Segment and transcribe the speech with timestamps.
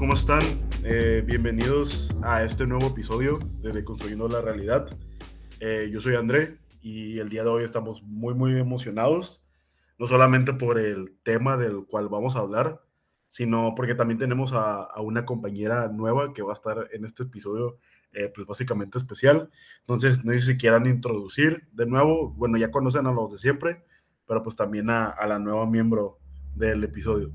[0.00, 0.40] ¿cómo están?
[0.82, 4.86] Eh, bienvenidos a este nuevo episodio de Deconstruyendo la Realidad.
[5.60, 9.46] Eh, yo soy André y el día de hoy estamos muy, muy emocionados,
[9.98, 12.80] no solamente por el tema del cual vamos a hablar,
[13.28, 17.76] sino porque también tenemos a, una compañera nueva que va a estar en este episodio,
[18.14, 19.50] eh, pues básicamente especial.
[19.80, 23.84] Entonces, no sé si quieran introducir de nuevo, bueno, ya conocen a los de siempre,
[24.26, 26.20] pero pues también a, a la nueva miembro
[26.54, 27.34] del episodio.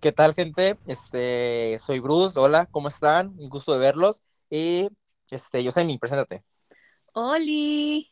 [0.00, 0.78] ¿Qué tal, gente?
[0.86, 3.34] Este, soy Bruce, hola, ¿cómo están?
[3.36, 4.22] Un gusto de verlos.
[4.48, 4.88] Y,
[5.30, 6.42] este, yo soy mi, preséntate.
[7.12, 8.10] Oli.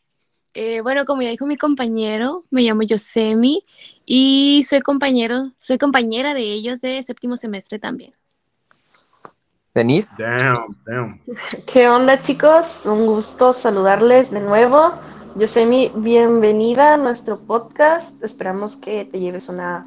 [0.52, 3.64] Eh, bueno, como ya dijo mi compañero, me llamo Yosemi
[4.04, 8.12] y soy compañero, soy compañera de ellos de séptimo semestre también.
[9.72, 10.22] Denise.
[10.22, 11.20] Damn, damn.
[11.72, 12.84] ¿Qué onda, chicos?
[12.84, 14.92] Un gusto saludarles de nuevo.
[15.36, 18.10] Yosemi, bienvenida a nuestro podcast.
[18.22, 19.86] Esperamos que te lleves una,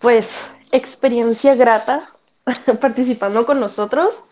[0.00, 0.28] pues,
[0.72, 2.10] experiencia grata
[2.80, 4.22] participando con nosotros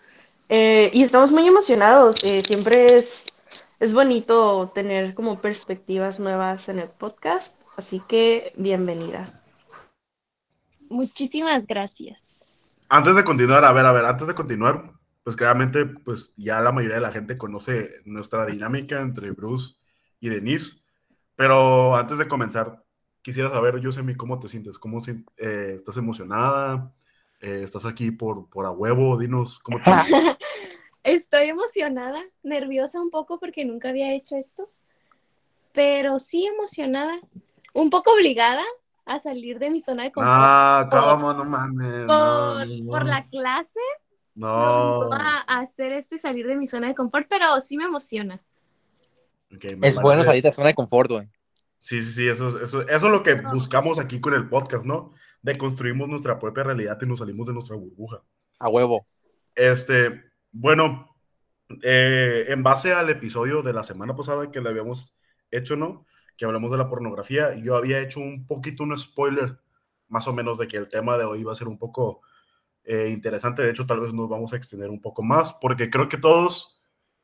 [0.49, 2.23] eh, y estamos muy emocionados.
[2.25, 3.27] Eh, siempre es,
[3.81, 9.43] es bonito tener como perspectivas nuevas en el podcast, así que bienvenida.
[10.89, 12.33] Muchísimas gracias.
[12.89, 14.83] Antes de continuar, a ver, a ver, antes de continuar,
[15.25, 19.77] pues claramente, pues ya la mayoría de la gente conoce nuestra dinámica entre Bruce
[20.21, 20.77] y Denise,
[21.35, 22.82] pero antes de comenzar,
[23.23, 24.79] quisiera saber, Yosemi, ¿cómo te sientes?
[24.79, 26.93] ¿Cómo eh, estás emocionada?
[27.41, 29.19] Eh, ¿Estás aquí por, por a huevo?
[29.19, 30.37] Dinos, ¿cómo te sientes?
[31.05, 34.71] Estoy emocionada, nerviosa un poco porque nunca había hecho esto,
[35.73, 37.19] pero sí emocionada,
[37.75, 38.63] un poco obligada
[39.05, 40.33] a salir de mi zona de confort.
[40.33, 41.33] Ah, ¿cómo?
[41.33, 42.07] No mames.
[42.87, 43.81] Por, la clase.
[44.37, 45.13] No.
[45.13, 48.41] A, hacer este salir de mi zona de confort, pero sí me emociona.
[49.51, 51.29] es bueno salir de la zona de confort, güey.
[51.83, 55.11] Sí, sí, sí, eso, eso, eso es lo que buscamos aquí con el podcast, ¿no?
[55.43, 58.23] De construimos nuestra propia realidad y nos salimos de nuestra burbuja.
[58.61, 59.05] A huevo.
[59.57, 60.23] Este,
[60.53, 61.17] bueno,
[61.83, 65.19] eh, en base al episodio de la semana pasada que le habíamos
[65.51, 66.07] hecho, ¿no?
[66.37, 69.59] Que hablamos de la pornografía, yo había hecho un poquito un spoiler,
[70.07, 72.21] más o menos, de que el tema de hoy va a ser un poco
[72.85, 73.61] eh, interesante.
[73.63, 76.81] De hecho, tal vez nos vamos a extender un poco más, porque creo que todos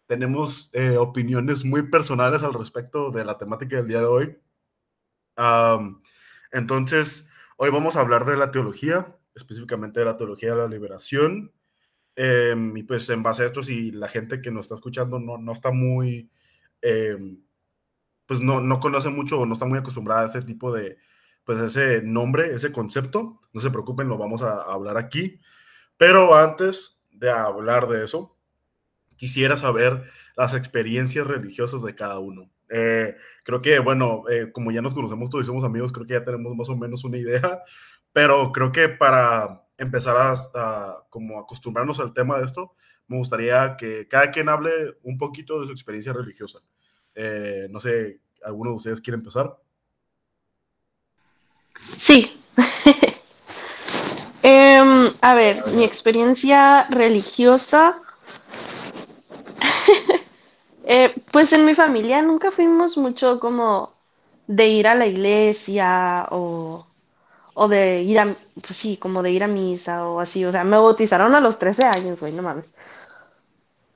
[0.06, 4.38] tenemos eh, opiniones muy personales al respecto de la temática del día de hoy
[6.52, 11.52] entonces, hoy vamos a hablar de la teología, específicamente de la teología de la liberación.
[12.16, 15.38] Em, y pues en base a esto, si la gente que nos está escuchando no,
[15.38, 16.30] no está muy,
[16.82, 17.40] em,
[18.26, 20.98] pues no, no conoce mucho o no está muy acostumbrada a ese tipo de,
[21.44, 25.40] pues ese nombre, ese concepto, no se preocupen, lo vamos a hablar aquí.
[25.96, 28.36] Pero antes de hablar de eso,
[29.16, 30.04] quisiera saber
[30.36, 32.50] las experiencias religiosas de cada uno.
[32.70, 36.14] Eh, creo que, bueno, eh, como ya nos conocemos todos y somos amigos, creo que
[36.14, 37.62] ya tenemos más o menos una idea,
[38.12, 42.74] pero creo que para empezar a, como acostumbrarnos al tema de esto,
[43.06, 46.60] me gustaría que cada quien hable un poquito de su experiencia religiosa.
[47.14, 49.56] Eh, no sé, ¿alguno de ustedes quiere empezar?
[51.96, 52.40] Sí.
[54.40, 58.00] Em, a ver, mi experiencia religiosa
[60.90, 63.92] eh, pues en mi familia nunca fuimos mucho como
[64.48, 66.84] de ir a la iglesia o,
[67.68, 70.44] de ir a, pues sí, como de ir a misa o así.
[70.44, 72.74] O sea, me bautizaron a los 13 años, güey, no mames.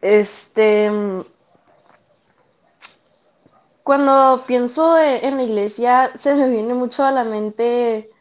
[0.00, 0.88] Este,
[3.82, 8.12] cuando pienso en la iglesia, se me viene mucho a la mente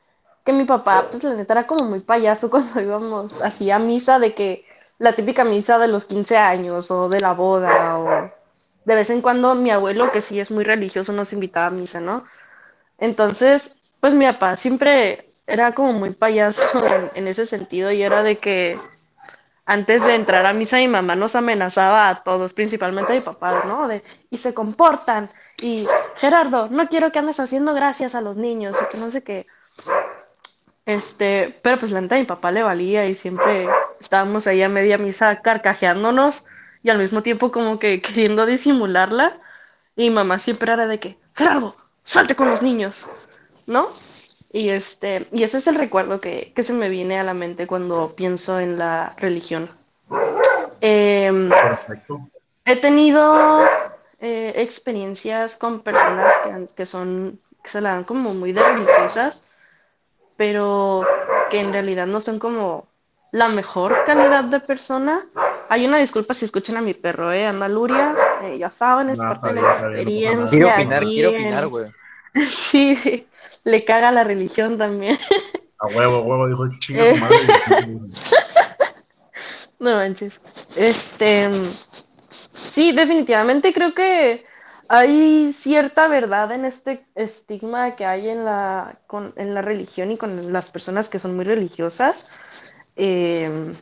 [0.44, 4.18] que mi papá, pues la neta era como muy payaso cuando íbamos así a misa,
[4.18, 4.66] de que
[4.98, 8.41] la típica misa de los 15 años o de la boda o
[8.92, 12.02] de vez en cuando mi abuelo, que sí es muy religioso, nos invitaba a misa,
[12.02, 12.26] ¿no?
[12.98, 16.62] Entonces, pues mi papá siempre era como muy payaso
[17.16, 18.78] en, ese sentido y era de que
[19.66, 23.64] antes de entrar a misa mi mamá nos amenazaba a todos, principalmente a mi papá,
[23.66, 23.88] ¿no?
[23.88, 25.30] De, y se comportan,
[25.62, 25.88] y
[26.18, 29.48] Gerardo, no quiero que andes haciendo gracias a los niños, y que no sé qué.
[30.86, 33.70] Este, pero pues la neta a mi papá le valía y siempre
[34.02, 36.44] estábamos ahí a media misa carcajeándonos
[36.84, 39.38] y al mismo tiempo como que queriendo disimularla.
[39.96, 43.06] Y mamá siempre era de que, Gerardo, salte con los niños,
[43.68, 43.90] ¿no?
[44.52, 48.16] Y, este, y ese es el recuerdo que, se me viene a la mente cuando
[48.16, 49.70] pienso en la religión.
[50.82, 52.20] Em, Perfecto.
[52.66, 53.64] He tenido
[54.20, 59.46] eh, experiencias con personas que, que, son, que se la dan como muy de religiosas,
[60.38, 61.06] pero
[61.50, 62.88] que en realidad no son como
[63.32, 65.26] la mejor calidad de persona.
[65.70, 67.46] Hay una disculpa si escuchan a mi perro, ¿eh?
[67.46, 70.50] Andaluria, eh, ya saben, es parte de la experiencia.
[70.50, 71.92] quiero opinar, quiero opinar, güey.
[72.48, 73.26] sí,
[73.64, 75.18] le caga la religión también.
[75.80, 77.38] A huevo, a huevo, dijo, chinga su madre.
[79.80, 80.40] No manches.
[80.76, 81.50] Este.
[82.70, 84.46] Sí, definitivamente creo que
[84.88, 90.18] hay cierta verdad en este estigma que hay en la, con, en la religión y
[90.18, 92.30] con las personas que son muy religiosas.
[92.96, 93.76] Eh,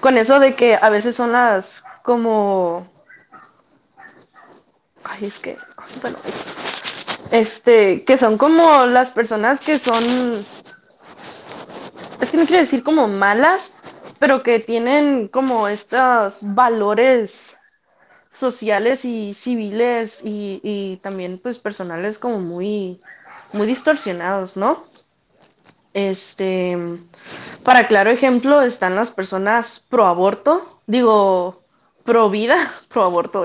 [0.00, 2.86] con eso de que a veces son las como...
[5.04, 5.56] Ay, es que...
[6.00, 6.18] Bueno,
[7.30, 10.46] este, que son como las personas que son...
[12.20, 13.72] Es que no quiero decir como malas,
[14.18, 17.56] pero que tienen como estos valores
[18.32, 23.00] sociales y civiles y, y también pues personales como muy,
[23.52, 24.82] muy distorsionados, ¿no?
[25.94, 26.78] Este,
[27.64, 31.62] para claro ejemplo están las personas pro aborto, digo,
[32.04, 33.44] pro vida, pro aborto,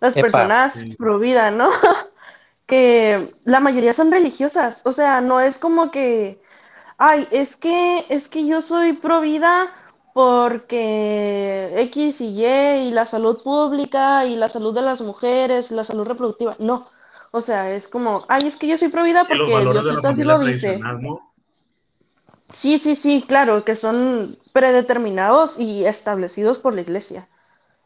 [0.00, 1.70] las personas pro vida, ¿no?
[2.66, 6.40] que la mayoría son religiosas, o sea, no es como que,
[6.96, 9.70] ay, es que, es que yo soy pro vida
[10.14, 15.82] porque X y Y y la salud pública y la salud de las mujeres, la
[15.82, 16.86] salud reproductiva, no.
[17.32, 20.38] O sea, es como, ay, es que yo soy pro vida porque Diosito así lo
[20.38, 20.78] dice.
[22.54, 27.28] Sí, sí, sí, claro, que son predeterminados y establecidos por la iglesia,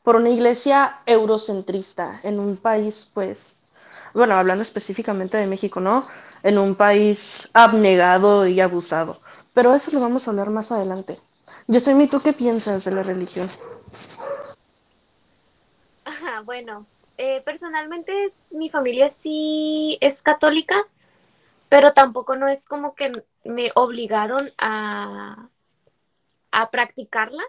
[0.05, 3.69] por una iglesia eurocentrista en un país, pues,
[4.15, 6.07] bueno, hablando específicamente de México, ¿no?
[6.43, 9.21] En un país abnegado y abusado.
[9.55, 11.21] Pero eso lo vamos a hablar más adelante.
[11.69, 13.51] Yo soy mi, ¿tú qué piensas de la religión?
[16.05, 16.87] Ajá, bueno,
[17.19, 18.13] eh, personalmente
[18.51, 20.77] mi familia sí es católica,
[21.69, 23.13] pero tampoco no es como que
[23.49, 25.49] me obligaron a,
[26.51, 27.43] a practicarla.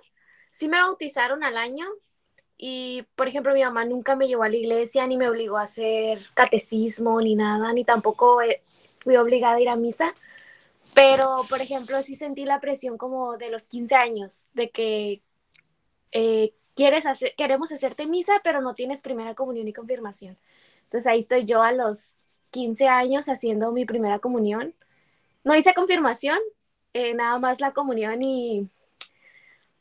[0.49, 1.85] Sí me bautizaron al año
[2.57, 5.63] y, por ejemplo, mi mamá nunca me llevó a la iglesia, ni me obligó a
[5.63, 8.61] hacer catecismo, ni nada, ni tampoco eh,
[8.99, 10.15] fui obligada a ir a misa.
[10.95, 15.21] Pero, por ejemplo, sí sentí la presión como de los 15 años, de que
[16.11, 20.37] eh, quieres hacer, queremos hacerte misa, pero no tienes primera comunión y confirmación.
[20.85, 22.15] Entonces ahí estoy yo a los
[22.51, 24.73] 15 años haciendo mi primera comunión.
[25.43, 26.39] No hice confirmación,
[26.93, 28.69] eh, nada más la comunión y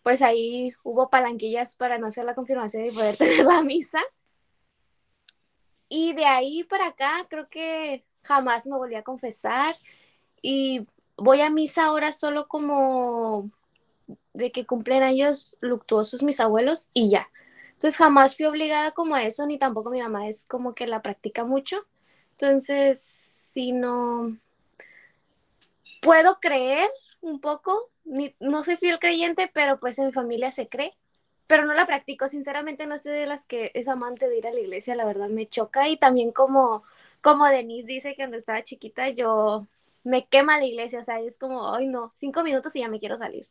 [0.03, 4.01] pues ahí hubo palanquillas para no hacer la confirmación y poder tener la misa.
[5.89, 9.77] Y de ahí para acá creo que jamás me volví a confesar
[10.43, 13.51] y voy a misa ahora solo como
[14.35, 17.29] de que cumplen años luctuosos mis abuelos y ya.
[17.73, 21.03] Entonces jamás fui obligada como a eso, ni tampoco mi mamá es como que la
[21.03, 21.87] practica mucho.
[22.33, 24.37] Entonces, si no
[26.01, 26.91] puedo creer
[27.21, 27.91] un poco,
[28.41, 30.97] no soy fiel creyente, pero pues en mi familia se cree,
[31.47, 32.29] pero no la practico.
[32.29, 35.29] Sinceramente no sé de las que es amante de ir a la iglesia, la verdad
[35.29, 36.85] me choca y también como
[37.21, 39.67] como Denise dice que cuando estaba chiquita yo
[40.05, 43.01] me quema la iglesia, o sea, es como, ay no, cinco minutos y ya me
[43.01, 43.47] quiero salir.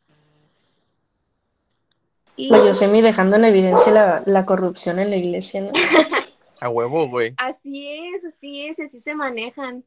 [2.36, 2.48] Y...
[2.50, 5.72] Yo sé mi dejando en evidencia la, corrupción en la iglesia, ¿no?
[6.60, 7.34] A huevo, güey.
[7.36, 9.84] Así es, así es, así se manejan.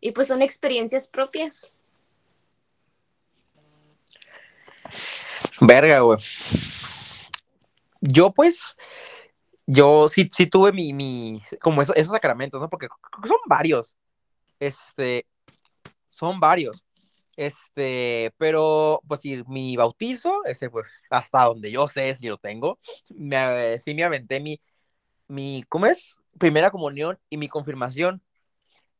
[0.00, 1.70] Y pues son experiencias propias.
[5.60, 6.18] Verga, güey.
[8.00, 8.76] Yo pues,
[9.66, 12.68] yo sí, sí tuve mi, mi como esos, sacramentos, ¿no?
[12.70, 12.88] Porque
[13.26, 13.96] son varios.
[14.60, 15.26] Este,
[16.08, 16.84] son varios.
[17.36, 22.78] Este, pero pues si mi bautizo, ese pues hasta donde yo sé si lo tengo,
[23.14, 24.60] me, sí me aventé mi,
[25.28, 26.18] mi, ¿cómo es?
[26.38, 28.22] Primera comunión y mi confirmación.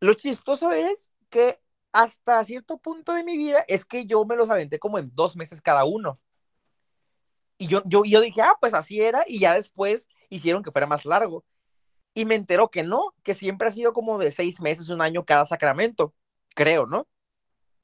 [0.01, 1.61] Lo chistoso es que
[1.93, 5.37] hasta cierto punto de mi vida es que yo me los aventé como en dos
[5.37, 6.21] meses cada uno.
[7.59, 10.87] Y yo, yo, yo dije, ah, pues así era, y ya después hicieron que fuera
[10.87, 11.45] más largo.
[12.15, 15.25] Y me enteró que no, que siempre ha sido como de seis meses, un año
[15.25, 16.15] cada sacramento
[16.55, 17.07] creo, ¿no?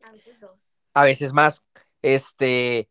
[0.02, 0.58] A veces dos.
[0.94, 1.62] A veces más.
[2.02, 2.88] Este,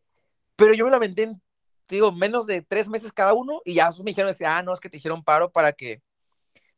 [0.56, 1.42] pero yo me en,
[1.88, 4.88] digo, menos de tres meses cada uno y ya me dijeron, ah, no, es que
[4.88, 6.02] te hicieron paro para que,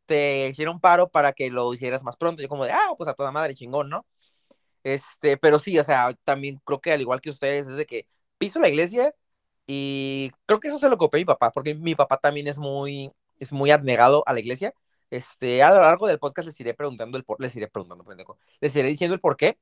[0.06, 2.42] te hicieron paro para que lo hicieras más pronto.
[2.42, 4.06] Yo como de, ah, pues a toda madre, chingón, ¿no?
[4.82, 8.08] Este, pero sí, o sea, también creo que al igual que ustedes, es de que
[8.38, 9.14] piso la iglesia
[9.66, 12.58] y creo que eso se lo copié a mi papá, porque mi papá también es
[12.58, 14.74] muy, es muy abnegado a la iglesia.
[15.10, 18.04] Este, a lo largo del podcast les iré preguntando el por, les iré preguntando,
[18.60, 19.58] les iré diciendo el por qué.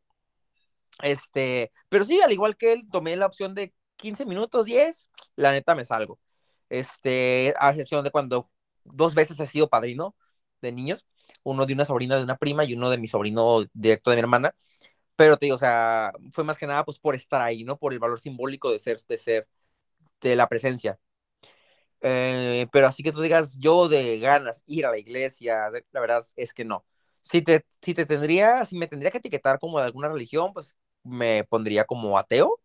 [1.03, 5.53] Este, pero sí, al igual que él, tomé la opción de 15 minutos, 10, la
[5.53, 6.21] neta me salgo.
[6.69, 8.49] Este, a excepción de cuando
[8.85, 10.17] dos veces he sido padrino
[10.63, 11.07] de niños,
[11.43, 14.21] uno de una sobrina de una prima y uno de mi sobrino directo de mi
[14.21, 14.55] hermana.
[15.17, 17.79] Pero te digo, o sea, fue más que nada pues por estar ahí, ¿no?
[17.79, 19.49] Por el valor simbólico de ser, de ser,
[20.21, 20.99] de la presencia.
[22.01, 26.23] Eh, pero así que tú digas, yo de ganas ir a la iglesia, la verdad
[26.37, 26.85] es que no.
[27.23, 30.77] Si te, si te tendría, si me tendría que etiquetar como de alguna religión, pues
[31.03, 32.61] me pondría como ateo,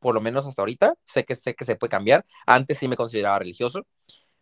[0.00, 0.94] por lo menos hasta ahorita.
[1.06, 2.26] Sé que sé que se puede cambiar.
[2.46, 3.80] Antes sí me consideraba religioso,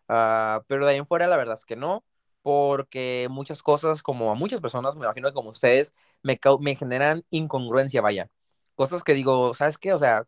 [0.09, 2.05] uh, pero de ahí en fuera la verdad es que no,
[2.43, 7.25] porque muchas cosas, como a muchas personas, me imagino que como ustedes, me, me generan
[7.31, 8.31] incongruencia, vaya.
[8.75, 9.93] Cosas que digo, ¿sabes qué?
[9.93, 10.27] O sea,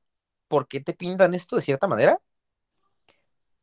[0.51, 2.21] ¿por qué te pintan esto de cierta manera?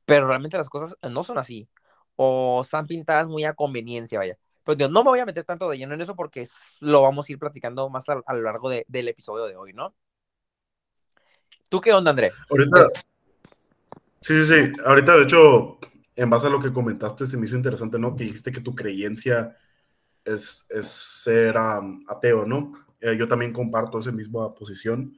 [0.06, 1.68] Pero realmente las cosas no son así.
[2.16, 4.38] O están pintadas muy a conveniencia, vaya.
[4.64, 6.48] Pero no me voy a meter tanto de lleno en eso porque
[6.80, 9.94] lo vamos a ir platicando más a, lo largo de, del episodio de hoy, ¿no?
[11.68, 12.32] ¿Tú qué onda, André?
[12.50, 12.88] Ahorita.
[14.22, 14.72] Sí, sí, sí.
[14.86, 15.80] Ahorita, de hecho,
[16.16, 18.16] en base a lo que comentaste, se me hizo interesante, ¿no?
[18.16, 19.58] Que dijiste que tu creencia
[20.24, 22.72] es, es ser ateo, ¿no?
[23.02, 25.18] Eh, yo también comparto esa misma posición.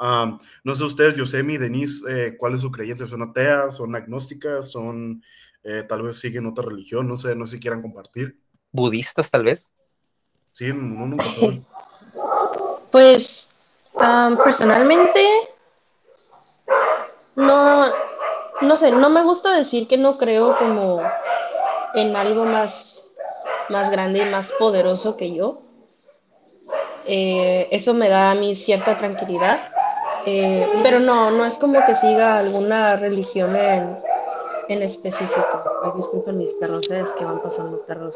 [0.00, 3.06] No sé ustedes, Yosemi, Denise, eh, ¿cuál es su creencia?
[3.06, 3.76] ¿Son ateas?
[3.76, 4.70] ¿Son agnósticas?
[4.70, 5.22] ¿Son
[5.62, 7.06] eh, tal vez siguen otra religión?
[7.06, 8.38] No sé, no sé si quieran compartir
[8.72, 9.72] budistas, tal vez.
[10.52, 11.62] Sí, no, nunca sabe.
[12.90, 13.48] Pues,
[14.44, 15.26] personalmente,
[17.36, 17.86] no,
[18.60, 21.02] no sé, no me gusta decir que no creo como
[21.94, 23.10] en algo más,
[23.68, 25.62] más grande y más poderoso que yo.
[27.06, 29.70] Eh, eso me da a mí cierta tranquilidad.
[30.26, 33.98] Eh, pero no, no es como que siga alguna religión en,
[34.68, 35.62] en específico.
[35.82, 38.14] Ay, disculpen mis perros, es que van pasando perros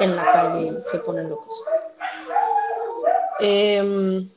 [0.00, 1.54] en la calle y se ponen locos.
[3.38, 4.28] Em,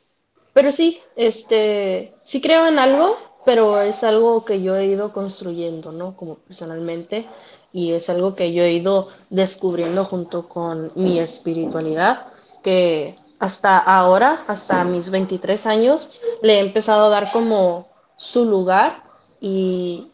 [0.53, 5.91] pero sí, este, sí creo en algo, pero es algo que yo he ido construyendo,
[5.91, 6.15] ¿no?
[6.15, 7.25] Como personalmente,
[7.71, 12.27] y es algo que yo he ido descubriendo junto con mi espiritualidad,
[12.63, 17.87] que hasta ahora, hasta mis 23 años, le he empezado a dar como
[18.17, 19.03] su lugar
[19.39, 20.11] y,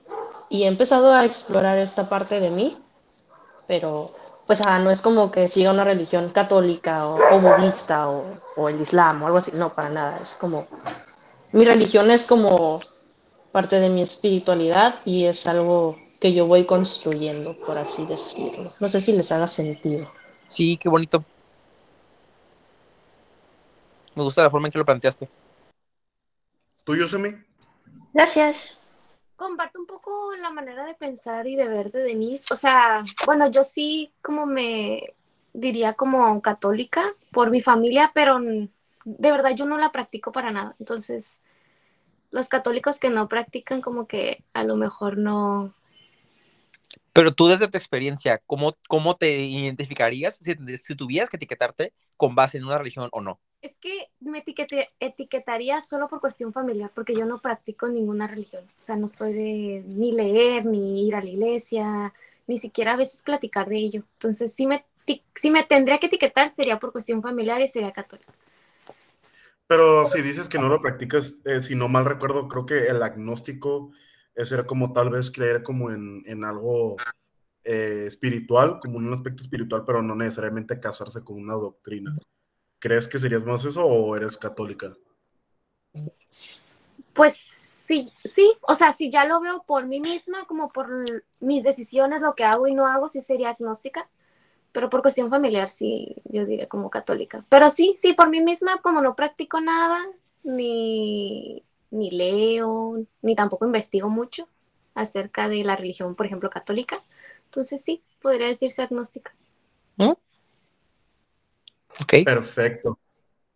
[0.50, 2.78] y he empezado a explorar esta parte de mí,
[3.68, 4.12] pero
[4.48, 9.28] pues no es como que siga una religión católica o, budista o, el islam o
[9.28, 10.68] algo así, no, para nada, es como,
[11.54, 12.82] mi religión es como
[13.54, 18.74] parte de mi espiritualidad y es algo que yo voy construyendo, por así decirlo.
[18.82, 20.12] No sé si les haga sentido.
[20.48, 21.24] Sí, qué bonito.
[24.16, 25.28] Me gusta la forma en que lo planteaste.
[26.84, 27.36] ¿Tú, Yosemi?
[28.14, 28.78] Gracias
[29.42, 32.46] comparto un poco la manera de pensar y de ver de Denise.
[32.52, 35.16] O sea, bueno, yo sí como me
[35.52, 40.76] diría como católica por mi familia, pero de verdad yo no la practico para nada.
[40.80, 41.42] Entonces,
[42.30, 45.74] los católicos que no practican como que a lo mejor no...
[47.12, 52.36] Pero tú desde tu experiencia, ¿cómo, cómo te identificarías si, si tuvieras que etiquetarte con
[52.36, 53.40] base en una religión o no?
[53.64, 54.44] Es que me
[55.00, 58.64] etiquetaría solo por cuestión familiar, porque yo no practico ninguna religión.
[58.78, 62.14] O sea, no soy de ni leer, ni ir a la iglesia,
[62.46, 64.04] ni siquiera a veces platicar de ello.
[64.14, 64.86] Entonces, si me,
[65.34, 68.32] si me tendría que etiquetar, sería por cuestión familiar y sería católica.
[69.66, 73.02] Pero si dices que no lo practicas, eh, si no mal recuerdo, creo que el
[73.02, 73.94] agnóstico
[74.36, 76.98] es ser como tal vez creer como en, en algo
[77.64, 82.16] eh, espiritual, como un aspecto espiritual, pero no necesariamente casarse con una doctrina.
[82.80, 84.94] ¿Crees que serías más eso o eres católica?
[87.14, 90.90] Pues sí, sí, o sea, si ya lo veo por mí misma, como por
[91.40, 94.10] mis decisiones, lo que hago y no hago, sí sería agnóstica,
[94.72, 97.46] pero por cuestión familiar sí, yo diría como católica.
[97.50, 100.00] Pero sí, sí, por mí misma, como no practico nada,
[100.44, 104.48] ni, ni leo, ni tampoco investigo mucho
[104.96, 107.04] acerca de la religión, por ejemplo, católica,
[107.52, 109.36] entonces sí, podría decirse agnóstica.
[109.98, 110.14] ¿Mm?
[112.24, 112.98] Perfecto.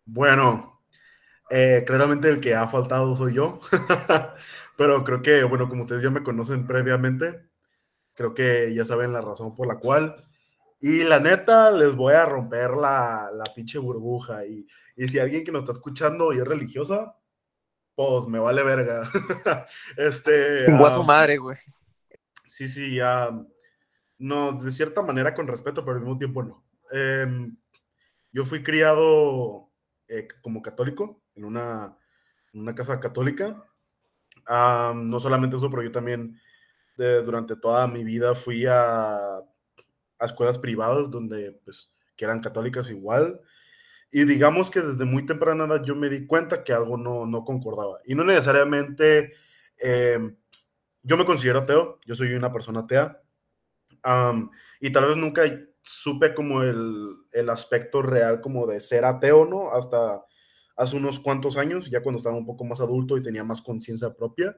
[0.04, 0.82] Bueno,
[1.48, 3.58] eh, claramente el que ha faltado soy yo,
[4.76, 7.48] pero creo que, bueno, como ustedes ya me conocen previamente,
[8.12, 10.22] creo que ya saben la razón por la cual.
[10.78, 14.44] Y la neta, les voy a romper la, la pinche burbuja.
[14.44, 17.16] Y, y, si alguien que nos está escuchando y es religiosa,
[17.94, 19.10] pues me vale verga.
[19.96, 20.70] este.
[20.70, 21.56] Um, madre, güey.
[22.44, 23.30] Sí, sí, ya.
[24.18, 26.64] No, de cierta manera con respeto, pero al mismo tiempo no.
[26.92, 27.26] Eh,
[28.32, 29.70] yo fui criado
[30.08, 31.96] eh, como católico en una,
[32.52, 33.64] una casa católica.
[34.48, 36.38] no solamente eso, pero yo también
[36.96, 43.40] durante toda mi vida fui a, a, escuelas privadas donde, pues, que eran católicas igual.
[44.10, 47.44] Y digamos que desde muy temprana edad yo me di cuenta que algo no, no
[47.44, 47.98] concordaba.
[48.06, 49.32] Y no necesariamente,
[49.78, 50.36] em,
[51.02, 53.20] yo me considero ateo, yo soy una persona atea.
[54.80, 55.42] Y tal vez nunca
[55.82, 59.70] supe como el, el, aspecto real como de ser ateo, ¿no?
[59.70, 60.24] Hasta
[60.76, 64.14] hace unos cuantos años, ya cuando estaba un poco más adulto y tenía más conciencia
[64.14, 64.56] propia.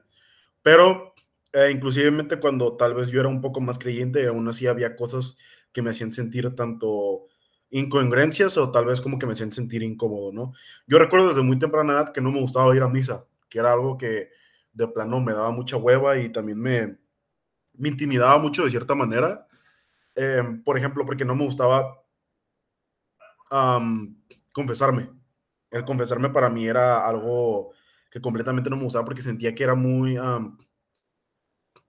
[0.61, 1.13] Pero
[1.53, 5.37] eh, inclusivemente cuando tal vez yo era un poco más creyente, aún así había cosas
[5.71, 7.25] que me hacían sentir tanto
[7.71, 10.53] incongruencias o tal vez como que me hacían sentir incómodo, ¿no?
[10.87, 13.73] Yo recuerdo desde muy temprana edad que no me gustaba ir a misa, que era
[13.73, 14.29] algo que
[14.73, 16.97] de plano me daba mucha hueva y también me,
[17.79, 19.47] me intimidaba mucho de cierta manera.
[20.15, 21.95] Em, por ejemplo, porque no me gustaba
[24.53, 25.09] confesarme.
[25.71, 27.71] El confesarme para mí era algo
[28.11, 30.17] que completamente no me gustaba porque sentía que era muy,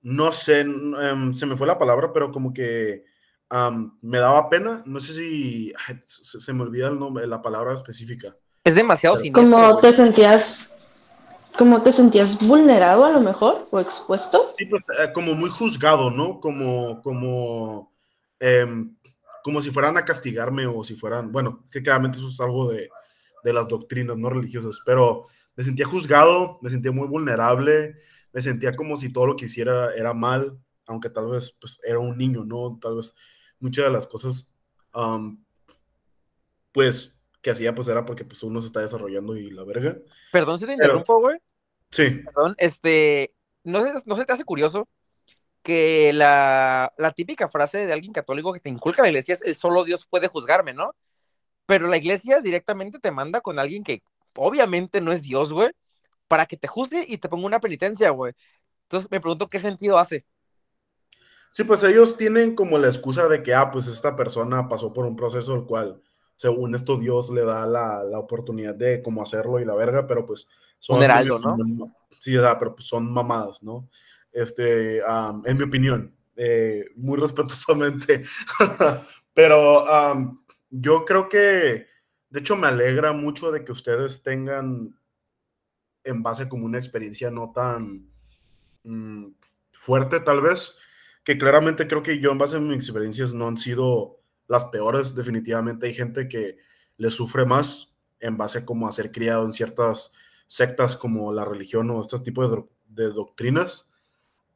[0.02, 3.04] no sé, em, se me fue la palabra, pero como que
[4.00, 4.82] me daba pena.
[4.86, 5.72] No sé si
[6.06, 8.36] se, me olvida el nombre, la palabra específica.
[8.64, 9.42] Es demasiado siniestro.
[9.42, 10.69] ¿Cómo te sentías?
[11.58, 14.46] ¿Cómo te sentías vulnerado a lo mejor o expuesto?
[14.56, 16.40] Sí, pues eh, como muy juzgado, ¿no?
[16.40, 17.92] Como, como,
[18.38, 18.96] em,
[19.42, 22.88] como si fueran a castigarme o si fueran, bueno, que claramente eso es algo de,
[23.42, 25.26] de las doctrinas no religiosas, pero
[25.56, 27.96] me sentía juzgado, me sentía muy vulnerable,
[28.32, 31.98] me sentía como si todo lo que hiciera era mal, aunque tal vez pues, era
[31.98, 32.78] un niño, ¿no?
[32.80, 33.14] Tal vez
[33.58, 34.50] muchas de las cosas,
[36.72, 39.96] pues, que hacía, pues, era porque pues, uno se está desarrollando y la verga.
[40.32, 41.38] Perdón si te interrumpo, güey.
[41.90, 42.22] Sí.
[42.24, 44.88] Perdón, este, ¿no se, ¿no se te hace curioso
[45.62, 49.56] que la, la, típica frase de alguien católico que te inculca la iglesia es el
[49.56, 50.94] solo Dios puede juzgarme, ¿no?
[51.66, 54.02] Pero la iglesia directamente te manda con alguien que
[54.36, 55.70] obviamente no es Dios, güey,
[56.28, 58.32] para que te juzgue y te ponga una penitencia, güey.
[58.84, 60.24] Entonces me pregunto qué sentido hace.
[61.50, 65.04] Sí, pues ellos tienen como la excusa de que, ah, pues esta persona pasó por
[65.04, 66.00] un proceso el cual,
[66.40, 70.24] según esto, Dios le da la, la oportunidad de cómo hacerlo y la verga, pero
[70.24, 70.96] pues son...
[70.96, 71.94] Un heraldo, ¿no?
[72.18, 73.90] Sí, pero pues son mamadas, ¿no?
[74.32, 78.24] Este, en mi opinión, eh, muy respetuosamente.
[79.34, 79.84] pero
[80.70, 81.86] yo creo que,
[82.30, 84.98] de hecho, me alegra mucho de que ustedes tengan
[86.04, 88.10] en base como una experiencia no tan
[88.84, 89.26] mm,
[89.74, 90.74] fuerte, tal vez,
[91.22, 94.19] que claramente creo que yo en base a mis experiencias no han sido
[94.50, 96.58] las peores, definitivamente hay gente que
[96.96, 100.12] le sufre más en base como a ser criado en ciertas
[100.48, 103.88] sectas como la religión o estos tipos de, doctrinas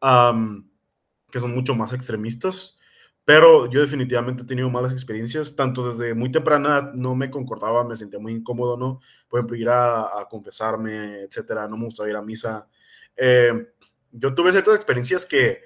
[0.00, 2.76] que son mucho más extremistas.
[3.24, 7.94] Pero yo definitivamente he tenido malas experiencias, tanto desde muy temprana no me concordaba, me
[7.94, 9.00] sentía muy incómodo, ¿no?
[9.28, 12.68] Por ejemplo, ir a, confesarme, etcétera, no me gustaba ir a misa.
[13.16, 13.68] Eh,
[14.11, 15.62] yo tuve ciertas experiencias que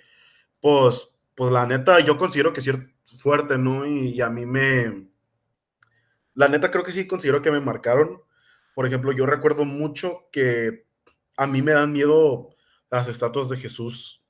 [0.61, 2.67] pues, pues la neta, yo considero que es
[3.19, 3.87] fuerte, ¿no?
[3.87, 5.09] Y, a mí me,
[6.35, 8.23] la neta creo que sí considero que me marcaron.
[8.75, 10.87] Por ejemplo, yo recuerdo mucho que
[11.37, 12.51] a mí me dan miedo
[12.91, 14.25] las estatuas de Jesús,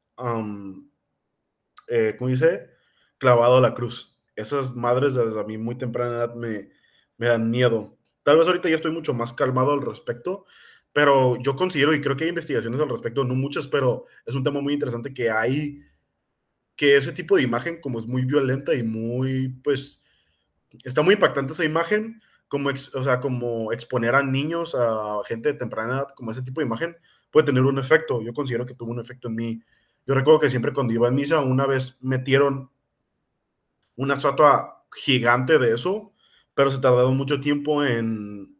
[1.88, 2.70] eh, ¿cómo dice?
[3.18, 4.18] Clavado a la cruz.
[4.34, 6.70] Esas madres desde a mí muy temprana edad me,
[7.16, 7.98] me dan miedo.
[8.22, 10.46] Tal vez ahorita ya estoy mucho más calmado al respecto,
[10.92, 14.44] pero yo considero, y creo que hay investigaciones al respecto, no muchas, pero es un
[14.44, 15.82] tema muy interesante que hay
[16.78, 20.04] que ese tipo de imagen, como es muy violenta y muy, pues,
[20.84, 25.58] está muy impactante esa imagen, como, o sea, como exponer a niños, a gente de
[25.58, 26.96] temprana edad, como ese tipo de imagen,
[27.32, 28.22] puede tener un efecto.
[28.22, 29.62] Yo considero que tuvo un efecto en mí.
[30.06, 32.70] Yo recuerdo que siempre cuando iba a misa, una vez metieron
[33.96, 36.12] una estatua gigante de eso,
[36.54, 38.56] pero se tardaron mucho tiempo en,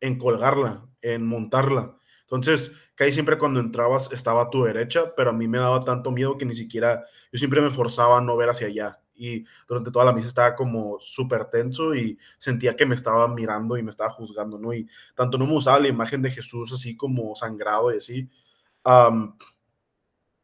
[0.00, 1.96] en colgarla, en montarla.
[2.22, 5.80] Entonces, que ahí siempre cuando entrabas estaba a tu derecha, pero a mí me daba
[5.80, 9.00] tanto miedo que ni siquiera, yo siempre me forzaba a no ver hacia allá.
[9.14, 13.76] Y durante toda la misa estaba como súper tenso y sentía que me estaba mirando
[13.76, 14.74] y me estaba juzgando, ¿no?
[14.74, 18.30] Y tanto no me usaba la imagen de Jesús así como sangrado y así,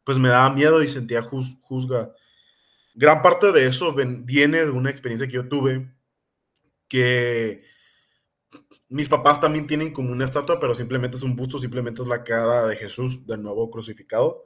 [0.03, 2.13] pues me daba miedo y sentía juzga.
[2.95, 5.91] Gran parte de eso viene de una experiencia que yo tuve
[6.87, 7.63] que
[8.93, 12.23] mis papás también tienen como una estatua, pero simplemente es un busto, simplemente es la
[12.23, 14.43] cara de Jesús del nuevo crucificado.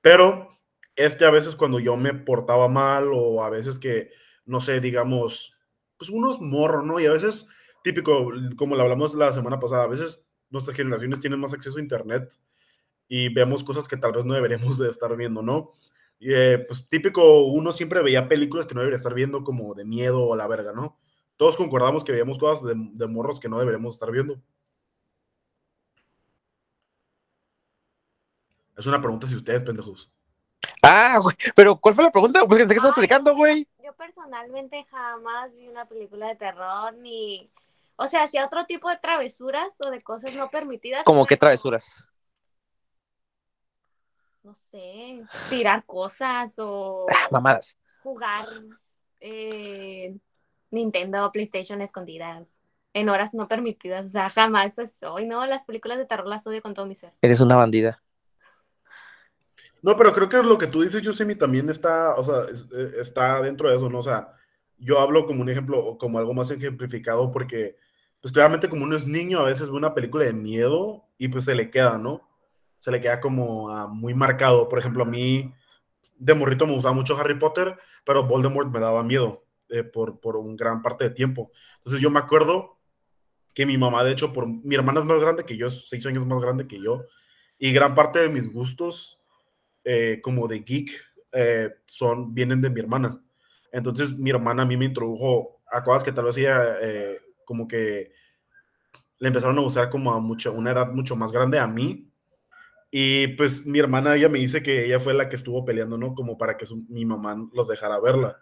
[0.00, 0.46] Pero
[0.94, 4.10] este a veces cuando yo me portaba mal o a veces que,
[4.46, 5.58] no sé, digamos,
[5.96, 7.00] pues unos morros, ¿no?
[7.00, 7.48] Y a veces,
[7.82, 11.82] típico, como lo hablamos la semana pasada, a veces nuestras generaciones tienen más acceso a
[11.82, 12.32] Internet
[13.08, 15.72] y vemos cosas que tal vez no deberíamos de estar viendo, ¿no?
[16.20, 20.22] Eh, pues típico, uno siempre veía películas que no debería estar viendo como de miedo
[20.22, 21.00] o la verga, ¿no?
[21.36, 24.40] Todos concordamos que veíamos cosas de, morros que no deberíamos estar viendo.
[28.76, 30.10] Es una pregunta si ustedes, pendejos.
[30.82, 32.44] Ah, güey, pero ¿cuál fue la pregunta?
[32.46, 33.66] Pues que estás explicando, güey.
[33.84, 37.50] Yo personalmente jamás vi una película de terror ni.
[37.96, 41.04] O sea, hacía otro tipo de travesuras o de cosas no permitidas.
[41.04, 42.04] ¿Cómo qué travesuras?
[44.42, 47.06] No sé, tirar cosas o.
[47.08, 47.78] Ah, mamadas.
[48.02, 48.46] Jugar.
[49.20, 50.14] Eh,
[50.74, 52.46] Nintendo, PlayStation escondidas
[52.94, 54.06] en horas no permitidas.
[54.06, 57.12] O sea, jamás estoy, no, las películas de terror las odio con todo mi ser.
[57.20, 58.00] Eres una bandida.
[59.82, 63.42] No, pero creo que lo que tú dices, Yusemi, también está, o sea, eh, está
[63.42, 63.98] dentro de eso, ¿no?
[63.98, 64.32] O sea,
[64.78, 67.76] yo hablo como un ejemplo, como algo más ejemplificado, porque,
[68.22, 71.44] pues claramente como uno es niño, a veces ve una película de miedo y pues
[71.44, 72.26] se le queda, ¿no?
[72.78, 74.68] Se le queda como ah, muy marcado.
[74.68, 75.52] Por ejemplo, a mí
[76.16, 79.43] de morrito me gustaba mucho Harry Potter, pero Voldemort me daba miedo
[79.74, 81.50] eh, por, por un gran parte de tiempo.
[81.78, 82.78] Entonces yo me acuerdo
[83.54, 86.04] que mi mamá, de hecho, por mi hermana es más grande que yo, es seis
[86.06, 87.04] años más grande que yo,
[87.58, 89.20] y gran parte de mis gustos
[89.84, 90.90] eh, como de geek
[91.32, 93.22] eh, son, vienen de mi hermana.
[93.72, 97.66] Entonces mi hermana a mí me introdujo a cosas que tal vez ella eh, como
[97.66, 98.12] que
[99.18, 102.10] le empezaron a gustar como a mucho, una edad mucho más grande a mí.
[102.90, 106.14] Y pues mi hermana, ella me dice que ella fue la que estuvo peleando, ¿no?
[106.14, 108.40] Como para que mi mamá los dejara verla.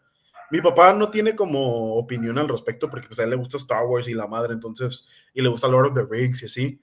[0.52, 3.86] Mi papá no tiene como opinión al respecto porque pues a él le gusta Star
[3.86, 6.82] Wars y la madre, entonces, y le gusta Lord of the Rings y así.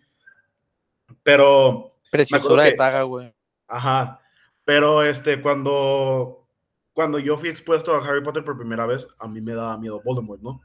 [1.21, 1.95] Pero...
[2.09, 3.31] Preciosura de saga, güey.
[3.67, 4.21] Ajá.
[4.65, 6.47] Pero este, cuando,
[6.93, 10.01] cuando yo fui expuesto a Harry Potter por primera vez, a mí me daba miedo
[10.03, 10.61] Voldemort, ¿no?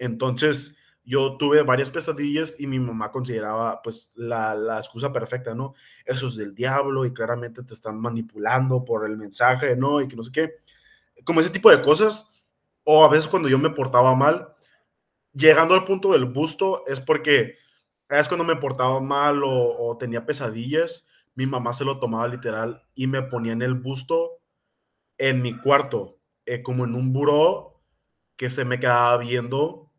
[0.00, 5.74] Entonces, yo tuve varias pesadillas y mi mamá consideraba pues la, la, excusa perfecta, ¿no?
[6.04, 10.00] Eso es del diablo y claramente te están manipulando por el mensaje, ¿no?
[10.00, 10.54] Y que no sé qué.
[11.22, 12.30] Como ese tipo de cosas.
[12.84, 14.54] O a veces cuando yo me portaba mal,
[15.32, 17.56] llegando al punto del busto es porque
[18.08, 22.82] es cuando me portaba mal o, o tenía pesadillas mi mamá se lo tomaba literal
[22.94, 24.40] y me ponía en el busto
[25.18, 27.80] en mi cuarto, eh, como en un buró
[28.36, 29.90] que se me quedaba viendo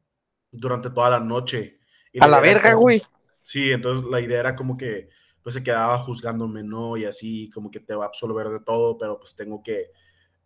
[0.52, 1.80] durante toda la noche.
[2.20, 3.02] a la verga, güey.
[3.42, 5.10] Sí, entonces la idea era como que
[5.42, 6.96] pues se quedaba juzgándome, ¿no?
[6.96, 9.92] Y así como que te va a absolver de todo, pero pues tengo que,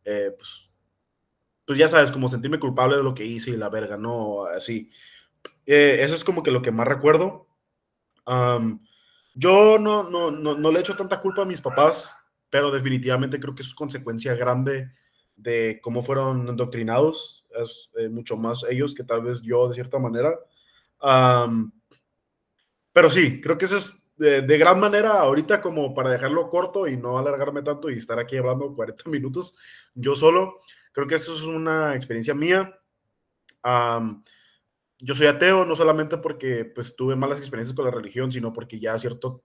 [0.06, 0.72] eh, pues,
[1.68, 4.46] pues, ya sabes, como sentirme culpable de lo que hice y la verga, ¿no?
[4.46, 4.90] Así.
[5.66, 7.46] Eh, eso es como que lo que más recuerdo.
[9.34, 12.18] Yo no, no, no, no le echo tanta culpa a mis papás,
[12.50, 14.92] pero definitivamente creo que es consecuencia grande
[15.36, 20.00] de cómo fueron endoctrinados, es eh, mucho más ellos que tal vez yo de cierta
[20.00, 20.34] manera.
[22.94, 26.88] pero sí, creo que eso es de, de, gran manera ahorita como para dejarlo corto
[26.88, 29.56] y no alargarme tanto y estar aquí hablando 40 minutos
[29.94, 30.62] yo solo.
[30.98, 32.76] Creo que eso es una experiencia mía.
[34.98, 38.80] Yo soy ateo no solamente porque pues tuve malas experiencias con la religión, sino porque
[38.80, 39.44] ya a cierto,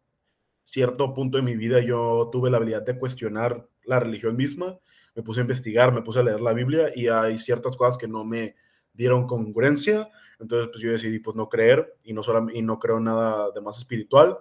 [0.65, 4.79] cierto punto de mi vida yo tuve la habilidad de cuestionar la religión misma,
[5.15, 8.09] me puse a investigar, me puse a leer la Biblia y hay ciertas cosas que
[8.09, 8.57] no me
[8.95, 10.09] dieron congruencia,
[10.41, 13.61] entonces pues yo decidí pues no creer y no, solo, y no creo nada de
[13.61, 14.38] más espiritual,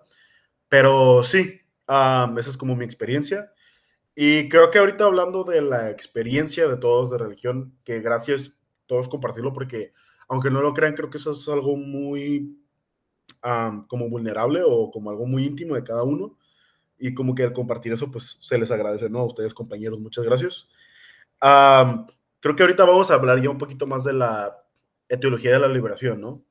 [0.70, 3.52] pero sí, esa es como mi experiencia.
[4.16, 8.54] Y creo que ahorita hablando de la experiencia de todos de religión, que gracias
[8.86, 9.94] todos compartirlo porque
[10.28, 12.58] aunque no lo crean, creo que eso es algo muy
[13.88, 16.38] como vulnerable o como algo muy íntimo de cada uno.
[16.98, 19.20] Y como que al compartir eso, pues se les agradece, ¿no?
[19.20, 20.70] A ustedes, compañeros, muchas gracias.
[22.40, 24.56] creo que ahorita vamos a hablar ya un poquito más de la
[25.10, 26.46] etiología de la liberación, ¿no?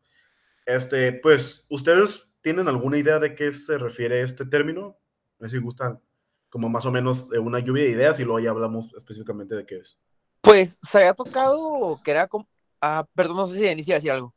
[0.67, 4.99] Este, pues, ¿ustedes tienen alguna idea de qué se refiere este término?
[5.39, 6.01] No sé si gustan
[6.51, 9.77] como más o menos una lluvia de ideas y luego ya hablamos específicamente de qué
[9.79, 9.99] es.
[10.43, 12.47] Pues se había tocado que era como,
[12.81, 14.35] Ah, perdón, no sé si Denise iba a decir algo.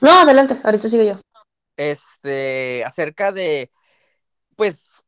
[0.00, 1.20] No, adelante, ahorita sigo yo.
[1.76, 3.70] Este, acerca de,
[4.56, 5.02] pues,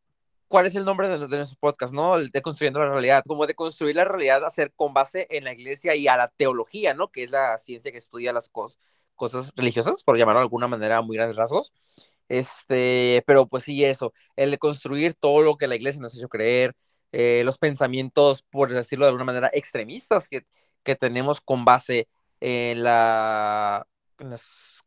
[0.49, 2.15] ¿cuál es el nombre de, de nuestro podcast, no?
[2.17, 5.53] El de Construyendo la Realidad, como de construir la realidad, hacer con base en la
[5.53, 7.09] iglesia y a la teología, ¿no?
[7.11, 8.79] Que es la ciencia que estudia las cosas,
[9.15, 11.73] cosas religiosas, por llamarlo de alguna manera muy grandes rasgos.
[12.29, 16.19] Este, pero pues sí, eso, el de construir todo lo que la iglesia nos ha
[16.19, 16.75] hecho creer,
[17.13, 20.45] eh, los pensamientos, por decirlo de alguna manera, extremistas que
[20.85, 22.07] que tenemos con base
[22.41, 23.87] en la...
[24.19, 24.81] En las,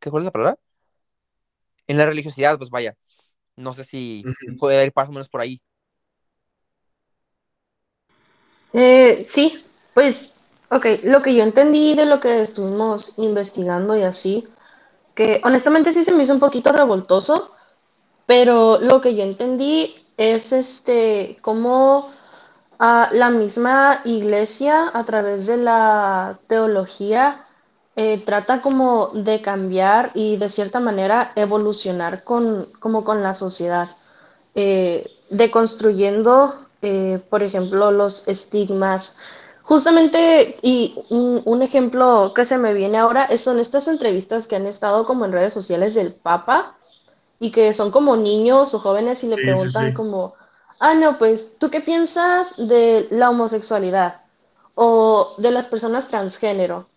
[0.00, 0.58] ¿Qué cuál es la palabra?
[1.86, 2.94] En la religiosidad, pues vaya.
[3.56, 4.22] No sé si
[4.60, 5.60] puede ir más o menos por ahí.
[8.72, 10.32] Eh, sí, pues,
[10.70, 14.46] ok, lo que yo entendí de lo que estuvimos investigando y así,
[15.14, 17.52] que honestamente sí se me hizo un poquito revoltoso,
[18.26, 22.10] pero lo que yo entendí es este, cómo
[22.78, 27.46] la misma iglesia, a través de la teología,
[27.96, 33.96] eh, trata como de cambiar y de cierta manera evolucionar con, como con la sociedad,
[34.54, 39.16] eh, deconstruyendo, eh, por ejemplo, los estigmas.
[39.64, 45.06] Justamente, y un, ejemplo que se me viene ahora son estas entrevistas que han estado
[45.06, 46.76] como en redes sociales del Papa
[47.40, 50.34] y que son como niños o jóvenes y le preguntan como
[50.84, 54.20] ah, no, pues, ¿tú qué piensas de la homosexualidad
[54.74, 56.88] o de las personas transgénero?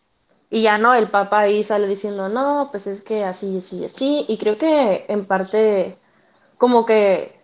[0.49, 4.25] Y ya no, el papá ahí sale diciendo, no, pues es que así, así, así.
[4.27, 5.97] Y creo que en parte
[6.57, 7.39] como que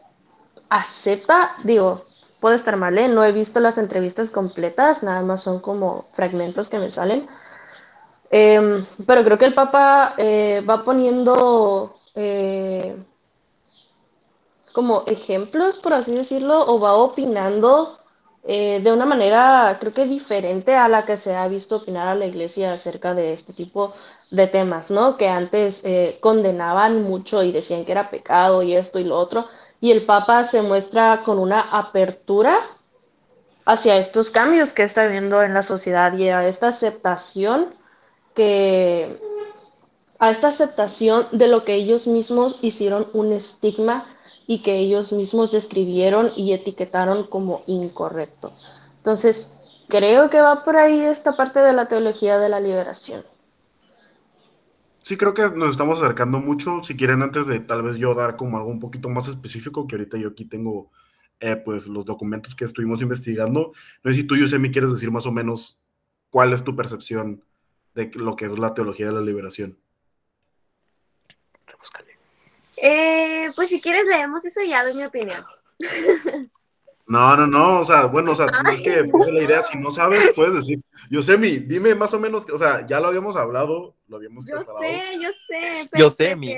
[0.69, 2.05] acepta, digo,
[2.43, 3.08] puede estar mal, ¿eh?
[3.08, 7.27] No he visto las entrevistas completas, nada más son como fragmentos que me salen.
[8.32, 12.95] Eh, pero creo que el Papa eh, va poniendo eh,
[14.73, 17.99] como ejemplos, por así decirlo, o va opinando
[18.43, 22.15] eh, de una manera, creo que diferente a la que se ha visto opinar a
[22.15, 23.93] la iglesia acerca de este tipo
[24.32, 25.15] de temas, ¿no?
[25.17, 29.45] Que antes eh, condenaban mucho y decían que era pecado y esto y lo otro,
[29.84, 32.58] y el Papa se muestra con una apertura
[33.65, 37.76] hacia estos cambios que está viendo en la sociedad y a esta aceptación
[38.34, 39.19] que
[40.19, 44.06] a esta aceptación de lo que ellos mismos hicieron un estigma
[44.48, 48.54] y que ellos mismos describieron y etiquetaron como incorrecto.
[49.00, 49.52] Entonces,
[49.89, 53.26] creo que va por ahí esta parte de la teología de la liberación.
[55.03, 56.81] Sí, creo que nos estamos acercando mucho.
[56.81, 59.95] Si quieren, antes de tal vez yo dar como algo un poquito más específico, que
[59.95, 60.91] ahorita yo aquí tengo
[61.41, 63.73] eh, pues los documentos que estuvimos investigando.
[64.01, 65.81] No sé si tú, me quieres decir más o menos
[66.29, 67.43] cuál es tu percepción
[67.93, 69.77] de lo que es la teología de la liberación.
[72.77, 75.43] Eh, pues si quieres leemos eso y ya doy mi opinión.
[77.05, 79.77] No, no, no, o sea, bueno, o sea, no es que pues, la idea, si
[79.77, 83.95] no sabes, puedes decir, Yosemi, dime más o menos, o sea, ya lo habíamos hablado,
[84.07, 86.55] lo habíamos Yo sé, yo sé, pero Yosemi.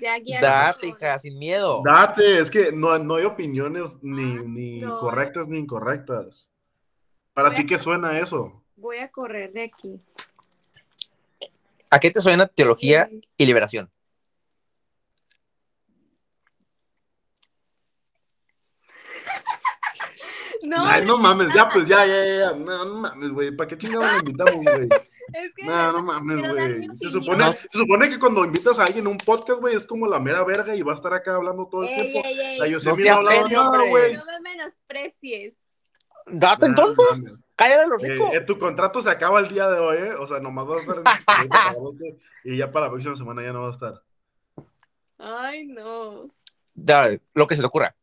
[0.00, 1.82] ya Date, hija, sin miedo.
[1.84, 6.52] Date, es que no, no hay opiniones ni, ah, ni correctas ni incorrectas.
[7.34, 8.62] ¿Para ti qué suena eso?
[8.76, 10.00] Voy a correr de aquí.
[11.90, 13.90] ¿A qué te suena teología y liberación?
[20.66, 22.52] No, Ay, no mames, ya, pues ya, ya, ya.
[22.52, 23.52] No, no mames, güey.
[23.52, 24.88] ¿Para qué chingados le invitamos, güey?
[25.28, 26.88] Es que no, no mames, güey.
[26.94, 30.06] Se supone, se supone que cuando invitas a alguien a un podcast, güey, es como
[30.06, 32.26] la mera verga y va a estar acá hablando todo el ey, tiempo.
[32.26, 32.58] Ey, ey.
[32.58, 34.16] La Yosemite no, no hablado nada, güey.
[34.16, 35.52] No me menosprecies.
[36.30, 37.44] Date entonces.
[37.56, 38.34] Cállate los ricos.
[38.34, 40.14] Eh, tu contrato se acaba el día de hoy, ¿eh?
[40.14, 43.62] O sea, nomás vas a estar en y ya para la próxima semana ya no
[43.62, 44.02] va a estar.
[45.18, 46.30] Ay, no.
[46.74, 47.94] Dale, lo que se te ocurra.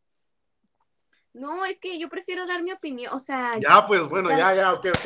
[1.36, 3.60] No, es que yo prefiero dar mi opinión, o sea...
[3.60, 5.06] Ya, pues, bueno, ya, ya, ok, ok.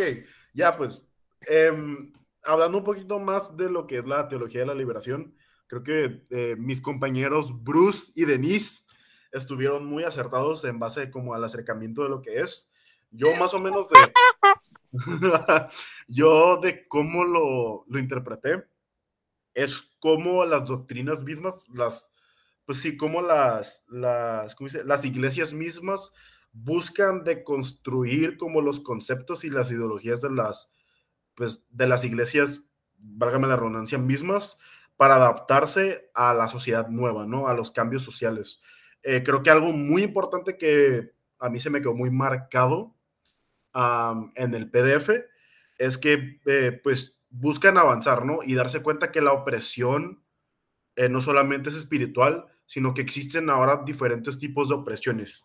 [0.54, 1.04] Ya, pues,
[1.48, 2.14] em,
[2.44, 6.28] hablando un poquito más de lo que es la teología de la liberación, creo que
[6.30, 8.86] eh, mis compañeros Bruce y Denise
[9.32, 12.72] estuvieron muy acertados en base como al acercamiento de lo que es.
[13.10, 13.98] Yo más o menos de...
[16.08, 18.66] yo de cómo lo, lo interpreté,
[19.56, 22.12] es como las doctrinas mismas, las
[22.70, 24.56] pues sí, como las, las,
[24.86, 26.14] las iglesias mismas
[26.52, 30.72] buscan deconstruir como los conceptos y las ideologías de las,
[31.34, 32.66] pues, de las iglesias,
[33.00, 34.60] válgame la redundancia, mismas,
[34.98, 37.48] para adaptarse a la sociedad nueva, ¿no?
[37.48, 38.62] A los cambios sociales.
[39.02, 42.96] Eh, creo que algo muy importante que a mí se me quedó muy marcado
[44.36, 45.10] en el PDF
[45.80, 48.42] es que, eh, pues, buscan avanzar, ¿no?
[48.44, 50.24] Y darse cuenta que la opresión
[50.96, 55.44] eh, no solamente es espiritual, sino que existen ahora diferentes tipos de opresiones.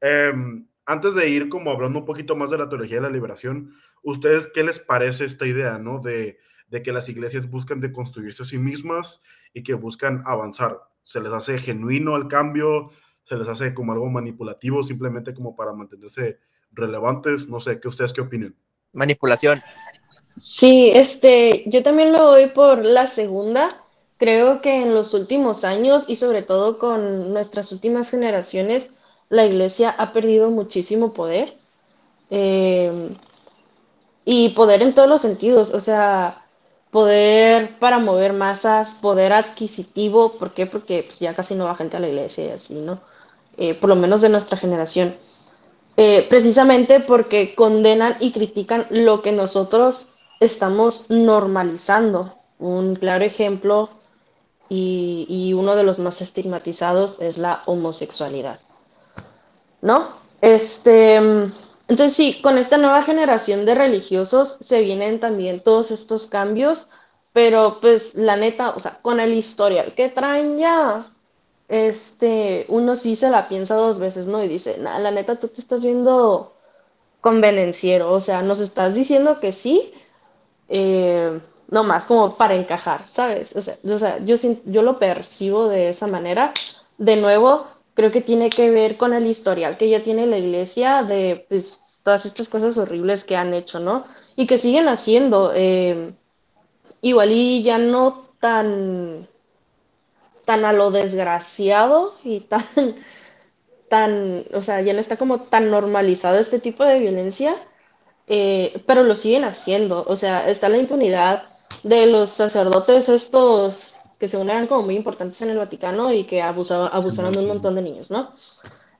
[0.00, 3.72] Em, antes de ir como hablando un poquito más de la teología de la liberación,
[4.04, 5.98] ¿ustedes qué les parece esta idea, no?
[5.98, 9.20] De, de que las iglesias buscan deconstruirse a sí mismas
[9.52, 10.78] y que buscan avanzar.
[11.02, 12.92] ¿Se les hace genuino el cambio?
[13.24, 16.38] ¿Se les hace como algo manipulativo simplemente como para mantenerse
[16.70, 17.48] relevantes?
[17.48, 18.54] No sé, ¿qué ustedes qué opinan?
[18.92, 19.60] Manipulación.
[20.40, 23.84] Sí, este, yo también lo doy por la segunda.
[24.20, 28.92] Creo que en los últimos años y sobre todo con nuestras últimas generaciones,
[29.30, 31.56] la iglesia ha perdido muchísimo poder.
[32.28, 33.16] Eh,
[34.26, 36.44] y poder en todos los sentidos, o sea,
[36.90, 40.66] poder para mover masas, poder adquisitivo, ¿por qué?
[40.66, 43.00] Porque pues, ya casi no va gente a la iglesia y así, ¿no?
[43.56, 45.16] Eh, por lo menos de nuestra generación.
[45.96, 52.34] Eh, precisamente porque condenan y critican lo que nosotros estamos normalizando.
[52.58, 53.88] Un claro ejemplo
[54.70, 58.60] y, uno de los más estigmatizados es la homosexualidad.
[59.82, 60.08] ¿No?
[60.40, 66.86] Este, entonces sí, con esta nueva generación de religiosos se vienen también todos estos cambios,
[67.32, 71.12] pero pues la neta, o sea, con el historial que traen ya,
[71.68, 74.42] este, uno sí se la piensa dos veces, ¿no?
[74.44, 76.54] Y dice, la neta, tú te estás viendo
[77.20, 79.92] convenenciero, o sea, nos estás diciendo que sí,
[80.68, 83.54] eh, no más como para encajar, ¿sabes?
[83.56, 86.52] O sea, yo, yo lo percibo de esa manera.
[86.98, 91.02] De nuevo, creo que tiene que ver con el historial que ya tiene la iglesia
[91.02, 94.04] de pues, todas estas cosas horribles que han hecho, ¿no?
[94.36, 95.52] Y que siguen haciendo.
[95.54, 96.12] Eh,
[97.02, 99.28] igual y ya no tan,
[100.44, 102.66] tan a lo desgraciado y tan
[103.90, 107.56] tan, o sea, ya no está como tan normalizado este tipo de violencia,
[108.28, 110.04] eh, pero lo siguen haciendo.
[110.06, 111.49] O sea, está la impunidad
[111.82, 116.42] de los sacerdotes estos que según eran como muy importantes en el Vaticano y que
[116.42, 118.34] abusaba, abusaron de un montón de niños, ¿no?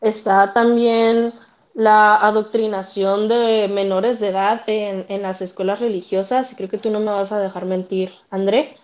[0.00, 1.34] Está también
[1.74, 6.90] la adoctrinación de menores de edad en, en las escuelas religiosas, y creo que tú
[6.90, 8.76] no me vas a dejar mentir, André,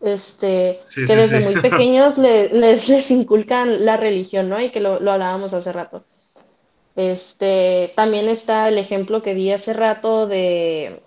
[0.00, 1.40] este, Sí, que sí, desde sí.
[1.40, 4.60] muy pequeños le- les, les inculcan la religión, ¿no?
[4.60, 6.06] Y que lo, lo hablábamos hace rato.
[6.96, 11.05] Este, también está el ejemplo que di hace rato de,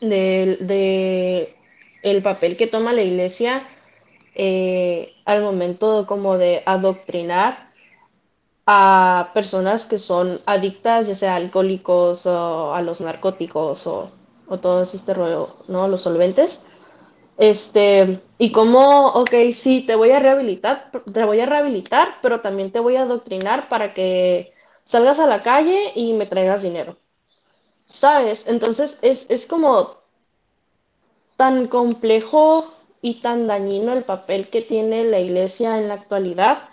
[0.00, 1.56] de,
[2.02, 3.66] el papel que toma la iglesia
[4.34, 7.70] eh, al momento como de adoctrinar
[8.66, 14.10] a personas que son adictas, ya sea alcohólicos o a los narcóticos o,
[14.48, 15.88] o todo este rollo, ¿no?
[15.88, 16.66] Los solventes.
[17.38, 22.72] Este, y como, ok, sí, te voy a rehabilitar, te voy a rehabilitar, pero también
[22.72, 24.52] te voy a adoctrinar para que
[24.84, 26.98] salgas a la calle y me traigas dinero.
[27.90, 28.46] ¿Sabes?
[28.48, 29.98] Entonces es, es como
[31.36, 32.72] tan complejo
[33.02, 36.68] y tan dañino el papel que tiene la iglesia en la actualidad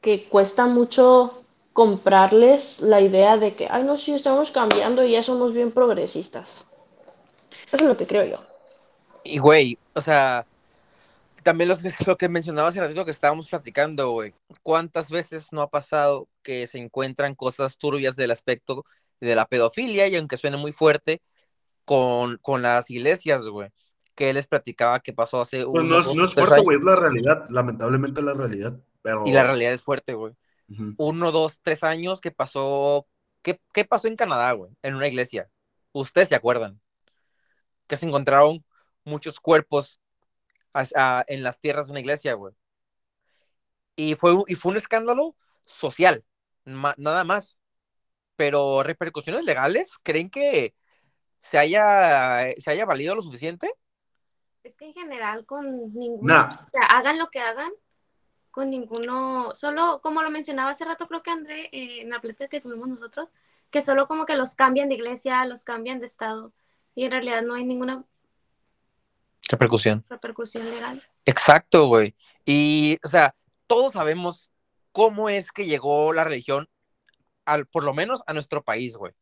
[0.00, 5.22] que cuesta mucho comprarles la idea de que, ay, no, sí, estamos cambiando y ya
[5.22, 6.66] somos bien progresistas.
[7.72, 8.38] Eso es lo que creo yo.
[9.22, 10.48] Y, güey, o sea,
[11.42, 14.34] también lo, que- lo que mencionabas hace ratito que estábamos platicando, güey.
[14.62, 18.84] ¿Cuántas veces no ha pasado que se encuentran cosas turbias del aspecto
[19.20, 20.06] de la pedofilia?
[20.08, 21.22] Y aunque suene muy fuerte,
[21.84, 23.70] con, con las iglesias, güey.
[24.14, 26.78] Que él les platicaba que pasó hace Pues unos no es, no es fuerte, güey,
[26.78, 27.44] es la realidad.
[27.48, 28.78] Lamentablemente la realidad.
[29.02, 29.26] Pero.
[29.26, 30.34] Y la realidad es fuerte, güey.
[30.98, 33.06] Uno, dos, tres años que pasó.
[33.42, 34.70] ¿Qué, qué pasó en Canadá, güey?
[34.82, 35.48] En una iglesia.
[35.92, 36.80] Ustedes se acuerdan.
[37.86, 38.64] Que se encontraron
[39.04, 40.00] muchos cuerpos
[40.72, 42.54] a- en las tierras de una iglesia, güey.
[43.96, 46.24] Y fue, un- y fue un escándalo social,
[46.64, 47.58] ma- nada más.
[48.40, 50.74] Pero repercusiones legales, ¿creen que
[51.42, 53.70] se haya, se haya valido lo suficiente?
[54.62, 56.54] Es que en general con ninguno, Nah.
[56.66, 57.70] o sea, hagan lo que hagan,
[58.50, 62.48] con ninguno, solo como lo mencionaba hace rato, creo que André, eh, en la plática
[62.48, 63.28] que tuvimos nosotros,
[63.70, 66.54] que solo como que los cambian de iglesia, los cambian de estado,
[66.94, 68.04] y en realidad no hay ninguna
[69.50, 70.02] Repercusión.
[70.08, 71.02] repercusión legal.
[71.26, 72.14] Exacto, güey.
[72.46, 73.34] Y, o sea,
[73.66, 74.50] todos sabemos
[74.92, 76.70] cómo es que llegó la religión,
[77.50, 79.12] al, por lo menos a nuestro país, güey.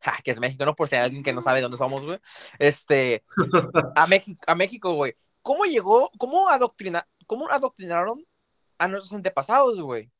[0.00, 2.18] Ja, que es México, no por si hay alguien que no sabe dónde somos, güey.
[2.58, 3.24] Este,
[3.96, 5.14] a México, a México, güey.
[5.42, 8.26] ¿Cómo llegó, cómo adoctrina, cómo adoctrinaron
[8.78, 10.10] a nuestros antepasados, güey?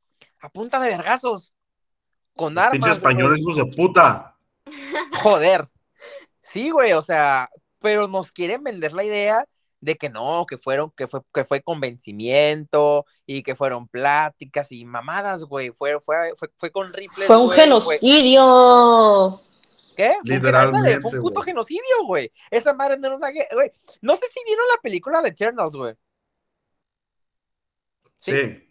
[0.41, 1.55] A punta de vergazos.
[2.35, 2.73] Con armas.
[2.73, 4.37] pinches españoles, hijos de puta.
[5.23, 5.69] Joder.
[6.41, 9.47] Sí, güey, o sea, pero nos quieren vender la idea
[9.83, 14.85] de que no, que fueron, que fue, que fue convencimiento y que fueron pláticas y
[14.85, 15.71] mamadas, güey.
[15.73, 17.27] Fue, fue, fue, fue con rifles.
[17.27, 19.43] Fue un güey, genocidio.
[19.97, 20.17] ¿Qué?
[20.23, 21.47] Literalmente, ándale, Fue un puto güey.
[21.47, 22.31] genocidio, güey.
[22.51, 23.73] Esa madre no era una guerra, güey.
[24.01, 25.95] No sé si vieron la película de Eternals, güey.
[28.19, 28.33] Sí.
[28.33, 28.69] Sí.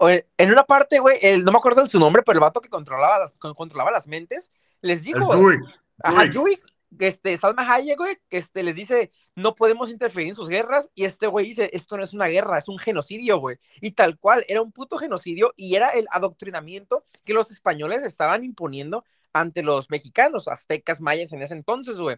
[0.00, 2.60] O en una parte, güey, el- no me acuerdo de su nombre, pero el vato
[2.60, 4.50] que controlaba las, que controlaba las mentes,
[4.80, 5.60] les El dijo, Druid.
[6.02, 6.58] Ajá, Druid.
[6.98, 11.04] Este, Salma Hayek, güey, que este, les dice, no podemos interferir en sus guerras, y
[11.04, 13.58] este güey dice, esto no es una guerra, es un genocidio, güey.
[13.80, 18.44] Y tal cual, era un puto genocidio, y era el adoctrinamiento que los españoles estaban
[18.44, 22.16] imponiendo ante los mexicanos, aztecas, mayas en ese entonces, güey.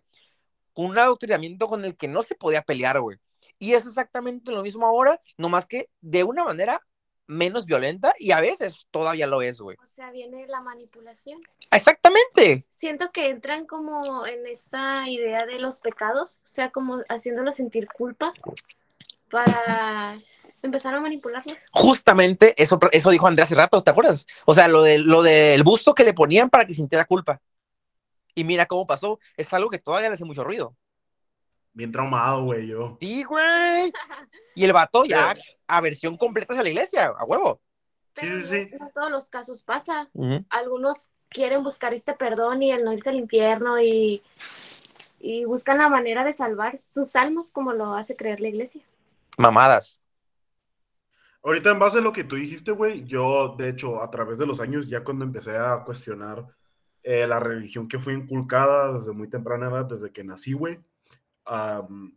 [0.74, 3.18] Un adoctrinamiento con el que no se podía pelear, güey.
[3.58, 6.80] Y es exactamente lo mismo ahora, nomás que de una manera
[7.26, 9.76] menos violenta, y a veces todavía lo es, güey.
[9.82, 11.40] O sea, viene la manipulación.
[11.70, 12.66] Exactamente.
[12.68, 17.88] Siento que entran como en esta idea de los pecados, o sea, como haciéndolos sentir
[17.88, 18.32] culpa
[19.30, 20.20] para
[20.62, 21.56] empezar a manipularlos.
[21.72, 24.26] Justamente eso, eso dijo Andrés hace rato, ¿te acuerdas?
[24.46, 27.40] O sea, lo, de, lo del busto que le ponían para que sintiera culpa.
[28.34, 29.18] Y mira cómo pasó.
[29.37, 30.76] Es algo que todavía le hace mucho ruido.
[31.74, 32.96] Bien traumado, güey, yo.
[33.00, 33.92] Sí, güey.
[34.54, 35.34] Y el vato ya
[35.66, 37.60] a versión completa hacia la iglesia, a huevo.
[38.14, 38.70] Sí, Pero sí, sí.
[38.72, 40.08] No, no todos los casos pasa.
[40.50, 44.22] Algunos quieren buscar este perdón y el no irse al infierno y,
[45.18, 48.83] y buscan la manera de salvar sus almas como lo hace creer la iglesia.
[49.37, 50.00] Mamadas.
[51.42, 54.46] Ahorita en base a lo que tú dijiste, güey, yo, de hecho, a través de
[54.46, 56.46] los años, ya cuando empecé a cuestionar
[57.02, 60.81] eh, la religión que fue inculcada desde muy temprana edad, desde que nací, güey,
[61.44, 62.16] am,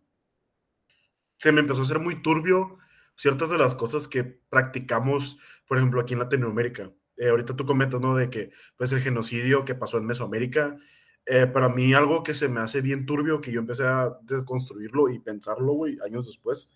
[1.37, 2.77] se me empezó a hacer muy turbio
[3.15, 6.91] ciertas de las cosas que practicamos, por ejemplo, aquí en Latinoamérica.
[7.17, 8.15] Eh, ahorita tú comentas, ¿no?
[8.15, 10.77] De que, pues, el genocidio que pasó en Mesoamérica,
[11.25, 15.09] eh, para mí algo que se me hace bien turbio, que yo empecé a desconstruirlo
[15.09, 16.69] y pensarlo, güey, años después,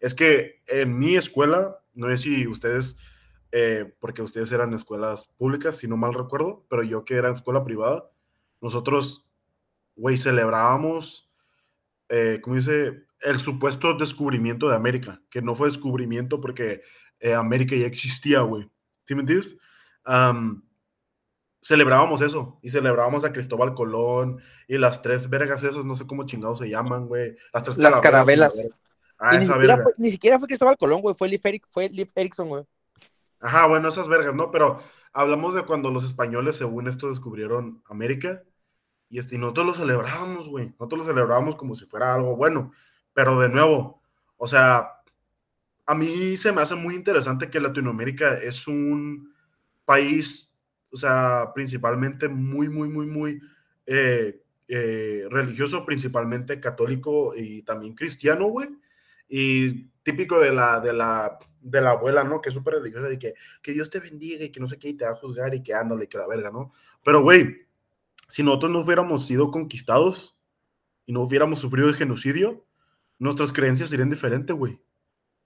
[0.00, 2.98] es que en mi escuela, no sé si ustedes
[3.56, 7.62] eh, porque ustedes eran escuelas públicas, si no mal recuerdo, pero yo que era escuela
[7.62, 8.10] privada,
[8.60, 9.30] nosotros,
[9.94, 11.23] güey, celebrábamos,
[12.08, 13.06] eh, ¿cómo dice?
[13.20, 16.82] El supuesto descubrimiento de América, que no fue descubrimiento porque
[17.20, 18.70] eh, América ya existía, güey.
[19.04, 19.58] ¿Sí me entiendes?
[21.62, 24.38] celebrábamos eso y celebrábamos a Cristóbal Colón
[24.68, 27.36] y las tres vergas esas, no sé cómo chingados se llaman, güey.
[27.54, 28.52] Las tres las carabelas.
[29.18, 32.64] Ah, ni, siquiera fue, ni, siquiera fue, Cristóbal Colón, güey, fue Leif, fue Erikson, güey.
[33.40, 34.50] Ajá, bueno, esas vergas, ¿no?
[34.50, 34.78] Pero
[35.14, 38.42] hablamos de cuando los españoles, según esto, descubrieron América
[39.08, 40.70] y, este, y nosotros lo celebrábamos, güey.
[40.78, 42.72] Nosotros lo celebrábamos como si fuera algo bueno.
[43.12, 44.02] Pero de nuevo,
[44.36, 44.90] o sea,
[45.86, 49.32] a mí se me hace muy interesante que Latinoamérica es un
[49.84, 50.58] país,
[50.90, 53.40] o sea, principalmente muy, muy, muy, muy
[53.86, 58.68] eh, eh, religioso, principalmente católico y también cristiano, güey.
[59.28, 62.40] Y típico de la, de la, de la abuela, ¿no?
[62.40, 64.88] Que es súper religiosa, de que, que Dios te bendiga y que no sé qué,
[64.88, 66.72] y te va a juzgar y que ándale, que la verga, ¿no?
[67.02, 67.66] Pero, güey,
[68.28, 70.36] si nosotros no hubiéramos sido conquistados
[71.06, 72.66] y no hubiéramos sufrido el genocidio,
[73.18, 74.80] nuestras creencias serían diferentes, güey.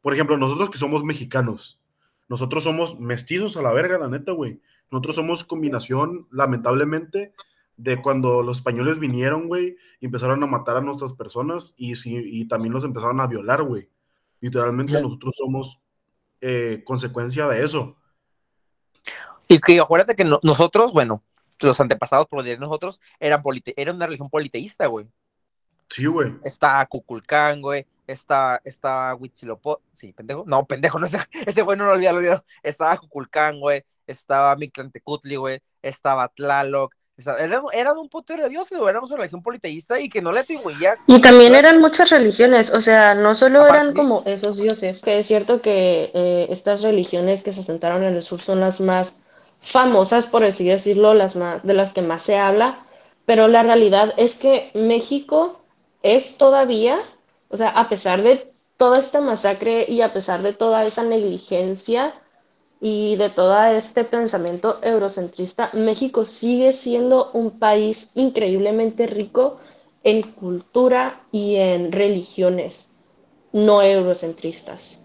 [0.00, 1.80] Por ejemplo, nosotros que somos mexicanos,
[2.28, 4.60] nosotros somos mestizos a la verga, la neta, güey.
[4.90, 7.34] Nosotros somos combinación, lamentablemente,
[7.76, 12.46] de cuando los españoles vinieron, güey, y empezaron a matar a nuestras personas y, y
[12.46, 13.88] también los empezaron a violar, güey.
[14.40, 15.80] Literalmente nosotros somos
[16.40, 17.96] eh, consecuencia de eso.
[19.48, 21.22] Y que acuérdate que nosotros, bueno,
[21.60, 23.42] los antepasados, por de nosotros, eran,
[23.76, 25.06] era una religión politeísta, güey.
[25.88, 26.34] Sí, güey.
[26.44, 27.86] Está Cuculcán, güey.
[28.06, 29.80] Está, está Huitzilopo.
[29.92, 30.44] Sí, pendejo.
[30.46, 32.42] No, pendejo, no ese, ese güey no lo olvidé, lo olvidé.
[32.62, 33.84] Estaba Cuculcán, güey.
[34.06, 35.60] Estaba Mictlantecutli, güey.
[35.82, 36.94] Estaba Tlaloc.
[37.40, 40.96] Eran, eran un putero de dioses, éramos una religión politeísta y que no le atribuía.
[41.08, 45.26] Y también eran muchas religiones, o sea, no solo eran como esos dioses, que es
[45.26, 49.18] cierto que eh, estas religiones que se asentaron en el sur son las más
[49.60, 52.86] famosas, por así decirlo, las más, de las que más se habla,
[53.26, 55.60] pero la realidad es que México
[56.02, 57.00] es todavía,
[57.48, 62.14] o sea, a pesar de toda esta masacre y a pesar de toda esa negligencia,
[62.80, 69.58] y de todo este pensamiento eurocentrista, México sigue siendo un país increíblemente rico
[70.04, 72.92] en cultura y en religiones
[73.52, 75.04] no eurocentristas.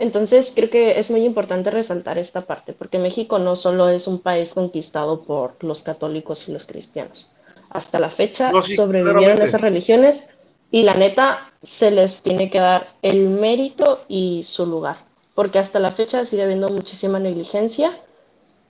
[0.00, 4.18] Entonces creo que es muy importante resaltar esta parte, porque México no solo es un
[4.18, 7.30] país conquistado por los católicos y los cristianos.
[7.70, 10.26] Hasta la fecha sobrevivieron esas religiones
[10.72, 15.78] y la neta se les tiene que dar el mérito y su lugar porque hasta
[15.78, 17.98] la fecha sigue habiendo muchísima negligencia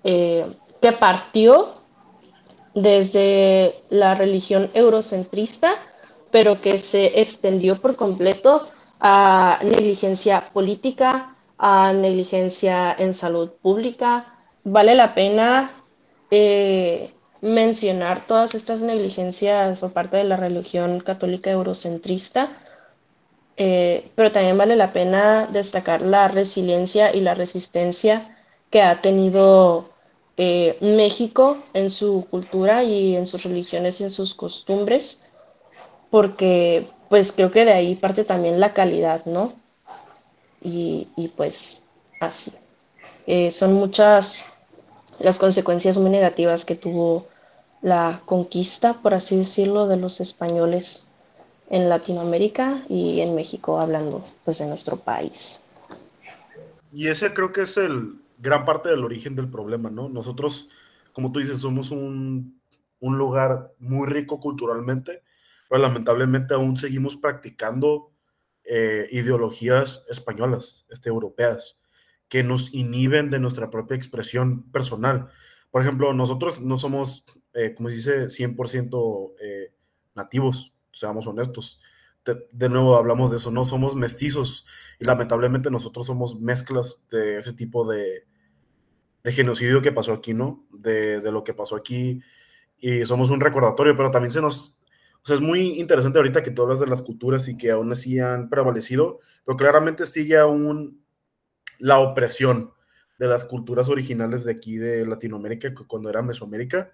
[0.04, 0.46] eh,
[0.80, 1.74] que partió
[2.76, 5.74] desde la religión eurocentrista,
[6.30, 8.68] pero que se extendió por completo
[9.00, 14.34] a negligencia política, a negligencia en salud pública.
[14.64, 15.70] Vale la pena
[16.30, 22.50] eh, mencionar todas estas negligencias por parte de la religión católica eurocentrista,
[23.56, 28.36] eh, pero también vale la pena destacar la resiliencia y la resistencia
[28.70, 29.90] que ha tenido
[30.36, 35.24] eh, México en su cultura y en sus religiones y en sus costumbres,
[36.10, 39.52] porque pues creo que de ahí parte también la calidad, ¿no?
[40.62, 41.82] Y, pues
[42.20, 42.52] así.
[43.26, 44.44] Eh, son muchas
[45.18, 47.26] las consecuencias muy negativas que tuvo
[47.82, 51.10] la conquista, por así decirlo, de los españoles
[51.68, 55.60] en Latinoamérica y en México, hablando pues de nuestro país.
[56.92, 60.08] Y ese creo que es el gran parte del origen del problema, ¿no?
[60.08, 60.68] Nosotros,
[61.12, 62.60] como tú dices, somos un,
[63.00, 65.22] un lugar muy rico culturalmente,
[65.70, 68.10] pero lamentablemente aún seguimos practicando
[68.64, 71.78] eh, ideologías españolas, este, europeas,
[72.28, 75.28] que nos inhiben de nuestra propia expresión personal.
[75.70, 79.72] Por ejemplo, nosotros no somos, eh, como se dice, 100% eh,
[80.16, 81.80] nativos seamos honestos.
[82.24, 84.66] De, nuevo hablamos de eso, no somos mestizos
[84.98, 88.26] y lamentablemente nosotros somos mezclas de ese tipo de,
[89.24, 90.66] genocidio que pasó aquí, ¿no?
[90.72, 92.20] De, lo que pasó aquí
[92.76, 94.79] y somos un recordatorio, pero también se nos...
[95.22, 97.92] O sea, es muy interesante ahorita que tú hablas de las culturas y que aún
[97.92, 101.04] así han prevalecido, pero claramente sigue aún
[101.78, 102.72] la opresión
[103.18, 106.92] de las culturas originales de aquí de Latinoamérica, cuando era Mesoamérica,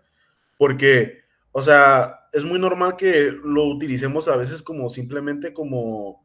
[0.58, 1.26] porque
[1.58, 6.22] o sea, es muy normal que lo utilicemos a veces como simplemente como,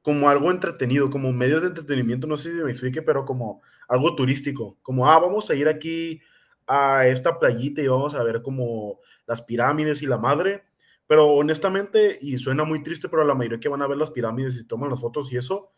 [0.00, 4.16] como algo entretenido, como medios de entretenimiento, no sé si me explique, pero como algo
[4.16, 6.22] turístico, como, ah, vamos a ir aquí
[6.66, 10.64] a esta playita y vamos a ver como las pirámides y la madre,
[11.06, 14.58] pero honestamente, y suena muy triste, pero la mayoría que van a ver las pirámides
[14.58, 15.72] y toman las fotos y eso,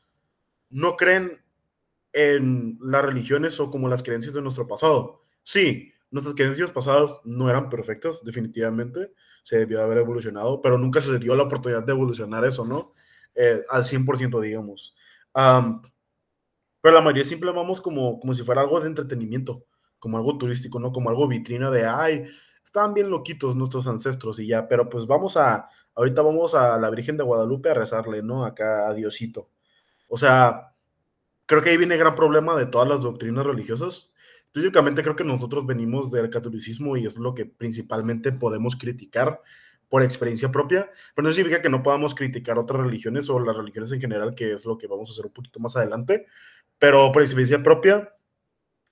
[0.71, 1.43] no creen
[2.13, 5.25] en las religiones o como las creencias de nuestro pasado.
[5.43, 9.13] Sí, nuestras creencias pasadas no eran perfectas, definitivamente,
[9.43, 12.93] se debió haber evolucionado, pero nunca se dio la oportunidad de evolucionar eso, ¿no?
[13.35, 14.97] Eh, al 100%, digamos.
[15.33, 19.67] pero la mayoría siempre vamos como, como si fuera algo de entretenimiento,
[19.99, 20.93] como algo turístico, ¿no?
[20.93, 22.27] Como algo vitrina de, ay,
[22.65, 26.91] estaban bien loquitos nuestros ancestros y ya, pero pues vamos a, ahorita vamos a la
[26.91, 28.45] Virgen de Guadalupe a rezarle, ¿no?
[28.45, 29.51] Acá a Diosito.
[30.09, 30.75] O sea,
[31.47, 34.15] creo que ahí viene el gran problema de todas las doctrinas religiosas.
[34.47, 39.41] Específicamente creo que nosotros venimos del catolicismo y es lo que principalmente podemos criticar
[39.89, 43.93] por experiencia propia, pero no significa que no podamos criticar otras religiones o las religiones
[43.93, 46.27] en general, que es lo que vamos a hacer un poquito más adelante,
[46.79, 48.13] pero por experiencia propia,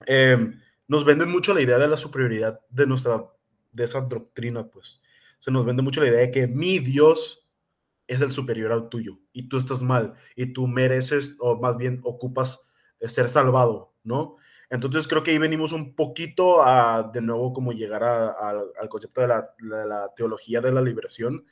[0.07, 3.25] em, nos venden mucho la idea de la superioridad de nuestra,
[3.73, 5.03] de esa doctrina, pues.
[5.39, 7.47] Se nos vende mucho la idea de que mi Dios
[8.07, 12.01] es el superior al tuyo y tú estás mal y tú mereces o más bien
[12.03, 12.67] ocupas
[13.01, 14.37] eh, ser salvado, ¿no?
[14.71, 19.29] Entonces creo que ahí venimos un poquito a de nuevo como llegar al concepto de
[19.29, 21.47] la, teología de la liberación,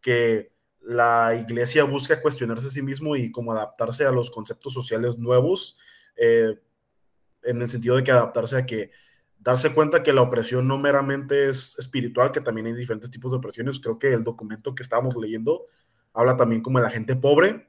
[0.00, 5.16] que la iglesia busca cuestionarse a sí mismo y como adaptarse a los conceptos sociales
[5.18, 5.78] nuevos,
[6.16, 6.58] eh,
[7.46, 8.90] en el sentido de que adaptarse a que
[9.38, 13.38] darse cuenta que la opresión no meramente es espiritual, que también hay diferentes tipos de
[13.38, 13.78] opresiones.
[13.80, 15.66] Creo que el documento que estábamos leyendo
[16.12, 17.68] habla también como de la gente pobre,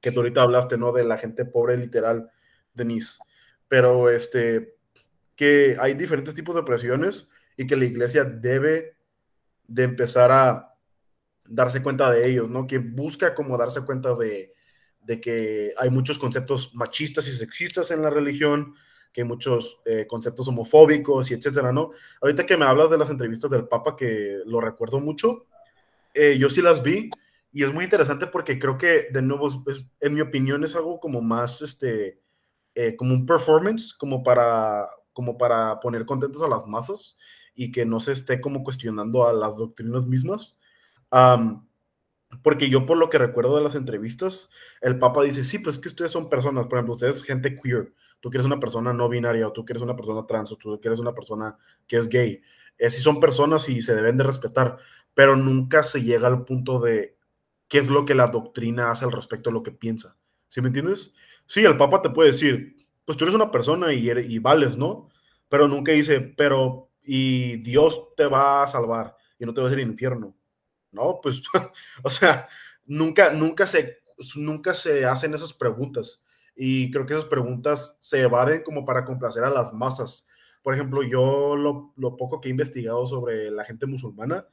[0.00, 0.92] que tú ahorita hablaste, ¿no?
[0.92, 2.30] De la gente pobre literal,
[2.74, 3.18] Denise.
[3.68, 4.76] Pero este,
[5.36, 8.96] que hay diferentes tipos de opresiones y que la iglesia debe
[9.66, 10.74] de empezar a
[11.46, 12.66] darse cuenta de ellos, ¿no?
[12.66, 14.52] Que busca como darse cuenta de,
[15.02, 18.74] de que hay muchos conceptos machistas y sexistas en la religión,
[19.12, 21.90] que hay muchos eh, conceptos homofóbicos y etcétera, ¿no?
[22.20, 25.46] Ahorita que me hablas de las entrevistas del Papa, que lo recuerdo mucho,
[26.14, 27.10] eh, yo sí las vi
[27.52, 29.48] y es muy interesante porque creo que, de nuevo,
[30.00, 32.20] en mi opinión, es algo como más, este,
[32.74, 37.18] eh, como un performance, como para, como para poner contentos a las masas
[37.54, 40.56] y que no se esté como cuestionando a las doctrinas mismas.
[42.42, 44.50] porque yo por lo que recuerdo de las entrevistas,
[44.80, 47.92] el Papa dice, sí, pues es que ustedes son personas, por ejemplo, ustedes gente queer,
[48.20, 50.80] tú que eres una persona no binaria, o tú eres una persona trans, o tú
[50.82, 51.56] eres una persona
[51.86, 52.40] que es gay.
[52.78, 54.76] Eh, sí son personas y se deben de respetar,
[55.14, 57.16] pero nunca se llega al punto de
[57.68, 60.18] qué es lo que la doctrina hace al respecto de lo que piensa.
[60.48, 61.14] ¿Sí me entiendes?
[61.46, 65.08] Sí, el Papa te puede decir, pues tú eres una persona y, y vales, ¿no?
[65.48, 69.70] Pero nunca dice, pero y Dios te va a salvar y no te va a
[69.70, 70.36] hacer infierno.
[70.92, 71.42] No, pues,
[72.02, 72.48] o sea,
[72.86, 73.98] nunca, nunca se,
[74.36, 76.22] nunca se hacen esas preguntas.
[76.62, 80.28] Y creo que esas preguntas se evaden como para complacer a las masas.
[80.62, 84.46] Por ejemplo, yo lo, lo poco que he investigado sobre la gente musulmana,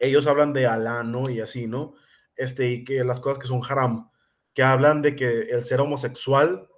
[0.00, 1.30] ellos hablan de Alá, ¿no?
[1.30, 1.94] Y así, ¿no?
[2.34, 4.10] Este, y que las cosas que son haram,
[4.54, 6.68] que hablan de que el ser homosexual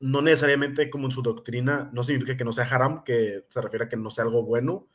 [0.00, 3.84] no necesariamente como en su doctrina, no significa que no sea haram, que se refiere
[3.84, 4.88] a que no sea algo bueno,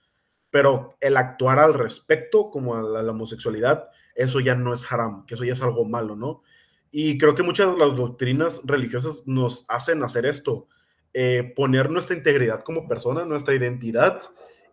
[0.50, 5.36] pero el actuar al respecto, como a la, homosexualidad, eso ya no es haram, que
[5.36, 6.42] eso ya es algo malo, ¿no?
[6.92, 10.68] Y creo que muchas de las doctrinas religiosas nos hacen hacer esto,
[11.14, 14.20] eh, poner nuestra integridad como persona, nuestra identidad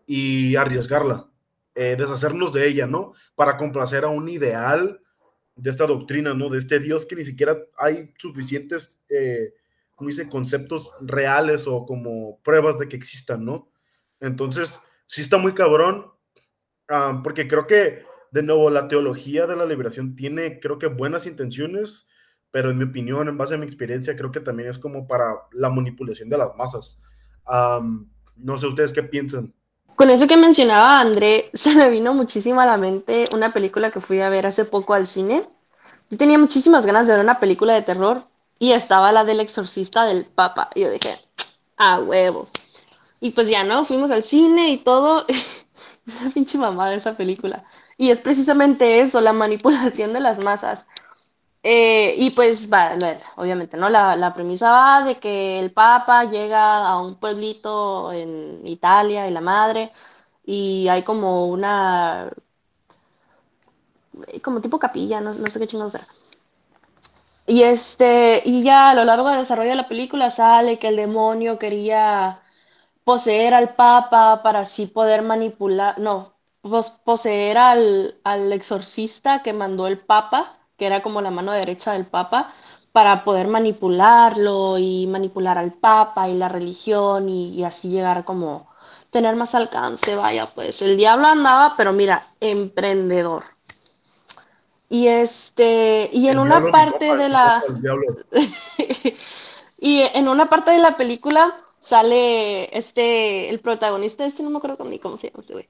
[0.07, 1.29] y arriesgarla.
[1.75, 3.13] Eh, deshacernos de ella, ¿no?
[3.37, 5.01] Para complacer a un ideal
[5.55, 6.49] de esta doctrina, ¿no?
[6.49, 9.55] De este Dios que ni siquiera hay suficientes, eh,
[10.29, 13.69] conceptos reales o como pruebas de que existan, ¿no?
[14.21, 16.07] Entonces, sí está muy cabrón,
[16.89, 21.27] ah, porque creo que, de nuevo, la teología de la liberación tiene, creo que, buenas
[21.27, 22.09] intenciones,
[22.51, 25.35] pero en mi opinión, en base a mi experiencia, creo que también es como para
[25.53, 27.01] la manipulación de las masas.
[28.37, 29.55] no sé ustedes qué piensan.
[29.97, 34.01] Con eso que mencionaba André, se me vino muchísimo a la mente una película que
[34.01, 35.45] fui a ver hace poco al cine.
[36.11, 38.25] Yo tenía muchísimas ganas de ver una película de terror
[38.59, 40.71] y estaba la del exorcista del Papa.
[40.75, 41.19] Y yo dije,
[41.77, 42.49] a huevo.
[43.21, 43.85] Y pues ya, ¿no?
[43.85, 45.27] Fuimos al cine y todo.
[46.15, 47.65] es una pinche mamada esa película.
[47.97, 50.87] Y es precisamente eso, la manipulación de las masas.
[51.63, 52.93] Eh, y pues, va,
[53.37, 53.91] obviamente, ¿no?
[53.91, 59.33] La, la, premisa va de que el Papa llega a un pueblito en Italia y
[59.33, 59.93] la madre,
[60.45, 62.31] y hay como una,
[64.43, 66.07] como tipo capilla, no, no sé qué chingados sea.
[67.47, 70.97] Y este, y ya a lo largo del desarrollo de la película sale que el
[70.97, 72.43] demonio quería
[73.09, 76.35] poseer al Papa para así poder manipular, no,
[77.05, 82.07] poseer al, al exorcista que mandó el Papa que era como la mano derecha del
[82.07, 82.53] Papa,
[82.93, 88.69] para poder manipularlo y manipular al Papa y la religión y, así llegar como
[89.11, 93.45] tener más alcance, vaya, pues el diablo andaba, pero mira, emprendedor.
[94.89, 97.63] Y este, y en El una parte de la,
[99.79, 104.85] y en una parte de la película sale este, el protagonista, este no me acuerdo
[104.85, 105.69] ni cómo se llama este güey.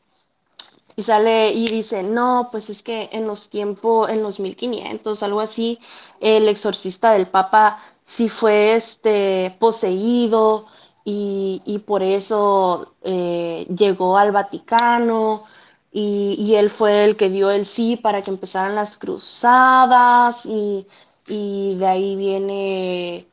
[0.96, 5.40] Y sale y dice, no, pues es que en los tiempos, en los 1500, algo
[5.40, 5.78] así,
[6.20, 10.66] el exorcista del Papa sí fue este, poseído
[11.04, 15.44] y, y por eso eh, llegó al Vaticano
[15.92, 20.86] y, y él fue el que dio el sí para que empezaran las cruzadas y,
[21.28, 23.28] y de ahí viene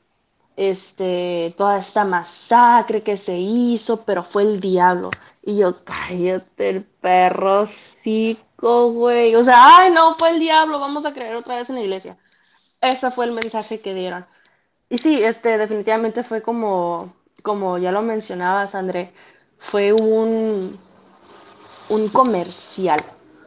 [0.58, 5.12] este, toda esta masacre que se hizo, pero fue el diablo.
[5.42, 9.36] Y yo, cállate el perro, cico, güey.
[9.36, 12.18] O sea, ay, no, fue el diablo, vamos a creer otra vez en la iglesia.
[12.82, 14.26] Ese fue el mensaje que dieron.
[14.90, 19.14] Y sí, este, definitivamente fue como, como ya lo mencionabas, André,
[19.60, 20.80] fue un,
[21.90, 23.02] un comercial,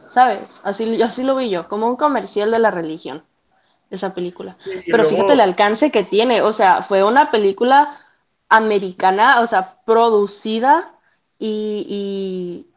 [0.09, 0.61] ¿sabes?
[0.63, 3.23] Así, así lo vi yo, como un comercial de la religión
[3.89, 4.55] esa película.
[4.57, 7.97] Sí, Pero luego- fíjate el alcance que tiene, o sea, fue una película
[8.49, 10.93] americana, o sea, producida
[11.39, 11.85] y,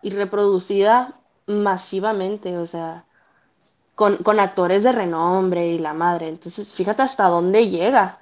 [0.02, 3.04] y- y reproducida masivamente, o sea,
[3.94, 6.28] con, con actores de renombre y la madre.
[6.28, 8.20] Entonces, fíjate hasta dónde llega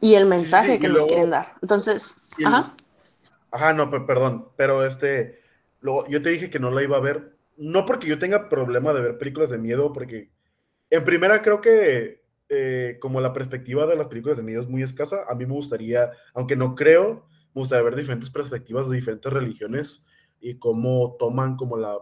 [0.00, 1.54] y el mensaje sí, que y nos luego- quieren dar.
[1.62, 2.74] Entonces, el- ajá.
[3.50, 5.40] Ajá, no, pe- perdón, pero este,
[5.80, 8.94] luego, yo te dije que no la iba a ver, no porque yo tenga problema
[8.94, 10.30] de ver películas de miedo, porque
[10.92, 14.82] en primera creo que eh, como la perspectiva de las películas de miedo es muy
[14.82, 19.32] escasa, a mí me gustaría, aunque no creo, me gustaría ver diferentes perspectivas de diferentes
[19.32, 20.04] religiones
[20.38, 21.96] y cómo toman como la,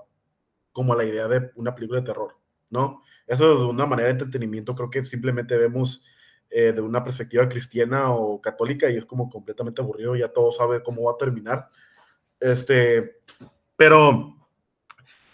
[0.72, 2.36] como la idea de una película de terror,
[2.68, 3.01] ¿no?
[3.28, 6.05] Eso de una manera de entretenimiento creo que simplemente vemos
[6.51, 10.82] eh, de una perspectiva cristiana o católica y es como completamente aburrido, ya todo sabe
[10.82, 11.68] cómo va a terminar.
[12.41, 13.20] Este,
[13.76, 14.39] pero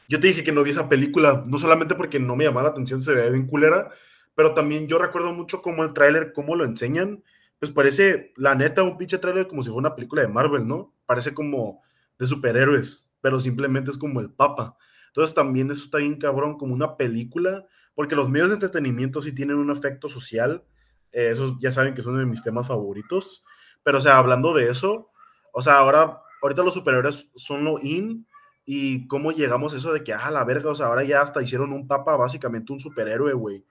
[0.08, 2.70] yo te dije que no vi esa película, no solamente porque no me llamaba la
[2.70, 3.90] atención, se veía bien culera,
[4.34, 7.22] pero también yo recuerdo mucho cómo el tráiler, cómo lo enseñan,
[7.58, 10.94] pues parece, la neta, un pinche tráiler como si fuera una película de Marvel, ¿no?
[11.06, 11.82] Parece como
[12.18, 14.76] de superhéroes, pero simplemente es como el papa.
[15.08, 19.32] Entonces también eso está bien cabrón, como una película, porque los medios de entretenimiento sí
[19.32, 20.64] tienen un efecto social,
[21.12, 23.44] eh, esos ya saben que son de mis temas favoritos,
[23.82, 25.10] pero o sea, hablando de eso,
[25.52, 28.26] o sea, ahora, ahorita los superhéroes son lo in,
[28.66, 31.40] y cómo llegamos a eso de que, ah, la verga, o sea, ahora ya hasta
[31.40, 33.64] hicieron un papa, básicamente un superhéroe, güey.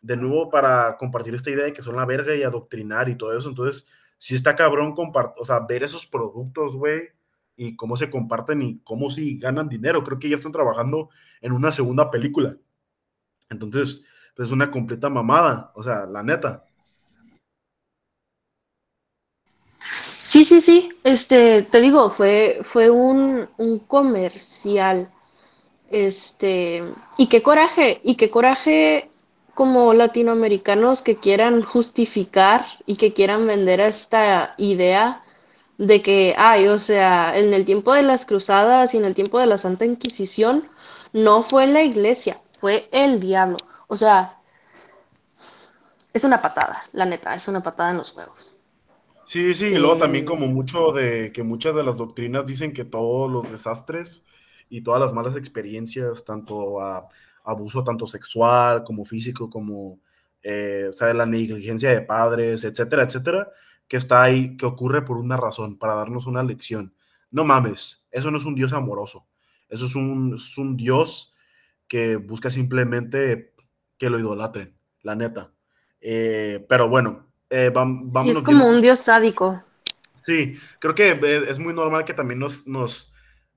[0.00, 3.36] De nuevo, para compartir esta idea de que son la verga y adoctrinar y todo
[3.36, 3.50] eso.
[3.50, 3.86] Entonces,
[4.16, 7.10] sí está cabrón o sea, ver esos productos, güey,
[7.54, 10.02] y cómo se comparten y cómo sí ganan dinero.
[10.04, 11.10] Creo que ya están trabajando
[11.42, 12.56] en una segunda película.
[13.50, 16.64] Entonces, pues es una completa mamada, o sea, la neta.
[20.22, 25.10] Sí, sí, sí, este, te digo, fue, fue un, un comercial,
[25.90, 26.84] este,
[27.18, 29.10] y qué coraje, y qué coraje
[29.54, 35.22] como latinoamericanos que quieran justificar y que quieran vender esta idea
[35.78, 39.38] de que, ay, o sea, en el tiempo de las cruzadas y en el tiempo
[39.40, 40.68] de la Santa Inquisición,
[41.12, 43.58] no fue la iglesia, fue el diablo.
[43.88, 44.38] O sea,
[46.12, 48.54] es una patada, la neta, es una patada en los huevos.
[49.30, 52.72] Sí, sí, y luego Eh, también como mucho de que muchas de las doctrinas dicen
[52.72, 54.24] que todos los desastres
[54.68, 57.08] y todas las malas experiencias, tanto a,
[57.44, 60.00] abuso tanto sexual como físico, como
[60.42, 63.48] eh, o sea, la negligencia de padres, etcétera, etcétera,
[63.86, 66.92] que está ahí, que ocurre por una razón, para darnos una lección.
[67.30, 69.28] No mames, eso no es un Dios amoroso,
[69.68, 71.34] eso es un, es un Dios
[71.86, 73.54] que busca simplemente
[73.96, 75.52] que lo idolatren, la neta.
[76.00, 79.62] Eh, pero bueno, eh, vam- Sí, es como bien- un dios sádico.
[80.14, 83.14] Sí, creo que eh, es muy normal que también nos, nos,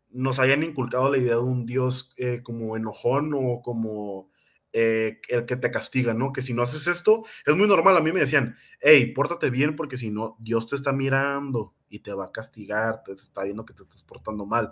[0.09, 4.29] nos hayan inculcado la idea de un Dios eh, como enojón o como
[4.71, 6.31] eh, el que te castiga, ¿no?
[6.31, 7.97] Que si no haces esto, es muy normal.
[7.97, 11.99] A mí me decían, hey, pórtate bien porque si no, Dios te está mirando y
[11.99, 14.71] te va a castigar, te está viendo que te estás portando mal.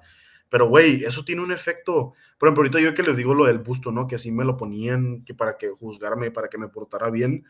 [0.50, 2.14] Pero, güey, eso tiene un efecto.
[2.38, 4.08] Por ejemplo, ahorita yo que les digo lo del busto, ¿no?
[4.08, 7.46] Que así me lo ponían, que para que juzgarme, para que me portara bien.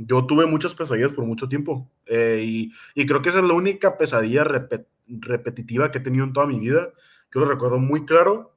[0.00, 1.90] Yo tuve muchas pesadillas por mucho tiempo.
[2.06, 6.32] eh, y, creo que esa es la única pesadilla repet- repetitiva que he tenido en
[6.32, 6.92] toda mi vida.
[7.34, 8.56] Yo lo recuerdo muy claro.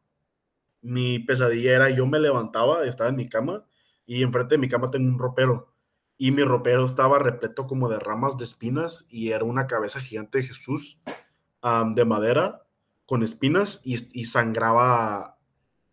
[0.82, 3.66] Mi pesadilla era yo me levantaba, estaba en mi cama
[4.06, 5.74] y enfrente de mi cama tengo un ropero.
[6.18, 10.40] Y mi ropero estaba repleto como de ramas de espinas y era una cabeza gigante
[10.40, 11.02] de Jesús
[11.96, 12.64] de madera
[13.08, 15.38] con espinas y, y sangraba,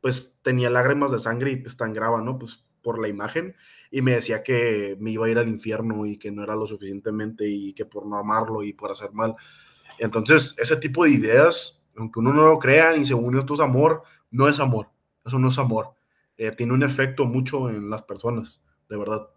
[0.00, 2.38] pues tenía lágrimas de sangre y pues sangraba, ¿no?
[2.38, 3.54] Pues por la imagen
[3.90, 6.66] y me decía que me iba a ir al infierno y que no era lo
[6.66, 9.36] suficientemente y que por no amarlo y por hacer mal.
[9.98, 14.04] Entonces, ese tipo de ideas, aunque uno no lo crea y según esto es amor,
[14.30, 14.88] no es amor.
[15.22, 15.96] Eso no es amor.
[16.38, 19.28] eh, tiene un efecto mucho en las personas, de verdad.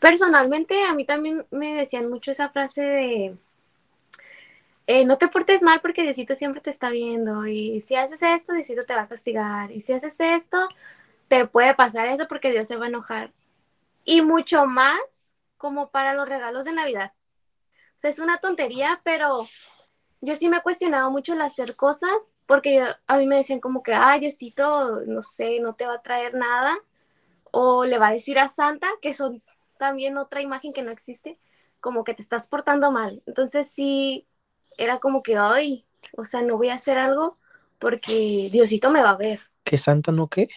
[0.00, 3.36] Personalmente, a mí también me decían mucho esa frase de
[4.86, 8.52] eh, no te portes mal porque Diosito siempre te está viendo y si haces esto,
[8.52, 10.68] Diosito te va a castigar y si haces esto,
[11.28, 13.32] te puede pasar eso porque Dios se va a enojar.
[14.04, 15.00] Y mucho más
[15.56, 17.12] como para los regalos de Navidad.
[17.96, 19.46] O sea, es una tontería, pero
[20.20, 23.82] yo sí me he cuestionado mucho el hacer cosas porque a mí me decían como
[23.82, 26.76] que, ay, Diosito, no sé, no te va a traer nada.
[27.52, 29.42] O le va a decir a Santa, que son
[29.78, 31.38] también otra imagen que no existe,
[31.80, 33.22] como que te estás portando mal.
[33.26, 34.26] Entonces sí,
[34.82, 35.84] era como que, ay,
[36.16, 37.38] o sea, no voy a hacer algo
[37.78, 39.38] porque Diosito me va a ver.
[39.62, 40.48] ¿Que Santa no qué?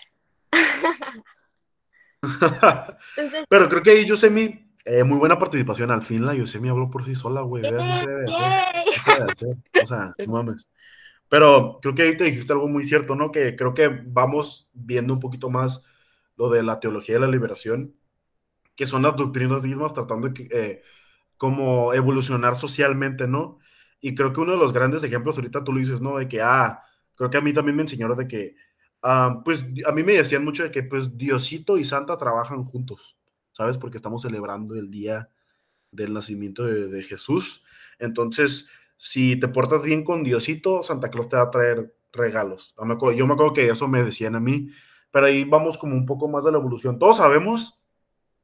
[3.49, 5.91] Pero creo que ahí Yosemi, eh, muy buena participación.
[5.91, 7.63] Al fin la Yosemi habló por sí sola, güey.
[7.65, 7.69] O
[9.85, 10.71] sea, no mames.
[11.29, 13.31] Pero creo que ahí te dijiste algo muy cierto, ¿no?
[13.31, 15.83] Que creo que vamos viendo un poquito más
[16.35, 17.95] lo de la teología de la liberación,
[18.75, 20.81] que son las doctrinas mismas tratando de eh,
[21.37, 23.59] como evolucionar socialmente, ¿no?
[24.01, 26.17] Y creo que uno de los grandes ejemplos, ahorita tú lo dices, ¿no?
[26.17, 26.81] De que, ah,
[27.15, 28.55] creo que a mí también me enseñaron de que,
[29.01, 33.17] ah, pues a mí me decían mucho de que, pues Diosito y Santa trabajan juntos,
[33.51, 33.77] ¿sabes?
[33.77, 35.29] Porque estamos celebrando el día
[35.91, 37.63] del nacimiento de, Jesús.
[37.99, 42.75] Entonces, si te portas bien con Diosito, Santa Claus te va a traer regalos.
[42.77, 44.69] Yo me acuerdo que eso me decían a mí,
[45.11, 46.99] pero ahí vamos como un poco más de la evolución.
[46.99, 47.81] Todos sabemos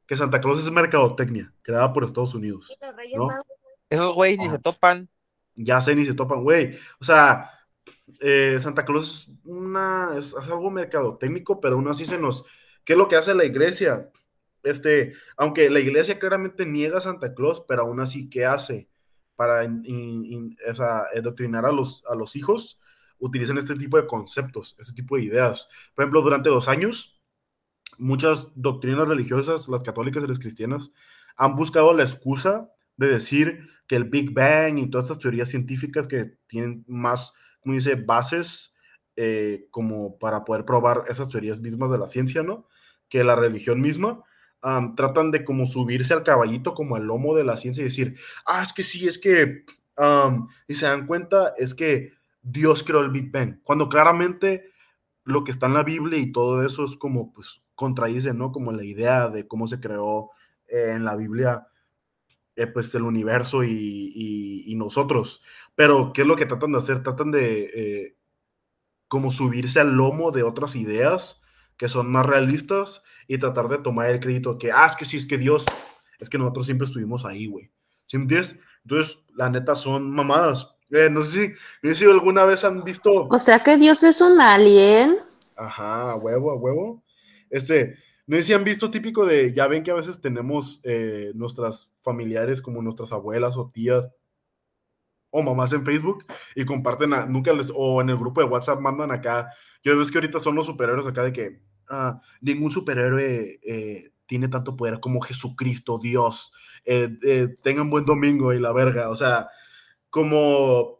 [0.06, 2.76] que Santa Claus es mercadotecnia, creada por Estados Unidos.
[3.14, 3.28] ¿no?
[3.88, 5.08] Esos güeyes ni se topan
[5.54, 6.78] ya sé ni se topan, güey.
[7.00, 7.50] O sea,
[8.20, 12.44] eh, Santa Claus es, una, es, algo mercado técnico, pero aún así se nos...
[12.84, 14.10] ¿Qué es lo que hace la iglesia?
[14.62, 18.88] Este, aunque la iglesia claramente niega Santa Claus, pero aún así, ¿qué hace
[19.36, 20.56] para in,
[21.16, 22.80] adoctrinar a los, a los hijos?
[23.18, 25.68] Utilizan este tipo de conceptos, este tipo de ideas.
[25.94, 27.20] Por ejemplo, durante los años,
[27.98, 30.92] muchas doctrinas religiosas, las católicas y las cristianas,
[31.36, 32.70] han buscado la excusa
[33.02, 37.74] de decir que el Big Bang y todas estas teorías científicas que tienen más, como
[37.74, 38.74] dice, bases
[39.16, 42.66] eh, como para poder probar esas teorías mismas de la ciencia, ¿no?
[43.08, 44.22] Que la religión misma.
[44.96, 48.62] tratan de como subirse al caballito como el lomo de la ciencia y decir, ah,
[48.62, 49.64] es que sí, es que,
[50.68, 54.72] y se dan cuenta, es que Dios creó el Big Bang, cuando claramente
[55.24, 58.52] lo que está en la Biblia y todo eso es como, pues, contradice, ¿no?
[58.52, 60.30] Como la idea de cómo se creó
[60.68, 61.66] eh, en la Biblia
[62.56, 65.42] eh, pues el universo y, nosotros.
[65.76, 67.02] Pero, ¿qué es lo que tratan de hacer?
[67.02, 68.16] Tratan de eh,
[69.06, 71.42] como subirse al lomo de otras ideas
[71.76, 75.18] que son más realistas y tratar de tomar el crédito que, ah, es que sí,
[75.18, 75.66] es que Dios,
[76.18, 77.70] es que nosotros siempre estuvimos ahí, güey.
[78.06, 78.58] ¿Sí me entiendes?
[78.82, 80.74] Entonces, la neta, son mamadas.
[80.90, 83.28] Eh, no sé si, si alguna vez han visto...
[83.28, 85.18] O sea que Dios es un alien.
[85.56, 87.02] Ajá, a huevo, a huevo.
[87.48, 87.96] Este,
[88.26, 91.92] no sé si han visto típico de, ya ven que a veces tenemos eh, nuestras
[92.00, 94.10] familiares como nuestras abuelas o tías
[95.30, 99.10] o mamás en Facebook y comparten, nunca les, o en el grupo de WhatsApp mandan
[99.10, 99.50] acá,
[99.82, 104.48] yo ves que ahorita son los superhéroes acá de que ah, ningún superhéroe eh, tiene
[104.48, 106.52] tanto poder como Jesucristo, Dios,
[106.84, 107.08] eh,
[107.62, 109.48] tengan buen domingo y la verga, o sea,
[110.10, 110.98] como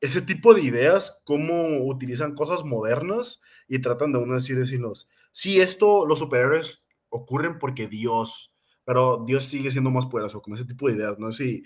[0.00, 5.60] ese tipo de ideas, cómo utilizan cosas modernas y tratan de uno decir, decirnos, sí,
[5.60, 8.52] esto, los superhéroes ocurren porque Dios,
[8.84, 11.32] pero Dios sigue siendo más poderoso, como ese tipo de ideas, ¿no?
[11.32, 11.62] Si,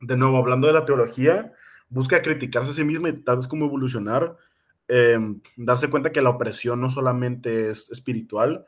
[0.00, 1.52] de nuevo, hablando de la teología,
[1.88, 4.36] busca criticarse a sí misma y tal vez cómo evolucionar,
[4.88, 8.64] em, darse cuenta que la opresión no solamente es espiritual,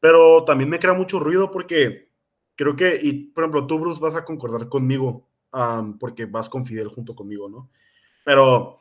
[0.00, 2.10] pero también me crea mucho ruido porque
[2.56, 5.28] creo que, y por ejemplo, tú, Bruce, vas a concordar conmigo,
[5.98, 7.70] porque vas con Fidel junto conmigo, ¿no?
[8.24, 8.78] Pero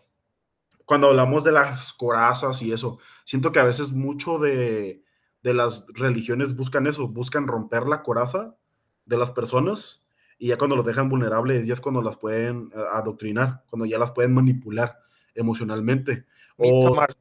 [0.89, 5.03] cuando hablamos de las corazas y eso, siento que a veces mucho de,
[5.43, 8.57] las religiones buscan eso, buscan romper la coraza
[9.05, 10.07] de las personas
[10.39, 13.99] y ya cuando los dejan vulnerables ya es cuando las pueden eh, adoctrinar, cuando ya
[13.99, 14.97] las pueden manipular
[15.35, 16.25] emocionalmente.
[16.57, 17.15] Midsommar.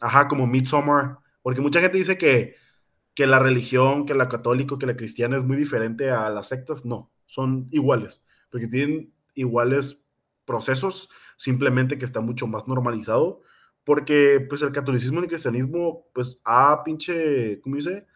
[0.00, 2.56] ajá, como Midsommar, porque mucha gente dice que,
[3.14, 6.86] que la religión, que la católica, que la cristiana es muy diferente a las sectas,
[6.86, 10.06] no, son iguales, porque tienen iguales
[10.46, 13.42] procesos, simplemente que está mucho más normalizado,
[13.84, 18.06] porque pues el catolicismo y el cristianismo pues ha pinche, ¿cómo dice?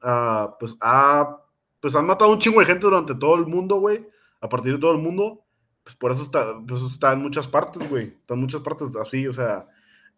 [0.00, 1.42] Ah, pues ha,
[1.80, 4.06] pues han matado un chingo de gente durante todo el mundo, güey,
[4.40, 5.44] a partir de todo el mundo,
[5.84, 9.34] pues por eso está, pues está en muchas partes, güey, en muchas partes así, o
[9.34, 9.66] sea,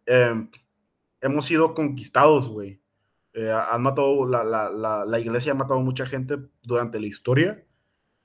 [0.07, 0.49] em,
[1.21, 2.81] hemos sido conquistados, güey.
[3.33, 7.65] Eh, han matado, la, la, la, la, iglesia ha matado mucha gente durante la historia.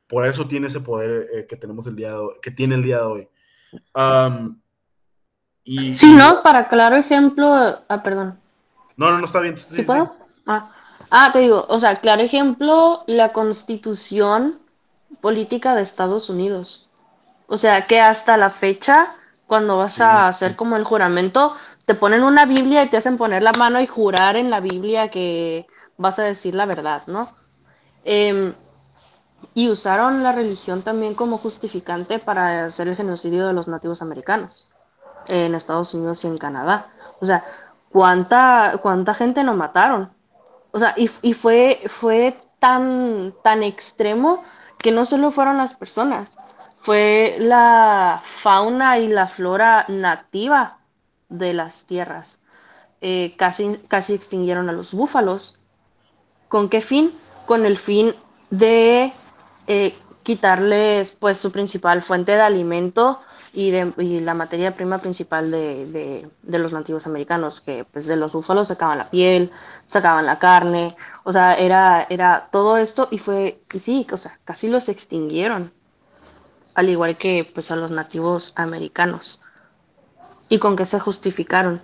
[0.08, 2.14] Por eso tiene ese poder eh, que tenemos el día
[2.44, 3.30] que tiene el día de hoy
[5.64, 6.42] Y, Sí, ¿no?
[6.42, 7.48] Para claro ejemplo,
[7.88, 8.40] ah, perdón.
[8.98, 9.58] No, no, no está bien.
[9.58, 9.86] Sí, ¿Sí?
[10.48, 10.70] Ah.
[11.12, 14.60] Ah, te digo, o sea, claro ejemplo, la constitución
[15.22, 16.88] política de Estados Unidos.
[17.48, 19.16] O sea, que hasta la fecha,
[19.48, 21.56] cuando vas Sí, a hacer como el juramento,
[21.86, 25.10] te ponen una Biblia y te hacen poner la mano y jurar en la Biblia
[25.10, 25.66] que
[25.98, 27.36] vas a decir la verdad, ¿no?
[28.04, 28.54] Em,
[29.54, 34.68] y usaron la religión también como justificante para hacer el genocidio de los nativos americanos
[35.28, 36.88] en Estados Unidos y en Canadá.
[37.20, 37.46] O sea,
[37.90, 40.12] ¿cuánta, cuánta gente no mataron?
[40.72, 44.44] O sea, y, y fue, fue tan, tan extremo
[44.78, 46.38] que no solo fueron las personas,
[46.82, 50.78] fue la fauna y la flora nativa
[51.28, 52.40] de las tierras.
[53.02, 55.62] Eh, casi, casi extinguieron a los búfalos.
[56.48, 57.14] ¿Con qué fin?
[57.46, 58.16] Con el fin
[58.50, 59.14] de
[59.70, 63.22] eh, quitarles pues su principal fuente de alimento
[63.54, 68.70] y, de, la materia prima principal de, los nativos americanos, que pues de los búfalos
[68.70, 69.52] sacaban la piel,
[69.86, 74.40] sacaban la carne, o sea, era, era todo esto y fue, y sí, o sea,
[74.44, 75.72] casi los extinguieron,
[76.74, 79.42] al igual que pues a los nativos americanos.
[80.50, 81.84] ¿Y con qué se justificaron?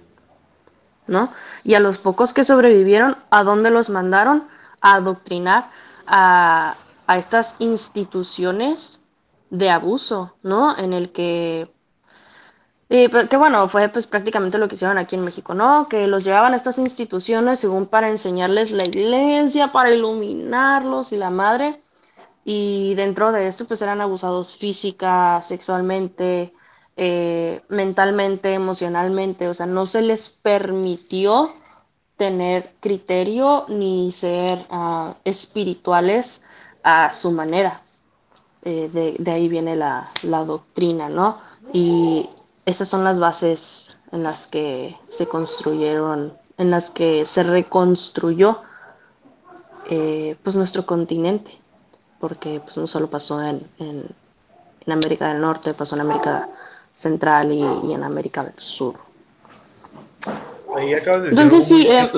[1.06, 1.32] ¿No?
[1.64, 4.48] Y a los pocos que sobrevivieron, ¿a dónde los mandaron?
[4.82, 5.70] A adoctrinar
[6.08, 6.78] a,
[7.08, 9.04] a estas instituciones
[9.50, 10.78] de abuso, ¿no?
[10.78, 11.72] En el que,
[12.90, 15.88] eh, que bueno, fue pues prácticamente lo que hicieron aquí en México, ¿no?
[15.88, 21.30] Que los llevaban a estas instituciones según para enseñarles la iglesia, para iluminarlos y la
[21.30, 21.82] madre,
[22.44, 26.54] y dentro de esto pues eran abusados física, sexualmente,
[26.98, 31.54] eh, mentalmente, emocionalmente, o sea, no se les permitió
[32.18, 36.44] tener criterio ni ser uh, espirituales
[36.86, 37.82] a su manera.
[38.62, 41.40] Eh, de, de, ahí viene la, la, doctrina, ¿no?
[41.74, 42.30] Y
[42.66, 48.62] esas son las bases en las que se construyeron, en las que se reconstruyó
[49.90, 51.60] eh, pues nuestro continente,
[52.20, 54.06] porque pues no solo pasó en, en,
[54.86, 56.50] en, América del Norte, pasó en América
[56.92, 58.96] Central y, y en América del Sur.
[60.76, 62.12] Ahí acabas de decir Entonces sí, eh,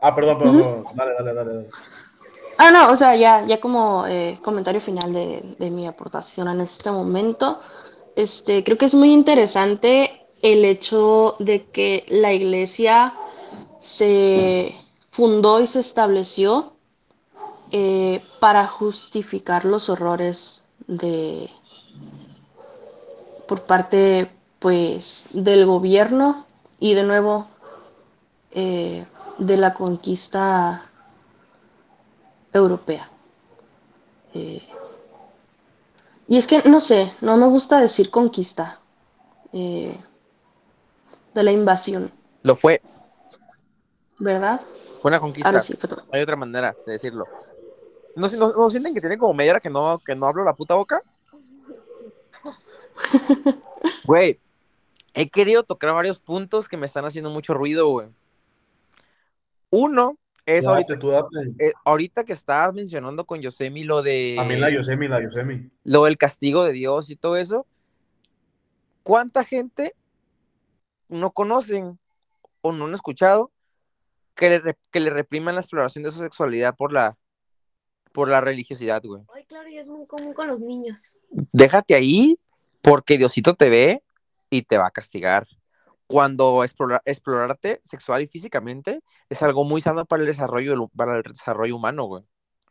[0.00, 0.94] Ah, perdón, perdón, uh -huh.
[0.94, 1.68] dale, dale, dale, dale.
[2.58, 6.60] Ah, no, o sea, ya, ya como eh, comentario final de, de, mi aportación en
[6.60, 7.60] este momento,
[8.16, 13.14] este, creo que es muy interesante el hecho de que la iglesia
[13.80, 14.74] se
[15.12, 16.72] fundó y se estableció
[17.70, 21.50] eh, para justificar los horrores de
[23.46, 26.46] por parte pues del gobierno
[26.80, 27.46] y de nuevo
[28.52, 29.06] eh,
[29.38, 30.87] de la conquista
[32.52, 33.10] europea.
[34.34, 34.62] Eh,
[36.26, 38.80] y es que, no sé, no me gusta decir conquista.
[39.52, 39.96] Eh,
[41.34, 42.12] de la invasión.
[42.42, 42.82] Lo fue.
[44.18, 44.60] ¿Verdad?
[45.00, 45.48] Fue una conquista.
[45.48, 46.02] Ahora sí, fue todo.
[46.12, 47.24] Hay otra manera de decirlo.
[48.16, 50.54] ¿No, no, no sienten que tiene como media hora que no, que no hablo la
[50.54, 51.02] puta boca?
[54.04, 54.40] Güey,
[55.14, 58.08] he querido tocar varios puntos que me están haciendo mucho ruido, güey.
[59.70, 60.16] Uno
[60.56, 61.28] es Date, ahorita, tú date.
[61.58, 65.68] eh, ahorita que estabas mencionando con Yosemi lo de A mí la Yosemi, la Yosemi.
[65.84, 67.66] lo del castigo de Dios y todo eso.
[69.02, 69.94] ¿Cuánta gente
[71.08, 71.98] no conocen
[72.60, 73.50] o no han escuchado
[74.34, 77.16] que le, que le repriman la exploración de su sexualidad por la
[78.12, 79.22] por la religiosidad, güey?
[79.34, 81.18] Ay, claro, y es muy común con los niños.
[81.30, 82.38] Déjate ahí
[82.82, 84.02] porque Diosito te ve
[84.50, 85.46] y te va a castigar.
[86.08, 91.22] Cuando explorar, explorarte sexual y físicamente es algo muy sano para el desarrollo, para el
[91.22, 92.24] desarrollo humano, güey.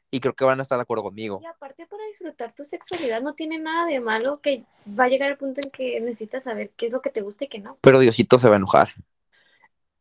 [0.10, 1.40] Y creo que van a estar de acuerdo conmigo.
[1.42, 5.30] Y aparte para disfrutar tu sexualidad no tiene nada de malo que va a llegar
[5.30, 7.78] el punto en que necesitas saber qué es lo que te gusta y qué no.
[7.82, 8.90] Pero Diosito se va a enojar.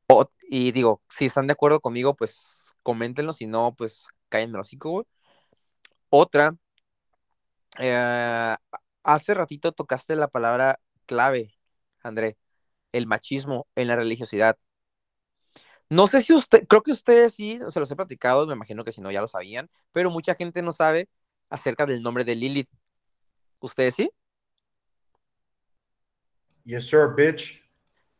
[0.08, 3.32] O- y digo, si están de acuerdo conmigo, pues coméntenlo.
[3.34, 5.06] Si no, pues cállenme el hocico, güey.
[6.08, 6.54] Otra,
[7.78, 8.56] eh,
[9.02, 11.54] hace ratito tocaste la palabra clave,
[12.02, 12.36] André,
[12.92, 14.56] el machismo en la religiosidad.
[15.88, 18.92] No sé si usted, creo que ustedes sí, se los he platicado, me imagino que
[18.92, 21.08] si no ya lo sabían, pero mucha gente no sabe
[21.48, 22.68] acerca del nombre de Lilith.
[23.60, 24.10] ¿Ustedes sí?
[26.64, 27.64] Yes, sir, bitch.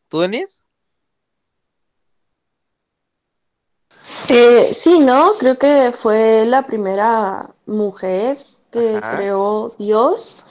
[0.09, 0.63] ¿Tú, Denise?
[4.29, 5.33] Eh, sí, ¿no?
[5.39, 9.17] Creo que fue la primera mujer que Ajá.
[9.17, 10.45] creó Dios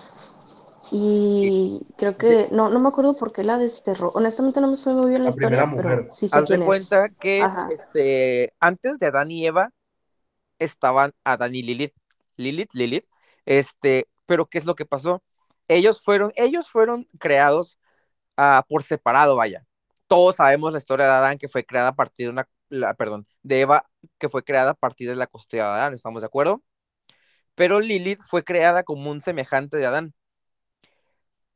[0.92, 4.12] y creo que, no, no me acuerdo por qué la desterró.
[4.14, 6.14] Honestamente no me sé muy bien la, La primera historia, pero mujer.
[6.14, 6.68] sí sé Haz de quién es.
[6.68, 7.68] cuenta que Ajá.
[7.72, 9.72] este, antes de Adán y Eva
[10.60, 11.94] estaban Adán y Lilith.
[12.38, 13.06] Lilith, Lilith.
[13.46, 15.24] Este, pero ¿qué es lo que pasó?
[15.68, 17.80] Ellos fueron, ellos fueron creados
[18.38, 19.66] ah, por separado, vaya.
[20.08, 23.28] Todos sabemos la historia de Adán que fue creada a partir de una, la, perdón,
[23.42, 26.62] de Eva que fue creada a partir de la costilla de Adán, ¿estamos de acuerdo?
[27.56, 30.14] Pero Lilith fue creada como un semejante de Adán.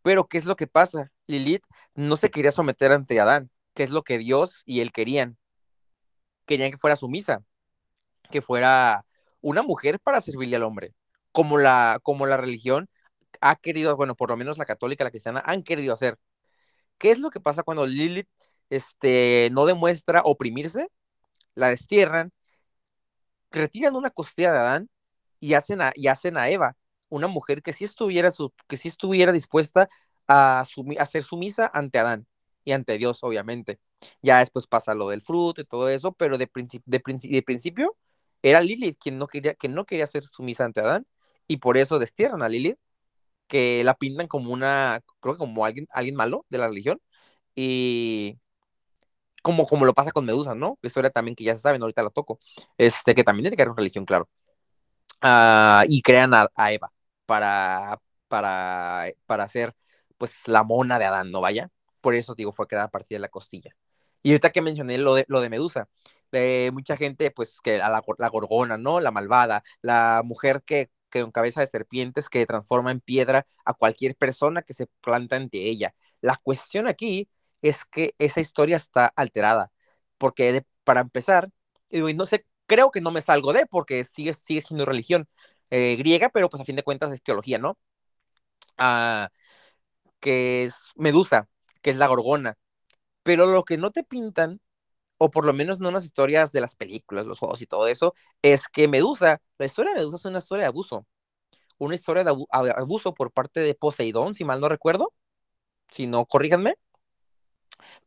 [0.09, 1.11] Pero ¿qué es lo que pasa?
[1.27, 5.37] Lilith no se quería someter ante Adán, que es lo que Dios y él querían.
[6.47, 7.43] Querían que fuera sumisa,
[8.31, 9.05] que fuera
[9.41, 10.95] una mujer para servirle al hombre,
[11.31, 12.89] como la, como la religión
[13.39, 16.17] ha querido, bueno, por lo menos la católica, la cristiana, han querido hacer.
[16.97, 18.27] ¿Qué es lo que pasa cuando Lilith
[18.71, 20.87] este, no demuestra oprimirse?
[21.53, 22.31] La destierran,
[23.51, 24.89] retiran una costilla de Adán
[25.39, 26.75] y hacen a, y hacen a Eva,
[27.09, 28.31] una mujer que sí estuviera,
[28.67, 29.89] que sí estuviera dispuesta
[30.27, 32.27] a, a ser sumisa ante Adán
[32.63, 33.79] y ante Dios, obviamente.
[34.21, 36.49] Ya después pasa lo del fruto y todo eso, pero de,
[36.85, 37.97] de, de principio
[38.41, 41.07] era Lilith quien no quería, que no quería ser sumisa ante Adán,
[41.47, 42.77] y por eso destierran a Lilith,
[43.47, 47.01] que la pintan como una, creo que como alguien, alguien malo de la religión,
[47.55, 48.39] y
[49.41, 50.77] como, como lo pasa con Medusa, ¿no?
[50.81, 52.39] Historia también que ya se sabe, ahorita la toco,
[52.77, 54.29] este, que también tiene que ver con religión, claro.
[55.21, 56.91] Uh, y crean a, Eva
[57.29, 59.75] para, para, para hacer,
[60.17, 61.41] pues, la mona de Adán, ¿no?
[61.41, 61.69] Vaya.
[62.01, 63.75] Por eso, digo, fue creada a partir de la costilla.
[64.23, 65.89] Y ahorita que mencioné lo de, lo de Medusa,
[66.31, 68.99] de mucha gente, pues, que a la, la, gorgona, ¿no?
[68.99, 73.73] La malvada, la mujer que, que con cabeza de serpientes que transforma en piedra a
[73.75, 75.93] cualquier persona que se planta ante ella.
[76.21, 77.29] La cuestión aquí
[77.61, 79.71] es que esa historia está alterada,
[80.17, 81.49] porque para empezar,
[81.89, 85.27] y no sé, creo que no me salgo de, porque sigue, sigue siendo religión
[85.69, 87.77] eh, griega, pero pues a fin de cuentas es teología, ¿no?
[88.77, 89.29] Ah,
[90.19, 91.49] que es Medusa,
[91.81, 92.57] que es la gorgona.
[93.23, 94.61] Pero lo que no te pintan
[95.19, 97.87] o por lo menos no en las historias de las películas, los juegos y todo
[97.87, 101.05] eso, es que Medusa, la historia de Medusa es una historia de abuso.
[101.79, 102.31] Una historia de
[102.77, 105.13] abuso por parte de Poseidón, si mal no recuerdo.
[105.91, 106.75] Si no, corríjanme.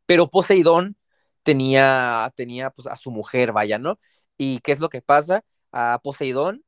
[0.06, 0.96] Pero Poseidón
[1.42, 3.98] tenía, tenía pues, a su mujer, vaya, ¿no?
[4.36, 5.44] ¿Y qué es lo que pasa?
[5.72, 6.64] A Poseidón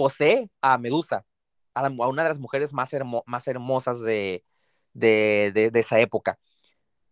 [0.00, 1.26] posee a Medusa,
[1.74, 4.42] a, una de las mujeres más, hermosas de,
[4.94, 6.38] de, de, esa época.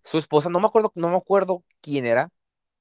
[0.03, 2.31] Su esposa, no me acuerdo, no me acuerdo quién era,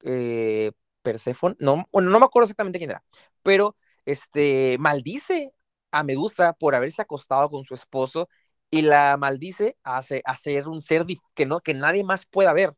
[0.04, 3.04] eh, Persephone, no, no me acuerdo exactamente quién era,
[3.44, 5.52] pero este, maldice
[5.92, 8.30] a Medusa por haberse acostado con su esposo
[8.72, 11.06] y la maldice a, ser un ser
[11.36, 12.74] que, no, que nadie más pueda ver.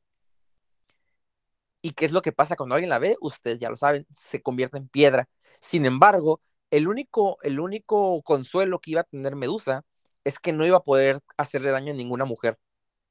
[1.83, 3.17] ¿Y qué es lo que pasa cuando alguien la ve?
[3.21, 5.29] Ustedes ya lo saben, se convierte en piedra.
[5.61, 6.41] Sin embargo,
[6.71, 9.83] el único, el único consuelo que iba a tener Medusa
[10.23, 12.57] es que no iba a poder hacerle daño a ninguna mujer,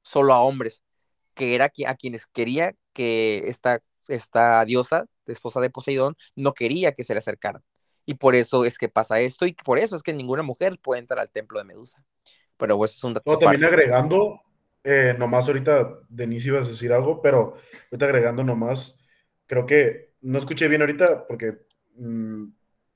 [0.03, 0.83] solo a hombres,
[1.33, 7.03] que era a quienes quería que esta esta diosa, esposa de Poseidón, no quería que
[7.03, 7.61] se le acercaran.
[8.05, 10.99] Y por eso es que pasa esto y por eso es que ninguna mujer puede
[10.99, 12.03] entrar al templo de Medusa.
[12.57, 13.31] Pero pues es un dato.
[13.31, 14.41] No, también agregando,
[14.83, 17.55] eh, nomás ahorita, Denise ibas a decir algo, pero
[17.91, 18.97] ahorita agregando nomás,
[19.45, 21.59] creo que no escuché bien ahorita porque,
[21.95, 22.45] mm,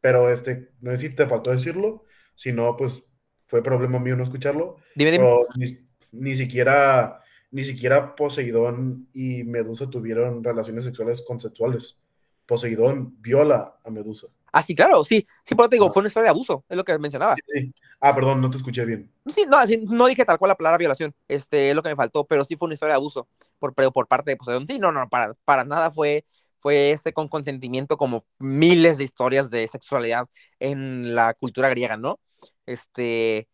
[0.03, 2.03] pero este, no sé si te faltó decirlo,
[2.35, 3.05] si no, pues
[3.47, 4.75] fue problema mío no escucharlo.
[4.95, 5.25] Dime, dime.
[5.55, 5.65] Ni,
[6.11, 11.97] ni siquiera ni siquiera Poseidón y Medusa tuvieron relaciones sexuales consensuales.
[12.45, 14.27] Poseidón viola a Medusa.
[14.51, 16.83] Ah, sí, claro, sí, sí, por te digo, fue una historia de abuso, es lo
[16.83, 17.35] que mencionaba.
[17.53, 19.09] Sí, Ah, perdón, no te escuché bien.
[19.33, 19.59] Sí, no,
[19.95, 22.55] no dije tal cual la palabra violación, este es lo que me faltó, pero sí
[22.55, 23.29] fue una historia de abuso
[23.59, 24.67] por, por parte de Poseidón.
[24.67, 26.25] Sí, no, no, para, para nada fue,
[26.63, 30.27] fue este con consentimiento como miles de historias de sexualidad
[30.59, 32.19] en la cultura griega, ¿no?
[32.65, 33.49] Este,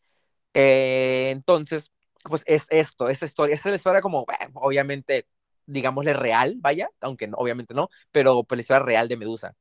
[0.53, 1.91] eh, entonces,
[2.23, 5.27] pues es esto, esta historia, esta es la historia como, obviamente,
[5.65, 9.55] digámosle real, vaya, aunque obviamente no, pero pues la historia real de Medusa.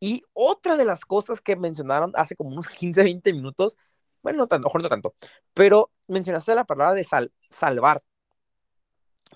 [0.00, 3.76] Y otra de las cosas que mencionaron hace como unos 15, 20 minutos,
[4.22, 5.14] bueno, no tanto, mejor no tanto,
[5.54, 7.06] pero mencionaste la palabra de
[7.50, 8.02] salvar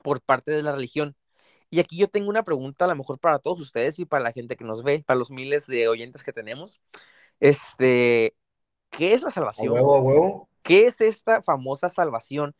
[0.03, 1.17] por parte de la religión.
[1.77, 4.33] Y aquí yo tengo una pregunta a lo mejor para todos ustedes y para la
[4.33, 6.81] gente que nos ve, para los miles de oyentes que tenemos.
[7.39, 8.35] Este,
[8.89, 9.75] ¿qué es la salvación?
[9.75, 10.49] huevo, a huevo.
[10.63, 12.55] ¿Qué es esta famosa salvación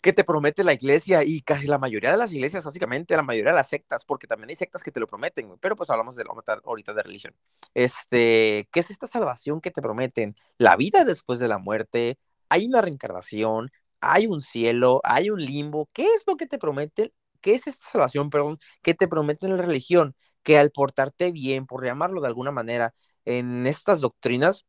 [0.00, 3.50] que te promete la iglesia y casi la mayoría de las iglesias, básicamente la mayoría
[3.50, 6.24] de las sectas, porque también hay sectas que te lo prometen, pero pues hablamos de
[6.64, 7.34] ahorita de religión.
[7.74, 10.34] Este, ¿qué es esta salvación que te prometen?
[10.56, 12.18] La vida después de la muerte,
[12.48, 13.70] hay una reencarnación,
[14.00, 15.90] hay un cielo, hay un limbo.
[15.92, 17.12] ¿Qué es lo que te prometen?
[17.44, 20.16] ¿Qué es esta salvación, perdón, que te promete la religión?
[20.42, 22.94] Que al portarte bien, por llamarlo de alguna manera,
[23.26, 24.64] en estas doctrinas,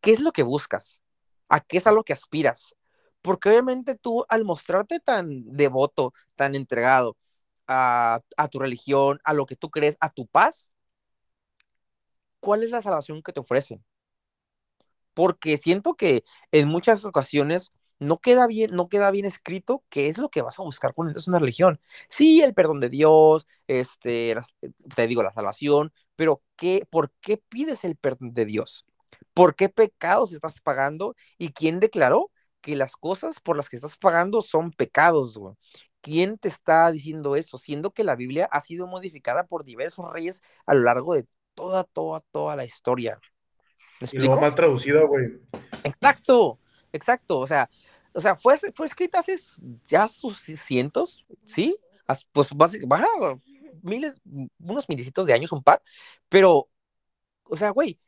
[0.00, 1.02] ¿qué es lo que buscas?
[1.48, 2.74] ¿A qué es a lo que aspiras?
[3.22, 7.16] Porque obviamente tú al mostrarte tan devoto, tan entregado
[7.68, 8.20] a,
[8.50, 10.70] tu religión, a lo que tú crees, a tu paz,
[12.40, 13.84] ¿cuál es la salvación que te ofrecen?
[15.14, 20.18] Porque siento que en muchas ocasiones no queda bien, no queda bien escrito qué es
[20.18, 21.80] lo que vas a buscar cuando entras una religión.
[22.08, 24.36] Sí, el perdón de Dios, este,
[24.94, 28.86] te digo, la salvación, pero ¿qué, ¿por qué pides el perdón de Dios?
[29.32, 31.14] ¿Por qué pecados estás pagando?
[31.38, 32.30] ¿Y quién declaró
[32.60, 35.54] que las cosas por las que estás pagando son pecados, güey?
[36.00, 37.56] ¿Quién te está diciendo eso?
[37.58, 41.84] Siendo que la Biblia ha sido modificada por diversos reyes a lo largo de toda,
[41.84, 43.18] toda, toda la historia.
[44.00, 45.40] ¿Me y luego mal traducida, güey.
[45.82, 46.58] Exacto,
[46.94, 47.38] exacto.
[47.38, 47.68] O sea,
[48.14, 49.38] o sea, fue, fue escrita hace
[49.86, 51.76] ya sus cientos, ¿sí?
[52.32, 53.06] Pues baja
[53.82, 54.20] miles,
[54.58, 55.82] unos milicitos de años, un par,
[56.28, 56.68] pero,
[57.44, 57.98] o sea, güey,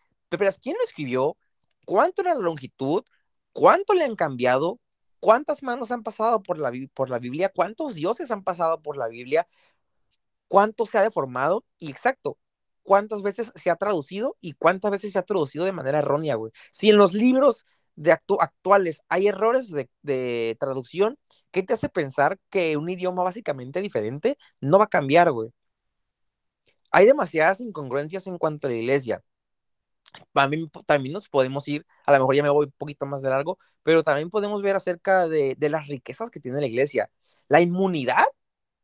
[0.63, 1.37] ¿quién lo escribió?
[1.85, 3.05] ¿Cuánto era la longitud?
[3.53, 4.81] ¿Cuánto le han cambiado?
[5.21, 7.51] ¿Cuántas manos han pasado por la, por la Biblia?
[7.55, 9.49] ¿Cuántos dioses han pasado por la Biblia?
[10.49, 11.65] ¿Cuánto se ha deformado?
[11.79, 12.39] Y exacto,
[12.83, 16.53] ¿cuántas veces se ha traducido y cuántas veces se ha traducido de manera errónea, güey?
[16.71, 17.67] Si en los libros
[17.97, 21.19] de actuales hay errores de, de traducción,
[21.51, 25.51] ¿qué te hace pensar que un idioma básicamente diferente no va a cambiar, güey?
[26.91, 29.23] Hay demasiadas incongruencias en cuanto a la iglesia
[30.33, 33.31] también, también nos podemos ir, a lo mejor ya me voy un poquito más de
[33.31, 37.11] largo, pero también podemos ver acerca de, de las riquezas que tiene la iglesia,
[37.49, 38.25] la inmunidad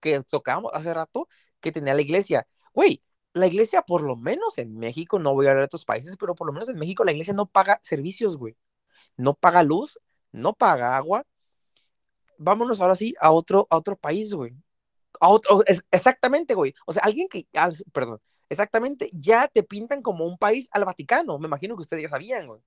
[0.00, 1.28] que tocamos hace rato
[1.60, 2.46] que tenía la iglesia.
[2.74, 3.02] Güey,
[3.34, 6.34] la iglesia, por lo menos en México, no voy a hablar de otros países, pero
[6.34, 8.56] por lo menos en México la iglesia no paga servicios, güey.
[9.16, 9.98] No paga luz,
[10.32, 11.24] no paga agua.
[12.38, 14.54] Vámonos ahora sí a otro, a otro país, güey.
[15.20, 16.74] A otro, exactamente, güey.
[16.86, 17.46] O sea, alguien que,
[17.92, 18.20] perdón,
[18.52, 22.46] Exactamente, ya te pintan como un país al Vaticano, me imagino que ustedes ya sabían,
[22.46, 22.60] güey.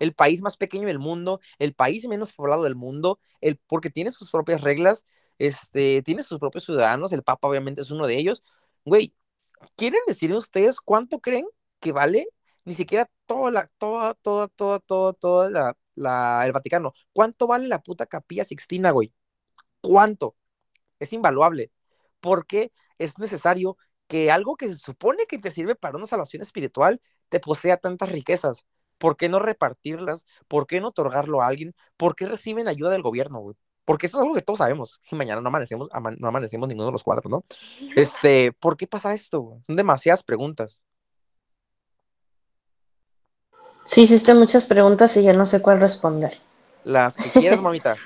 [0.00, 4.10] El país más pequeño del mundo, el país menos poblado del mundo, el, porque tiene
[4.10, 5.06] sus propias reglas,
[5.38, 8.42] este, tiene sus propios ciudadanos, el Papa obviamente es uno de ellos.
[8.84, 9.14] Güey,
[9.76, 11.46] ¿quieren decirme ustedes cuánto creen
[11.78, 12.26] que vale
[12.64, 16.92] ni siquiera toda la, toda, toda, toda, toda, toda la, la, el Vaticano?
[17.12, 19.12] ¿Cuánto vale la puta capilla Sixtina, güey?
[19.80, 20.36] ¿Cuánto?
[20.98, 21.72] Es invaluable.
[22.20, 27.00] Porque es necesario que algo que se supone que te sirve para una salvación espiritual
[27.28, 28.66] te posea tantas riquezas.
[28.98, 30.26] ¿Por qué no repartirlas?
[30.48, 31.74] ¿Por qué no otorgarlo a alguien?
[31.96, 33.56] ¿Por qué reciben ayuda del gobierno, güey?
[33.84, 35.00] Porque eso es algo que todos sabemos.
[35.10, 35.88] Y mañana no amanecemos,
[36.18, 37.44] no amanecemos ninguno de los cuatro, ¿no?
[37.96, 39.60] Este, ¿por qué pasa esto?
[39.66, 40.82] Son demasiadas preguntas.
[43.84, 46.38] Sí, hiciste muchas preguntas y ya no sé cuál responder.
[46.84, 47.96] Las que quieras, mamita.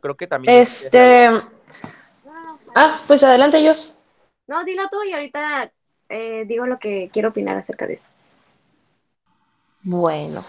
[0.00, 0.56] Creo que también.
[0.56, 1.28] Este.
[2.74, 3.98] Ah, pues adelante, ellos.
[4.46, 5.70] No, dilo tú y ahorita
[6.08, 8.10] eh, digo lo que quiero opinar acerca de eso.
[9.82, 10.44] Bueno,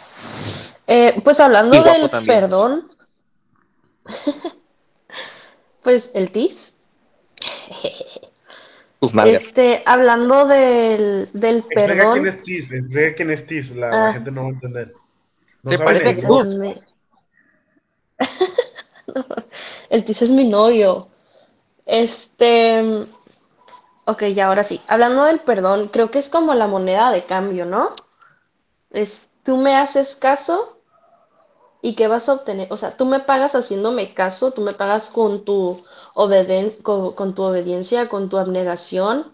[0.88, 2.90] eh, pues hablando del perdón,
[5.84, 6.74] pues el TIS.
[9.26, 12.14] Este, hablando del, del perdón.
[12.14, 12.74] quién es TIS,
[13.16, 14.14] quién es TIS, la, ah.
[14.14, 14.94] gente no va a entender.
[15.64, 16.22] Se parece
[19.90, 21.10] el TIS es mi novio.
[21.86, 23.08] Este,
[24.06, 24.82] Ok, ya ahora sí.
[24.88, 27.96] Hablando del perdón, creo que es como la moneda de cambio, ¿no?
[28.92, 30.75] Es, tú me haces caso
[31.86, 32.68] y ¿qué vas a obtener?
[32.72, 35.84] O sea, tú me pagas haciéndome caso, tú me pagas con tu,
[36.82, 39.32] con, tu obediencia, con tu abnegación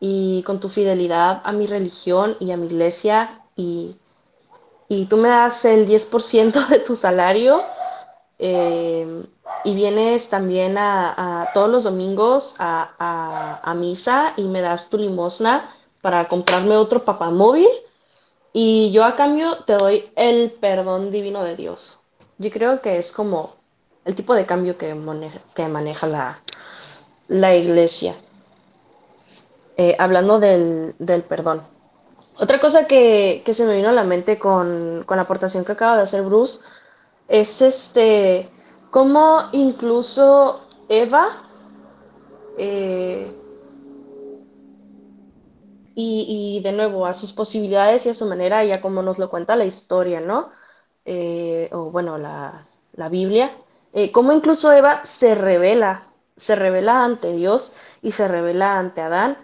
[0.00, 3.94] y con tu fidelidad a mi religión y a mi iglesia y,
[4.88, 7.62] y tú me das el 10% de tu salario.
[8.40, 9.24] Eh,
[9.62, 15.70] y vienes también a, todos los domingos a, misa y me das tu limosna
[16.02, 17.68] para comprarme otro papamóvil
[18.58, 22.00] y yo a cambio te doy el perdón divino de Dios.
[22.38, 23.54] Yo creo que es como
[24.06, 26.40] el tipo de cambio que maneja, que maneja la,
[27.28, 28.14] la iglesia.
[29.76, 30.94] Eh, hablando del,
[31.28, 31.64] perdón.
[32.38, 35.98] Otra cosa que, se me vino a la mente con, con la aportación que acaba
[35.98, 36.60] de hacer Bruce
[37.28, 38.48] es este
[38.90, 41.42] como incluso Eva
[42.56, 43.30] eh,
[45.98, 49.56] y, de nuevo a sus posibilidades y a su manera, ya como nos lo cuenta
[49.56, 50.50] la historia, ¿no?
[51.04, 52.66] Eh, o bueno, la,
[53.10, 53.52] Biblia,
[53.92, 59.38] eh, como incluso Eva se revela, se revela ante Dios y se revela ante Adán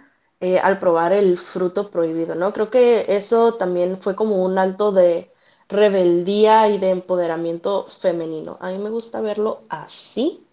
[0.62, 2.52] al probar el fruto prohibido, ¿no?
[2.52, 5.32] Creo que eso también fue como un alto de,
[5.72, 8.58] rebeldía y de empoderamiento femenino.
[8.60, 10.46] A mí me gusta verlo así.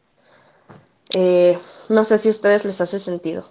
[1.13, 1.59] Eh,
[1.89, 3.45] no sé si a ustedes les hace sentido.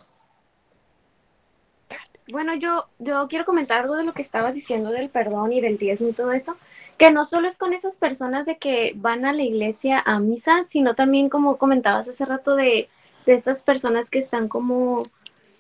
[2.30, 5.78] Bueno, yo, yo quiero comentar algo de lo que estabas diciendo del perdón y del
[5.78, 6.59] diezmo y todo eso,
[6.98, 10.62] que no solo es con esas personas de que van a la iglesia a misa,
[10.62, 12.90] sino también como comentabas hace rato de,
[13.24, 15.02] de estas personas que están como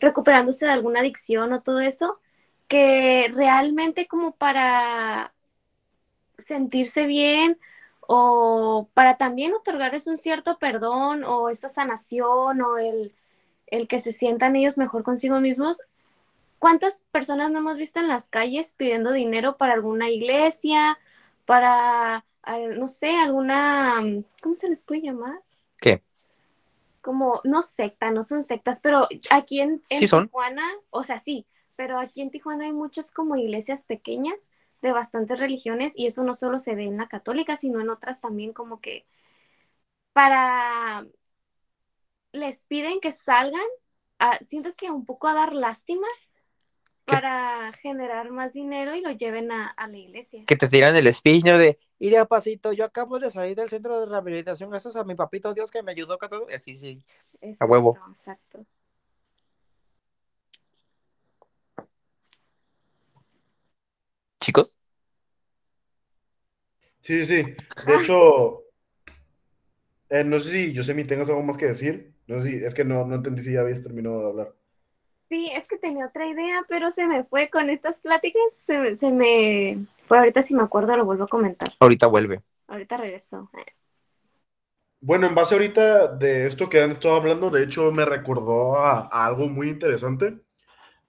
[0.00, 2.20] recuperándose de alguna adicción o todo eso,
[2.68, 5.32] que realmente como para
[6.38, 7.58] sentirse bien
[8.00, 13.14] o para también otorgarles un cierto perdón o esta sanación o el,
[13.66, 15.82] el que se sientan ellos mejor consigo mismos.
[16.58, 20.98] ¿Cuántas personas no hemos visto en las calles pidiendo dinero para alguna iglesia,
[21.46, 22.24] para,
[22.76, 24.00] no sé, alguna,
[24.42, 25.40] ¿cómo se les puede llamar?
[25.80, 26.02] ¿Qué?
[27.00, 30.30] Como, no secta, no son sectas, pero aquí en, en Sí son.
[30.30, 34.50] Tijuana, o sea, sí, pero aquí en Tijuana hay muchas como iglesias pequeñas
[34.82, 38.20] de bastantes religiones y eso no solo se ve en la católica, sino en otras
[38.20, 39.06] también como que
[40.12, 41.04] para,
[42.32, 43.60] les piden que salgan,
[44.18, 46.06] a- siento que un poco a dar lástima
[47.08, 47.14] ¿Qué?
[47.14, 50.44] para generar más dinero y lo lleven a, a la iglesia.
[50.46, 51.58] Que te tiran el speech, ¿no?
[51.58, 55.14] De, iré a pasito, yo acabo de salir del centro de rehabilitación gracias a mi
[55.14, 56.46] papito Dios que me ayudó con todo.
[56.58, 57.02] Sí, sí.
[57.40, 57.98] Exacto, huevo.
[58.08, 58.66] Exacto.
[64.40, 64.78] Chicos,
[67.00, 67.56] Sí, sí, sí.
[67.86, 68.64] De hecho,
[70.10, 72.14] eh, no sé si Yosemi tengas algo más que decir.
[72.26, 74.54] No sé si, es que no, no entendí si ya habías terminado de hablar.
[75.28, 78.96] Sí, es que tenía otra idea, pero se me fue con estas pláticas, se me,
[78.96, 81.68] se me fue ahorita si me acuerdo lo vuelvo a comentar.
[81.80, 82.42] ahorita vuelve.
[82.66, 83.50] Ahorita regreso.
[85.00, 89.08] Bueno, en base ahorita de esto que han estado hablando, de hecho me recordó a,
[89.12, 90.38] a algo muy interesante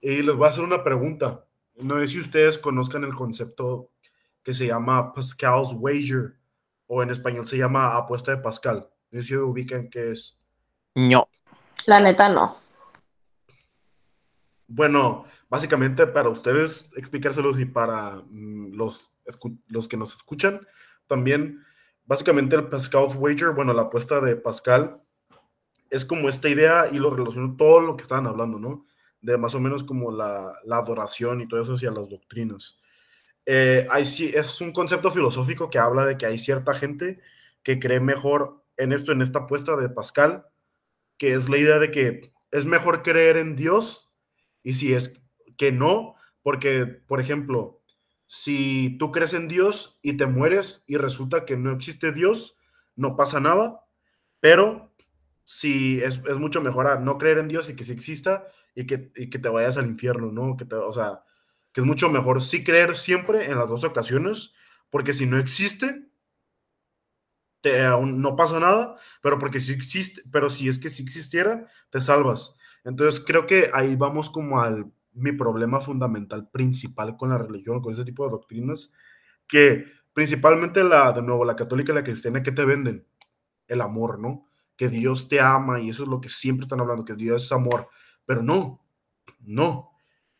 [0.00, 1.44] y les voy a hacer una pregunta.
[1.76, 3.90] No sé si ustedes conozcan el concepto
[4.42, 6.34] que se llama Pascal's Wager
[6.86, 8.88] o en español se llama apuesta de Pascal.
[9.10, 10.38] No sé si ubican qué es.
[10.94, 11.28] No.
[11.86, 12.56] La neta no.
[14.72, 19.10] Bueno, básicamente para ustedes explicárselos y para mm, los,
[19.66, 20.64] los que nos escuchan,
[21.08, 21.64] también,
[22.04, 25.02] básicamente el Pascal's Wager, bueno, la apuesta de Pascal,
[25.90, 28.86] es como esta idea y lo relaciono todo lo que estaban hablando, ¿no?
[29.20, 32.78] De más o menos como la, la adoración y todo eso hacia las doctrinas.
[33.46, 37.18] Eh, hay, es un concepto filosófico que habla de que hay cierta gente
[37.64, 40.46] que cree mejor en esto, en esta apuesta de Pascal,
[41.18, 44.09] que es la idea de que es mejor creer en Dios
[44.62, 45.24] y si es
[45.56, 47.82] que no, porque, por ejemplo,
[48.26, 52.56] si tú crees en Dios y te mueres y resulta que no existe Dios,
[52.94, 53.84] no pasa nada,
[54.38, 54.94] pero
[55.42, 59.30] si es, mucho mejor no creer en Dios y que sí exista y que, y
[59.30, 60.56] que te vayas al infierno, ¿no?
[60.56, 61.24] Que te, o sea,
[61.72, 64.54] que es mucho mejor sí creer siempre en las dos ocasiones,
[64.90, 66.08] porque si no existe,
[67.62, 72.00] te, no pasa nada, pero porque si existe, pero si es que si existiera, te
[72.00, 72.59] salvas.
[72.84, 77.92] Entonces creo que ahí vamos como al mi problema fundamental principal con la religión, con
[77.92, 78.92] ese tipo de doctrinas,
[79.46, 83.06] que principalmente la, de nuevo, la católica y la cristiana, que te venden?
[83.66, 84.46] El amor, ¿no?
[84.76, 87.52] Que Dios te ama y eso es lo que siempre están hablando, que Dios es
[87.52, 87.88] amor,
[88.24, 88.84] pero no,
[89.40, 89.90] no.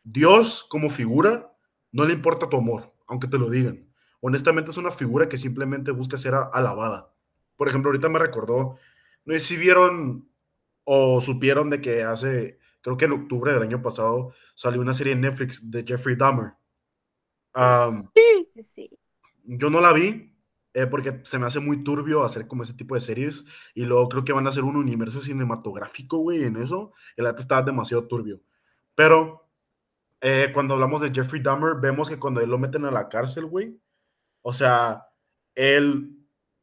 [0.03, 1.53] Dios como figura
[1.91, 3.87] no le importa tu amor, aunque te lo digan.
[4.21, 7.13] Honestamente es una figura que simplemente busca ser alabada.
[7.55, 8.77] Por ejemplo, ahorita me recordó,
[9.25, 10.30] no sé si vieron
[10.83, 15.13] o supieron de que hace, creo que en octubre del año pasado salió una serie
[15.13, 16.53] en Netflix de Jeffrey Dahmer.
[17.53, 18.89] Am, Sí, sí.
[19.43, 20.31] yo no la vi
[20.73, 24.07] eh, porque se me hace muy turbio hacer como ese tipo de series y luego
[24.07, 26.93] creo que van a hacer un universo cinematográfico, güey, en eso.
[27.17, 28.41] El arte está demasiado turbio.
[28.95, 29.49] Pero
[30.21, 33.45] eh, cuando hablamos de Jeffrey Dahmer, vemos que cuando él lo meten a la cárcel,
[33.45, 33.81] güey,
[34.41, 35.07] o sea,
[35.55, 36.17] él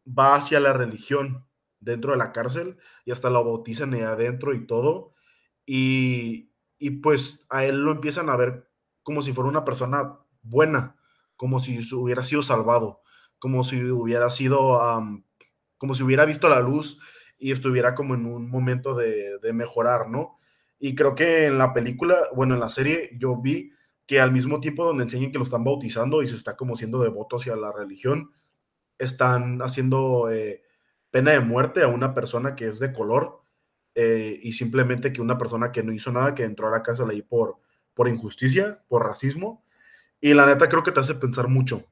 [0.07, 1.48] va hacia la religión
[1.81, 5.15] dentro de la cárcel y hasta lo bautizan ahí adentro y todo.
[5.67, 8.69] Y, y pues a él lo empiezan a ver
[9.03, 10.97] como si fuera una persona buena,
[11.37, 13.03] como si hubiera sido salvado,
[13.39, 14.81] como si hubiera sido,
[15.79, 16.99] como si hubiera visto la luz
[17.39, 20.39] y estuviera como en un momento de, de mejorar, ¿no?
[20.79, 23.73] Y creo que en la película, bueno, en la serie, yo vi
[24.07, 27.03] que al mismo tiempo donde enseñan que lo están bautizando y se está como siendo
[27.03, 28.33] devoto hacia la religión,
[28.99, 30.63] están haciendo eh,
[31.11, 33.43] pena de muerte a una persona que es de color
[33.95, 37.11] eh, y simplemente que una persona que no hizo nada, que entró a la cárcel
[37.11, 37.57] ahí por,
[37.95, 39.65] por injusticia, por racismo.
[40.21, 41.85] Y la neta creo que te hace pensar mucho.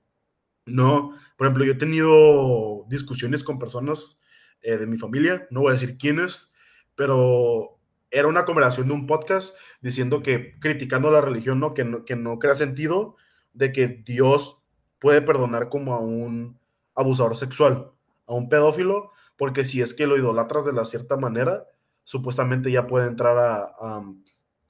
[0.67, 4.21] No, por ejemplo, yo he tenido discusiones con personas
[4.63, 6.53] eh, de mi familia, no voy a decir quiénes,
[6.97, 7.79] pero
[8.11, 11.75] era una conversación de un podcast diciendo que criticando la religión, ¿no?
[11.75, 13.17] Que, no, que no crea sentido
[13.53, 14.65] de que Dios
[14.99, 16.59] puede perdonar como a un
[16.95, 17.93] abusador sexual,
[18.27, 21.65] a un pedófilo, porque si es que lo idolatras de la cierta manera,
[22.05, 23.73] supuestamente ya puede entrar a,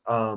[0.07, 0.37] a-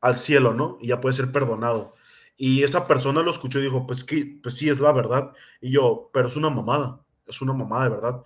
[0.00, 0.78] al cielo, ¿no?
[0.80, 1.94] Y ya puede ser perdonado.
[2.36, 5.32] Y esa persona lo escuchó y dijo, pues, que, pues sí, es la verdad.
[5.60, 8.22] Y yo, pero es una mamada, es una mamada de verdad.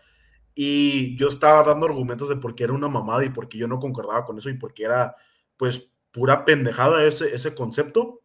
[0.54, 3.68] Y yo estaba dando argumentos de por qué era una mamada y por qué yo
[3.68, 5.16] no concordaba con eso y por qué era,
[5.56, 8.22] pues, pura pendejada ese, ese concepto,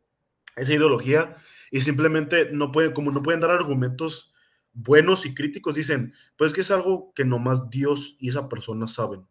[0.56, 1.38] esa ideología.
[1.72, 4.33] Y simplemente no pueden, como no pueden dar argumentos
[4.74, 9.26] buenos y críticos dicen, pues que es algo que nomás Dios y esa persona saben.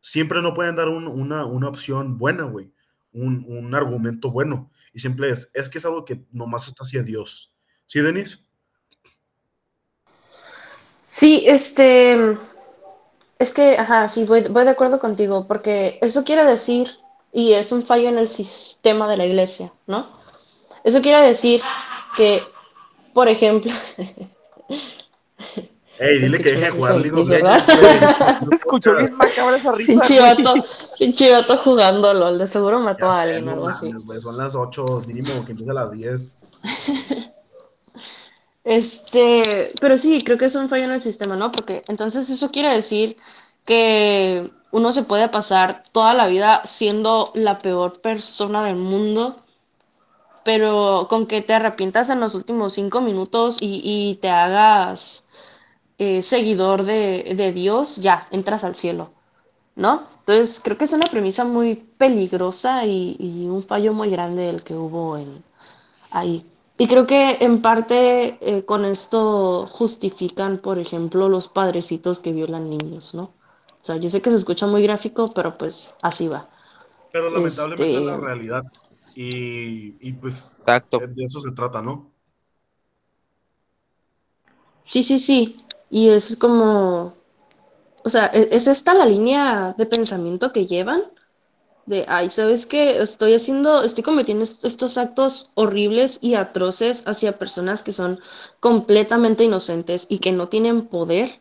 [0.00, 2.70] Siempre no pueden dar una, una, opción buena, güey,
[3.12, 4.70] un, un, argumento bueno.
[4.92, 7.54] Y siempre es, es que es algo que nomás está hacia Dios.
[7.86, 8.44] ¿Sí, Denis?
[11.06, 12.36] Sí, este,
[13.38, 16.88] es que, ajá, sí, voy, voy de acuerdo contigo, porque eso quiere decir,
[17.32, 20.08] y es un fallo en el sistema de la iglesia, ¿no?
[20.82, 21.62] Eso quiere decir
[22.16, 22.42] que,
[23.14, 23.72] por ejemplo,
[25.98, 27.30] Ey, dile que deje de jugar League of
[28.52, 29.92] Escuchó bien macabra esa risa.
[29.92, 30.54] Pinche vato,
[30.98, 33.90] pinche vato jugando LOL, de seguro mató a alguien algo así.
[34.20, 36.30] Son las 8, mínimo que empieza a las 10.
[38.64, 41.52] Este, pero sí, creo que es un fallo en el sistema, ¿no?
[41.52, 43.18] Porque entonces eso quiere decir
[43.66, 49.43] que uno se puede pasar toda la vida siendo la peor persona del mundo,
[50.44, 55.26] pero con que te arrepientas en los últimos cinco minutos y, y te hagas
[55.98, 59.10] eh, seguidor de, de Dios, ya, entras al cielo,
[59.76, 60.02] ¿no?
[60.20, 64.62] Entonces creo que es una premisa muy peligrosa y, y un fallo muy grande el
[64.62, 65.42] que hubo en,
[66.10, 66.46] ahí.
[66.76, 72.68] Y creo que en parte eh, con esto justifican, por ejemplo, los padrecitos que violan
[72.68, 73.30] niños, ¿no?
[73.82, 76.48] O sea, yo sé que se escucha muy gráfico, pero pues así va.
[77.12, 78.64] Pero lamentablemente es la este, realidad.
[79.14, 81.00] Y, y pues Exacto.
[81.00, 82.12] de eso se trata, ¿no?
[84.84, 85.56] Sí, sí, sí.
[85.90, 87.14] Y es como,
[88.04, 91.02] o sea, ¿e-, ¿es esta la línea de pensamiento que llevan?
[91.86, 93.02] de, ay, ¿sabes qué?
[93.02, 98.20] Estoy haciendo, estoy cometiendo estos actos horribles y atroces hacia personas que son
[98.60, 101.40] completamente inocentes y que no tienen poder.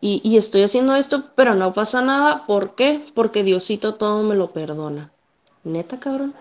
[0.00, 2.46] Y, y estoy haciendo esto, pero no pasa nada.
[2.46, 3.06] ¿Por qué?
[3.14, 5.12] Porque Diosito todo me lo perdona.
[5.64, 6.34] ¿Neta, cabrón?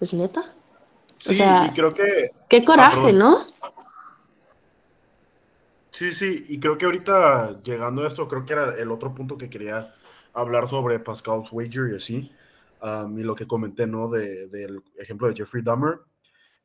[0.00, 0.54] ¿Es neta?
[1.18, 2.30] Sí, y creo que...
[2.48, 3.46] Qué coraje, ¿no?
[5.90, 9.36] Sí, sí, y creo que ahorita llegando a esto, creo que era el otro punto
[9.36, 9.92] que quería
[10.32, 12.32] hablar sobre Pascal's Wager y así,
[12.80, 14.08] um, y lo que comenté, ¿no?
[14.08, 15.98] del ejemplo de Jeffrey Dahmer,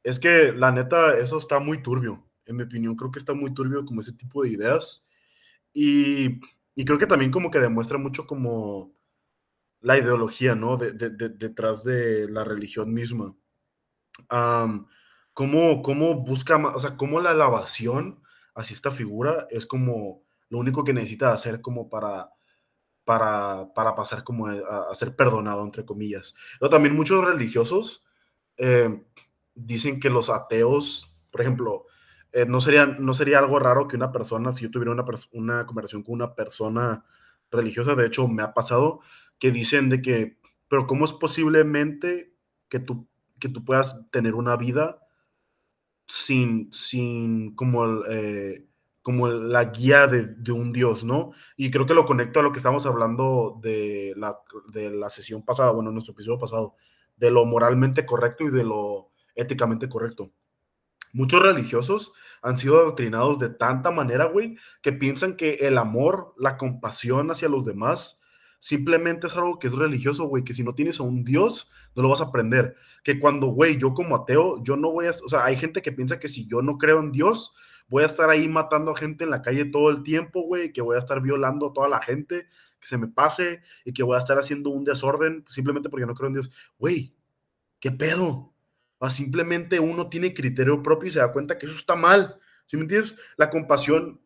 [0.04, 3.52] es que la neta, eso está muy turbio, en mi opinión, creo que está muy
[3.56, 5.08] turbio como ese tipo de ideas,
[5.74, 6.40] y,
[6.76, 8.92] y creo que también como que demuestra mucho como
[9.84, 10.78] la ideología, ¿no?
[10.78, 13.36] De, detrás de la religión misma.
[14.32, 14.88] Um,
[15.34, 18.24] cómo, cómo busca, o sea, cómo la lavación
[18.56, 22.32] hacia esta figura es como lo único que necesita hacer como para
[23.04, 26.36] para, para pasar como a, ser perdonado, entre comillas.
[26.60, 28.06] Pero también muchos religiosos
[28.58, 29.04] eh,
[29.54, 31.86] dicen que los ateos, por ejemplo,
[32.32, 35.66] eh, no, sería, no sería algo raro que una persona, si yo tuviera una, una
[35.66, 37.06] conversación con una persona
[37.52, 39.02] religiosa, de hecho me ha pasado,
[39.44, 40.38] que dicen de que,
[40.70, 42.34] pero ¿cómo es posiblemente
[42.70, 43.10] que tú,
[43.42, 45.02] que tú puedas tener una vida
[46.08, 48.06] sin, sin como.
[48.06, 48.66] Eh,
[49.02, 51.34] como la guía de, un Dios, ¿no?
[51.58, 54.40] Y creo que lo conecto a lo que estamos hablando de la,
[54.72, 56.76] de la sesión pasada, bueno, nuestro episodio pasado,
[57.18, 60.32] de lo moralmente correcto y de lo éticamente correcto.
[61.12, 66.56] Muchos religiosos han sido adoctrinados de tanta manera, güey, que piensan que el amor, la
[66.56, 68.23] compasión hacia los demás,
[68.64, 72.02] simplemente es algo que es religioso, güey, que si no tienes a un Dios, no
[72.02, 72.78] lo vas a aprender.
[73.04, 75.92] Que cuando, güey, yo como ateo, yo no voy a, o sea, hay gente que
[75.92, 77.54] piensa que si yo no creo en Dios,
[77.90, 80.82] voy a estar ahí matando a gente en la calle todo el tiempo, güey, que
[80.82, 82.48] voy a estar violando a toda la gente,
[82.80, 86.16] que se me pase y que voy a estar haciendo un desorden simplemente porque no
[86.16, 86.50] creo en Dios.
[86.80, 87.18] Güey,
[87.82, 88.54] ¿qué pedo?
[88.98, 92.40] O simplemente uno tiene criterio propio y se da cuenta que eso está mal.
[92.66, 93.18] ¿Sí me entiendes?
[93.36, 94.23] La compasión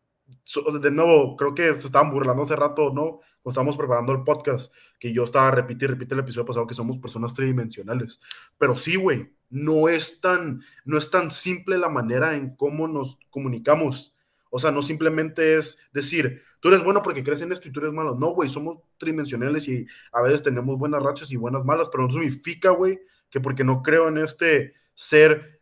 [0.80, 3.20] de nuevo, creo que se estaban burlando hace rato, ¿no?
[3.42, 6.74] Cuando estábamos preparando el podcast, que yo estaba, repite y repite el episodio pasado, que
[6.74, 8.20] somos personas tridimensionales.
[8.58, 13.18] Pero sí, güey, no es tan, no es tan simple la manera en cómo nos
[13.30, 14.14] comunicamos.
[14.50, 17.80] O sea, no simplemente es decir, tú eres bueno porque crees en esto y tú
[17.80, 18.14] eres malo.
[18.14, 22.10] No, güey, somos tridimensionales y a veces tenemos buenas rachas y buenas malas, pero no
[22.10, 23.00] significa, güey,
[23.30, 25.57] que porque no creo en este ser,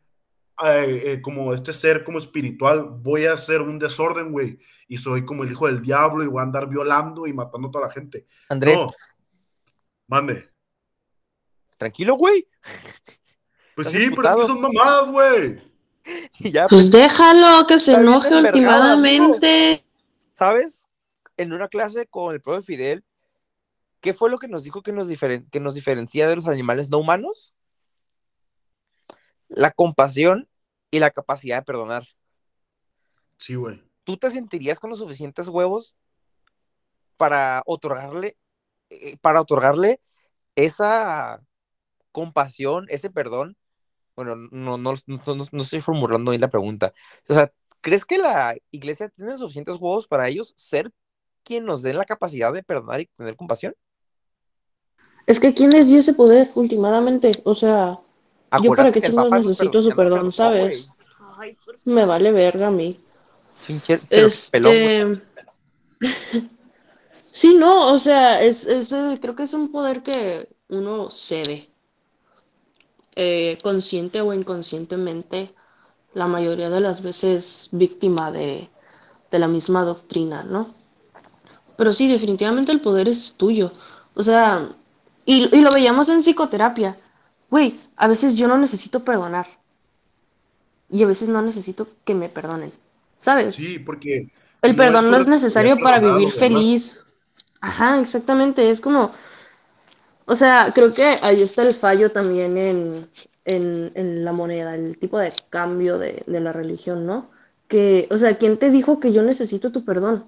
[0.65, 4.59] eh, eh, como este ser como espiritual, voy a hacer un desorden, güey,
[4.89, 7.71] y soy como el hijo del diablo y voy a andar violando y matando a
[7.71, 8.27] toda la gente.
[8.49, 8.75] André.
[10.07, 10.51] Mande.
[11.77, 12.49] Tranquilo, güey.
[13.75, 15.61] Pues sí, pero es que son mamadas, güey.
[16.41, 19.85] pues, pues déjalo, que se enoje últimamente.
[20.33, 20.89] ¿Sabes?
[21.37, 23.05] En una clase con el profe Fidel,
[24.01, 25.09] ¿qué fue lo que nos dijo que nos,
[25.51, 27.55] que nos diferencia de los animales no humanos?
[29.49, 30.49] La compasión
[30.91, 32.07] y la capacidad de perdonar.
[33.39, 33.83] Sí, güey.
[34.05, 35.97] ¿Tú te sentirías con los suficientes huevos
[37.17, 38.37] para otorgarle,
[38.91, 40.01] eh, para otorgarle
[40.55, 41.43] esa
[42.13, 43.57] compasión, ese perdón
[44.17, 45.21] bueno, no, no, no,
[45.53, 46.95] no, estoy formulando bien la pregunta.
[47.29, 47.53] O sea,
[47.83, 50.91] ¿crees que la iglesia tiene suficientes juegos para ellos ser
[51.45, 53.75] quien nos dé la capacidad de perdonar y tener compasión?
[55.27, 57.43] Es que ¿quién les dio ese poder últimamente?
[57.45, 58.01] O sea,
[58.53, 60.87] yo para qué chingados necesito su perdón, ¿sabes?
[60.87, 60.97] güey.
[61.39, 62.99] Ay, por Me vale verga a mí.
[63.63, 64.87] Chinche- se lo peló, güey.
[64.87, 65.23] Este...
[67.33, 71.69] sí, no, o sea, es, es, eh, creo que es un poder que uno cede,
[73.15, 75.55] eh, consciente o inconscientemente,
[76.15, 78.69] la mayoría de las veces víctima de,
[79.31, 80.75] de la misma doctrina, ¿no?
[81.77, 83.73] Pero sí, definitivamente el poder es tuyo.
[84.15, 84.69] O sea,
[85.25, 86.97] y, y lo veíamos en psicoterapia.
[87.51, 89.49] Güey, a veces yo no necesito perdonar.
[90.91, 92.73] Y a veces no necesito que me perdonen.
[93.17, 93.57] ¿Sabes?
[93.57, 94.31] Sí, porque
[94.63, 97.01] El perdón no es necesario para vivir feliz.
[97.61, 98.71] Ajá, exactamente.
[98.71, 99.13] Es como,
[100.27, 103.11] o sea, creo que ahí está el fallo también en,
[103.45, 107.31] en, en la moneda, el tipo de cambio de, de la religión, ¿no?
[107.69, 110.27] Que, o sea, ¿quién te dijo que yo necesito tu perdón?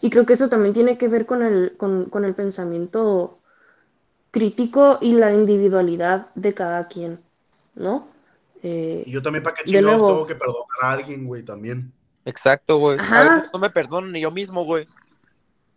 [0.00, 3.37] Y creo que eso también tiene que ver con el, con, con el pensamiento
[4.30, 7.20] crítico y la individualidad de cada quien,
[7.74, 8.08] ¿no?
[8.62, 10.06] Eh, Y yo también, ¿para qué chingados nuevo.
[10.06, 11.92] tengo que perdonar a alguien, güey, también?
[12.24, 12.98] Exacto, güey.
[12.98, 13.24] A Ajá.
[13.24, 14.86] veces no me perdono ni yo mismo, güey.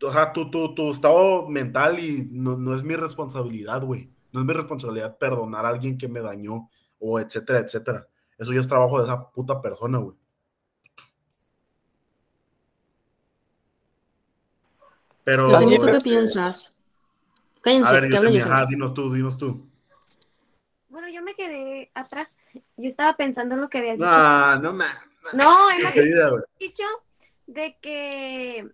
[0.03, 4.09] O sea, tu, tu, tu estado mental y no, no es mi responsabilidad, güey.
[4.31, 6.69] No es mi responsabilidad perdonar a alguien que me dañó
[6.99, 8.07] o etcétera, etcétera.
[8.37, 10.15] Eso ya es trabajo de esa puta persona, güey.
[15.23, 16.09] Pero, ¿tú qué este,
[17.61, 17.89] piensas?
[17.89, 18.55] a Cállense, ver, que hable Yosemi, Yosemi.
[18.55, 19.67] ajá, dinos tú, dinos tú.
[20.89, 22.35] Bueno, yo me quedé atrás.
[22.77, 24.09] Yo estaba pensando en lo que habías dicho.
[24.09, 25.07] No, no mames.
[25.33, 26.43] No, en lo que Querida, güey.
[26.59, 26.83] dicho
[27.47, 28.69] de que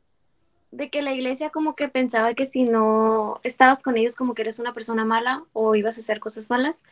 [0.71, 4.41] de que la iglesia como que pensaba que si no estabas con ellos como que
[4.43, 6.83] eres una persona mala o ibas a hacer cosas malas.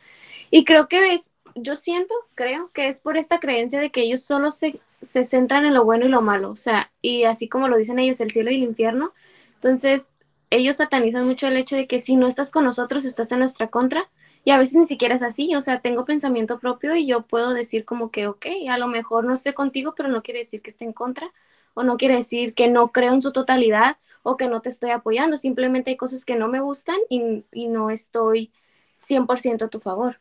[0.50, 4.22] Y creo que es, yo siento, creo que es por esta creencia de que ellos
[4.22, 6.50] solo se, se centran en lo bueno y lo malo.
[6.50, 9.12] O sea, y así como lo dicen ellos, el cielo y el infierno.
[9.56, 10.08] Entonces,
[10.50, 13.68] ellos satanizan mucho el hecho de que si no estás con nosotros, estás en nuestra
[13.68, 14.08] contra.
[14.44, 17.52] Y a veces ni siquiera es así, o sea, tengo pensamiento propio y yo puedo
[17.52, 20.70] decir como que, ok, a lo mejor no estoy contigo, pero no quiere decir que
[20.70, 21.32] esté en contra,
[21.74, 24.90] o no quiere decir que no creo en su totalidad o que no te estoy
[24.90, 28.52] apoyando, simplemente hay cosas que no me gustan y, y no estoy
[28.94, 30.20] 100% a tu favor.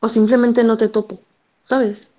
[0.00, 1.20] O simplemente no te topo,
[1.62, 2.12] ¿sabes?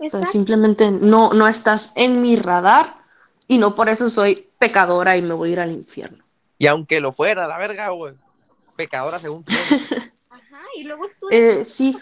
[0.00, 3.05] O sea, simplemente no, no estás en mi radar
[3.48, 6.24] y no por eso soy pecadora y me voy a ir al infierno.
[6.58, 8.14] Y aunque lo fuera, la verga, güey.
[8.76, 9.58] Pecadora según quién.
[10.30, 11.96] Ajá, y luego tú Eh, sí.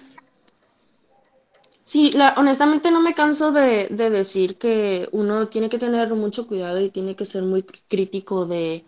[1.85, 6.47] Sí, la- honestamente no me canso de, de decir que uno tiene que tener mucho
[6.47, 8.85] cuidado y tiene que ser muy cr- crítico de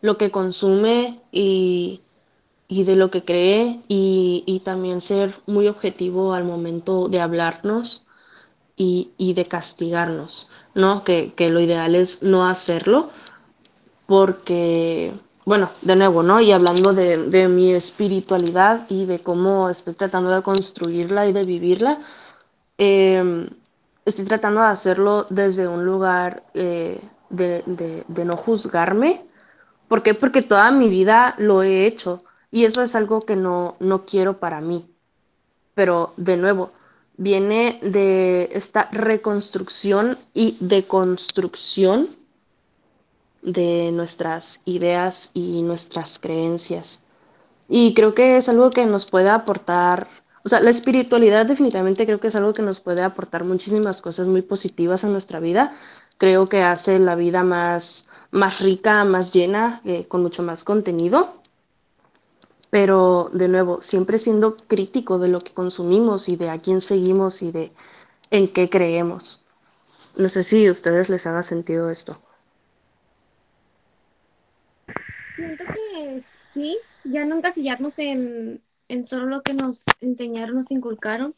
[0.00, 2.00] lo que consume y,
[2.68, 8.06] y de lo que cree y, y también ser muy objetivo al momento de hablarnos
[8.78, 11.04] y, de castigarnos, ¿no?
[11.04, 13.10] Que, que lo ideal es no hacerlo
[14.06, 15.12] porque,
[15.44, 16.40] bueno, de nuevo, ¿no?
[16.40, 21.44] Y hablando de, de mi espiritualidad y de cómo estoy tratando de construirla y de
[21.44, 21.98] vivirla,
[22.78, 23.48] eh,
[24.04, 27.00] estoy tratando de hacerlo desde un lugar eh,
[27.30, 29.26] de, de- de no juzgarme.
[29.88, 30.14] ¿Por qué?
[30.14, 34.38] Porque toda mi vida lo he hecho y eso es algo que no, no quiero
[34.40, 34.90] para mí.
[35.74, 36.72] Pero de nuevo,
[37.18, 42.16] viene de esta reconstrucción y deconstrucción
[43.42, 47.00] de nuestras ideas y nuestras creencias.
[47.68, 50.08] Y creo que es algo que nos puede aportar,
[50.44, 54.28] o sea, la espiritualidad definitivamente creo que es algo que nos puede aportar muchísimas cosas
[54.28, 55.74] muy positivas a nuestra vida.
[56.18, 61.37] Creo que hace la vida más, más rica, más llena, eh, con mucho más contenido.
[62.70, 67.42] Pero de nuevo, siempre siendo crítico de lo que consumimos y de a quién seguimos
[67.42, 67.72] y de
[68.30, 69.44] en qué creemos.
[70.16, 72.20] No sé si a ustedes les haga sentido esto.
[75.36, 76.22] Siento que
[76.52, 81.34] sí, ya no encasillarnos en, en solo lo que nos enseñaron, nos inculcaron,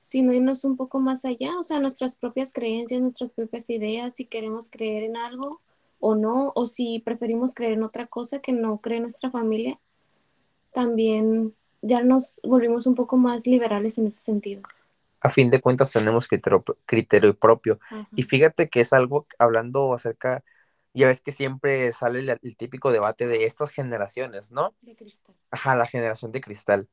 [0.00, 4.26] sino irnos un poco más allá, o sea, nuestras propias creencias, nuestras propias ideas, si
[4.26, 5.60] queremos creer en algo
[5.98, 9.80] o no, o si preferimos creer en otra cosa que no cree nuestra familia,
[10.74, 14.62] también ya nos volvimos un poco más liberales en ese sentido.
[15.20, 17.78] A fin de cuentas tenemos criterio, criterio propio.
[17.90, 18.08] Ajá.
[18.14, 20.44] Y fíjate que es algo, hablando acerca,
[20.92, 24.74] ya ves que siempre sale el, el típico debate de estas generaciones, ¿no?
[24.82, 25.34] De cristal.
[25.50, 26.88] Ajá, la generación de cristal.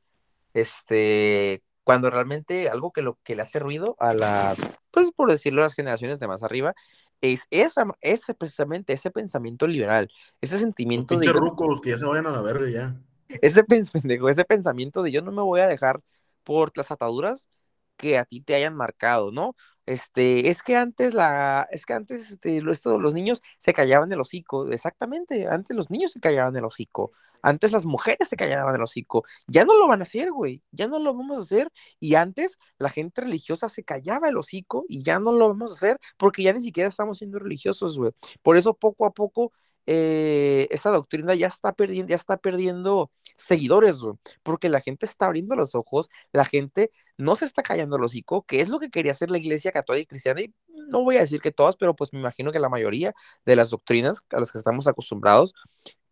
[0.54, 4.58] Este, cuando realmente algo que lo que le hace ruido a las,
[4.90, 6.74] pues por decirlo, a las generaciones de más arriba,
[7.20, 10.10] es esa, ese precisamente, ese pensamiento liberal,
[10.40, 12.96] ese Los sentimiento de pinches yo- rucos que ya se vayan a la verga ya.
[13.40, 16.00] Ese, pendejo, ese pensamiento de yo no me voy a dejar
[16.44, 17.48] por las ataduras
[17.96, 19.54] que a ti te hayan marcado, ¿no?
[19.86, 24.20] Este, es que antes la, es que antes este, esto, los niños se callaban el
[24.20, 28.82] hocico, exactamente, antes los niños se callaban el hocico, antes las mujeres se callaban el
[28.82, 31.68] hocico, ya no lo van a hacer, güey, ya no lo vamos a hacer,
[31.98, 35.74] y antes la gente religiosa se callaba el hocico y ya no lo vamos a
[35.74, 38.12] hacer porque ya ni siquiera estamos siendo religiosos, güey.
[38.42, 39.52] Por eso poco a poco
[39.86, 43.98] eh, esta doctrina ya está perdiendo, ya está perdiendo seguidores,
[44.42, 48.42] porque la gente está abriendo los ojos, la gente no se está callando el hocico,
[48.42, 51.20] que es lo que quería hacer la iglesia católica y cristiana, y no voy a
[51.20, 53.14] decir que todas, pero pues me imagino que la mayoría
[53.44, 55.54] de las doctrinas a las que estamos acostumbrados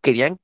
[0.01, 0.39] querían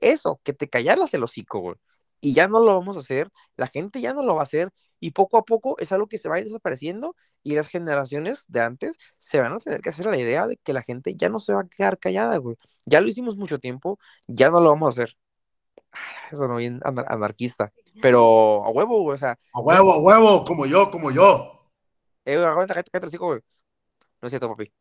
[0.00, 1.76] eso, que te callaras el hocico.
[2.20, 4.70] Y ya no lo vamos a hacer, la gente ya no lo va a hacer,
[5.02, 8.44] y poco a poco es algo que se va a ir desapareciendo, y las generaciones
[8.46, 11.28] de antes se van a tener que hacer la idea de que la gente ya
[11.28, 12.56] no se va a quedar callada, güey.
[12.86, 13.98] Ya lo hicimos mucho tiempo,
[14.28, 15.16] ya no lo vamos a hacer.
[16.30, 17.72] Eso no bien anarquista.
[18.00, 19.36] Pero a huevo, güey, o sea.
[19.52, 21.68] A huevo, a huevo, como yo, como yo.
[22.24, 23.40] Eh, güey, aguanta, cállate, güey.
[24.20, 24.72] No es cierto, papi.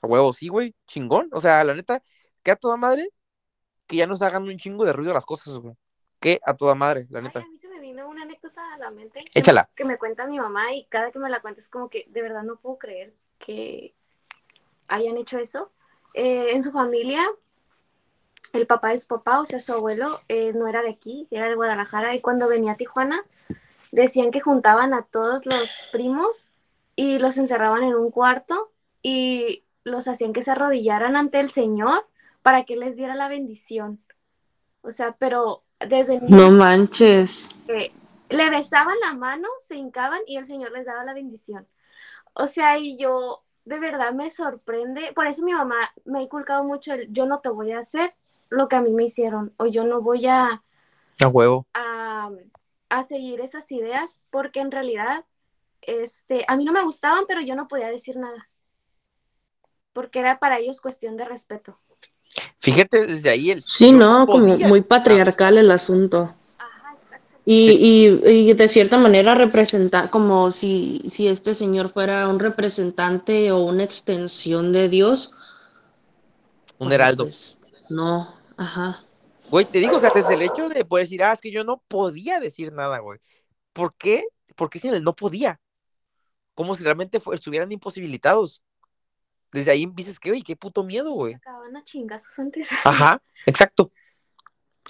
[0.00, 1.28] A huevo, sí, güey, chingón.
[1.32, 2.02] O sea, la neta,
[2.42, 3.10] que a toda madre
[3.86, 5.74] que ya nos hagan un chingo de ruido las cosas, güey.
[6.20, 7.40] Que a toda madre, la neta.
[7.40, 7.67] Ay, a mí se me vino
[8.18, 9.24] una anécdota a la mente.
[9.34, 9.68] Échala.
[9.74, 12.22] Que me cuenta mi mamá y cada que me la cuenta es como que de
[12.22, 13.94] verdad no puedo creer que
[14.88, 15.70] hayan hecho eso.
[16.14, 17.28] Eh, en su familia
[18.52, 21.48] el papá de su papá, o sea, su abuelo, eh, no era de aquí, era
[21.48, 23.24] de Guadalajara, y cuando venía a Tijuana,
[23.92, 26.50] decían que juntaban a todos los primos
[26.96, 28.70] y los encerraban en un cuarto
[29.02, 32.06] y los hacían que se arrodillaran ante el Señor
[32.42, 34.00] para que les diera la bendición.
[34.82, 36.20] O sea, pero desde...
[36.28, 37.50] No manches.
[38.28, 41.66] Le besaban la mano, se hincaban y el Señor les daba la bendición.
[42.34, 46.64] O sea, y yo de verdad me sorprende, por eso mi mamá me ha inculcado
[46.64, 48.14] mucho el yo no te voy a hacer
[48.48, 50.62] lo que a mí me hicieron o yo no voy a...
[51.20, 51.66] A huevo.
[51.74, 52.30] A,
[52.88, 55.24] a seguir esas ideas porque en realidad
[55.82, 58.48] este, a mí no me gustaban, pero yo no podía decir nada.
[59.92, 61.76] Porque era para ellos cuestión de respeto.
[62.58, 63.62] Fíjate desde ahí el...
[63.62, 66.34] Sí, no, como muy patriarcal el asunto.
[67.50, 73.50] Y, y, y, de cierta manera representa, como si, si este señor fuera un representante
[73.52, 75.32] o una extensión de Dios.
[76.76, 77.24] Un heraldo.
[77.24, 77.58] Pues,
[77.88, 79.04] no, Ajá.
[79.50, 81.64] Güey, te digo, o sea, desde el hecho de poder decir, ah, es que yo
[81.64, 83.18] no podía decir nada, güey.
[83.72, 84.24] ¿Por qué?
[84.56, 85.58] Porque él no podía.
[86.54, 88.62] Como si realmente estuvieran imposibilitados.
[89.52, 91.34] Desde ahí dices que, güey, qué puto miedo, güey.
[91.34, 92.68] Acaban a chingazos antes.
[92.84, 93.90] Ajá, exacto.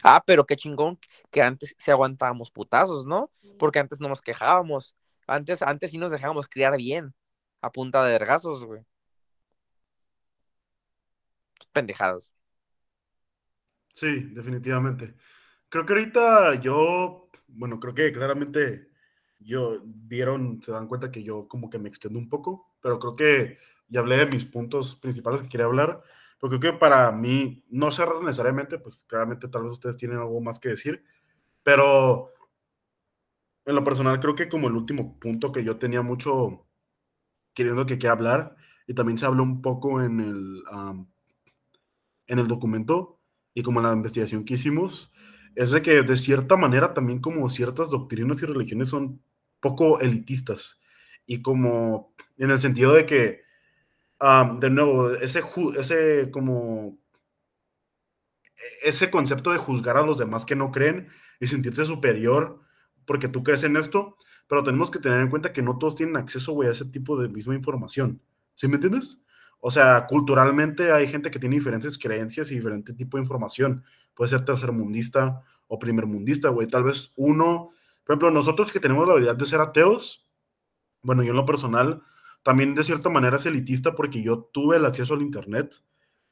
[0.02, 0.98] Ah, pero qué chingón
[1.30, 3.30] que antes se aguantábamos putazos, ¿no?
[3.58, 4.94] Porque antes no nos quejábamos.
[5.26, 7.14] Antes, antes sí nos dejábamos criar bien.
[7.60, 8.82] A punta de vergazos, güey.
[11.72, 12.32] Pendejadas.
[13.92, 15.14] Sí, definitivamente.
[15.68, 18.90] Creo que ahorita yo, bueno, creo que claramente
[19.40, 23.16] yo vieron, se dan cuenta que yo como que me extiendo un poco, pero creo
[23.16, 23.58] que
[23.88, 26.02] ya hablé de mis puntos principales que quería hablar,
[26.38, 30.40] porque creo que para mí, no cerrar necesariamente, pues claramente tal vez ustedes tienen algo
[30.40, 31.04] más que decir,
[31.62, 32.32] pero
[33.64, 36.64] en lo personal creo que como el último punto que yo tenía mucho
[37.54, 38.56] queriendo que quede hablar,
[38.86, 40.62] y también se habló un poco en el,
[42.26, 43.20] en el documento,
[43.52, 45.12] y como la investigación que hicimos,
[45.56, 49.20] es de que de cierta manera también como ciertas doctrinas y religiones son
[49.60, 50.80] poco elitistas.
[51.26, 53.42] Y como en el sentido de que,
[54.20, 55.42] de nuevo, ese,
[55.78, 56.98] ese como
[58.82, 61.08] ese concepto de juzgar a los demás que no creen
[61.40, 62.60] y sentirse superior
[63.04, 64.16] porque tú crees en esto,
[64.48, 67.28] pero tenemos que tener en cuenta que no todos tienen acceso, a ese tipo de
[67.28, 68.20] misma información.
[68.54, 69.24] ¿Sí me entiendes?
[69.60, 73.82] O sea, culturalmente hay gente que tiene diferentes creencias y diferente tipo de información.
[74.14, 76.68] Puede ser tercermundista o primermundista, güey.
[76.68, 77.70] Tal vez uno,
[78.04, 80.28] por ejemplo, nosotros que tenemos la habilidad de ser ateos,
[81.02, 82.02] bueno, yo en lo personal,
[82.42, 85.74] también de cierta manera es elitista porque yo tuve el acceso al Internet,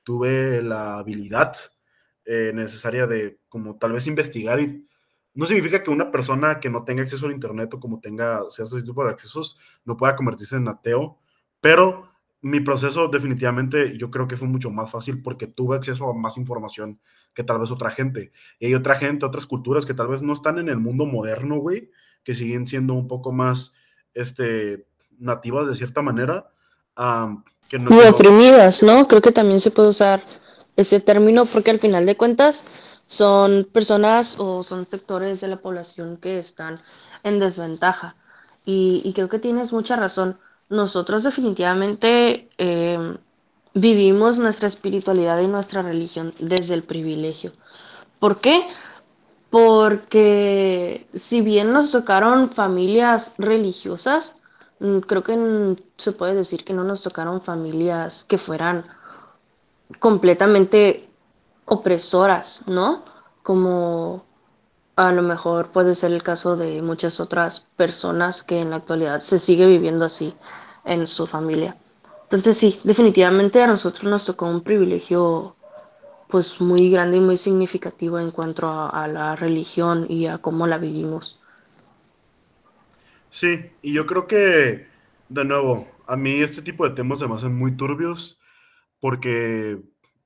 [0.02, 1.54] tuve la habilidad
[2.24, 4.86] eh, necesaria de como tal vez investigar y
[5.34, 8.82] no significa que una persona que no tenga acceso al Internet o como tenga ciertos
[8.84, 11.18] tipos de accesos no pueda convertirse en ateo,
[11.60, 12.10] pero
[12.40, 16.38] mi proceso definitivamente yo creo que fue mucho más fácil porque tuve acceso a más
[16.38, 17.00] información
[17.34, 18.32] que tal vez otra gente.
[18.58, 21.58] Y hay otra gente, otras culturas que tal vez no están en el mundo moderno,
[21.58, 21.90] güey,
[22.22, 23.74] que siguen siendo un poco más
[24.14, 24.86] este,
[25.18, 26.46] nativas de cierta manera.
[27.68, 29.06] que no, y oprimidas, ¿no?
[29.08, 30.22] Creo que también se puede usar
[30.76, 32.64] ese término porque al final de cuentas
[33.06, 36.80] son personas o son sectores de la población que están
[37.22, 38.16] en desventaja.
[38.64, 40.38] Y, y creo que tienes mucha razón
[40.68, 43.16] nosotros definitivamente em,
[43.74, 47.52] vivimos nuestra espiritualidad y nuestra religión desde el privilegio.
[48.18, 48.66] ¿Por qué?
[49.50, 54.36] porque si bien nos tocaron familias religiosas,
[55.06, 58.86] creo que mm, se puede decir que no nos tocaron familias que fueran
[59.98, 61.08] completamente
[61.64, 63.04] opresoras, ¿no?
[63.42, 64.24] Como
[64.96, 69.20] a lo mejor puede ser el caso de muchas otras personas que en la actualidad
[69.20, 70.34] se sigue viviendo así
[70.84, 71.76] en su familia.
[72.24, 75.54] Entonces sí, definitivamente a nosotros nos tocó un privilegio
[76.28, 80.66] pues muy grande y muy significativo en cuanto a, a la religión y a cómo
[80.66, 81.38] la vivimos.
[83.36, 84.86] Sí, y yo creo que,
[85.28, 88.40] de nuevo, a mí este tipo de temas se me hacen muy turbios
[88.98, 89.78] porque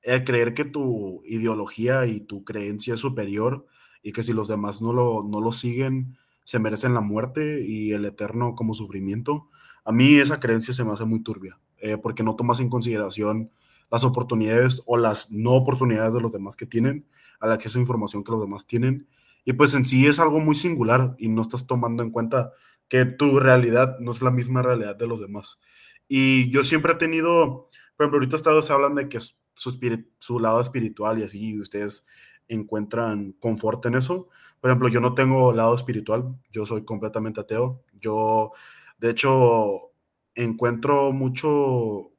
[0.02, 3.66] el creer que tu ideología y tu creencia es superior
[4.04, 7.90] y que si los demás no lo, no lo siguen, se merecen la muerte y
[7.94, 9.48] el eterno como sufrimiento,
[9.84, 13.50] a mí esa creencia se me hace muy turbia, eh, porque no tomas en consideración
[13.90, 17.06] las oportunidades o las no oportunidades de los demás que tienen,
[17.40, 19.08] al acceso a información que los demás tienen.
[19.44, 22.52] Y pues en sí es algo muy singular y no estás tomando en cuenta
[22.90, 25.60] que tu realidad no es la misma realidad de los demás.
[26.08, 29.78] Y yo siempre he tenido, por ejemplo, ahorita ustedes hablan de que su,
[30.18, 32.04] su lado espiritual y así, ustedes
[32.48, 34.28] encuentran confort en eso.
[34.60, 37.84] Por ejemplo, yo no tengo lado espiritual, yo soy completamente ateo.
[37.92, 38.50] Yo,
[38.98, 39.92] de hecho,
[40.34, 42.10] encuentro mucho,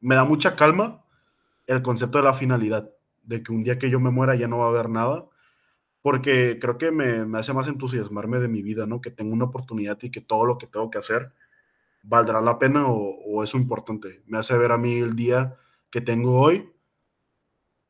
[0.00, 1.04] me da mucha calma
[1.66, 2.90] el concepto de la finalidad,
[3.22, 5.28] de que un día que yo me muera ya no va a haber nada,
[6.06, 9.00] porque creo que me, me hace más entusiasmarme de mi vida, ¿no?
[9.00, 11.32] Que tengo una oportunidad y que todo lo que tengo que hacer
[12.00, 14.22] valdrá la pena o, o es importante.
[14.24, 15.56] Me hace ver a mí el día
[15.90, 16.72] que tengo hoy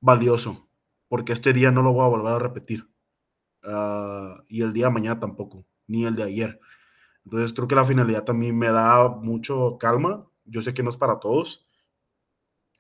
[0.01, 0.66] valioso,
[1.09, 2.88] porque este día no lo voy a volver a repetir.
[3.62, 6.59] Uh, y el día de mañana tampoco, ni el de ayer.
[7.26, 10.26] Entonces creo que la finalidad también me da mucho calma.
[10.47, 11.68] Yo sé que no es para todos,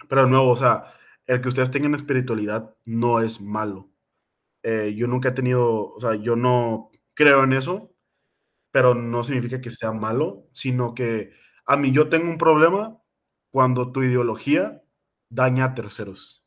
[0.08, 0.94] pero de nuevo, o sea,
[1.26, 3.90] el que ustedes tengan espiritualidad no es malo.
[4.68, 7.94] Eh, yo nunca he tenido, o sea, yo no creo en eso,
[8.72, 11.30] pero no significa que sea malo, sino que
[11.66, 13.00] a mí yo tengo un problema
[13.52, 14.82] cuando tu ideología
[15.30, 16.44] daña a terceros.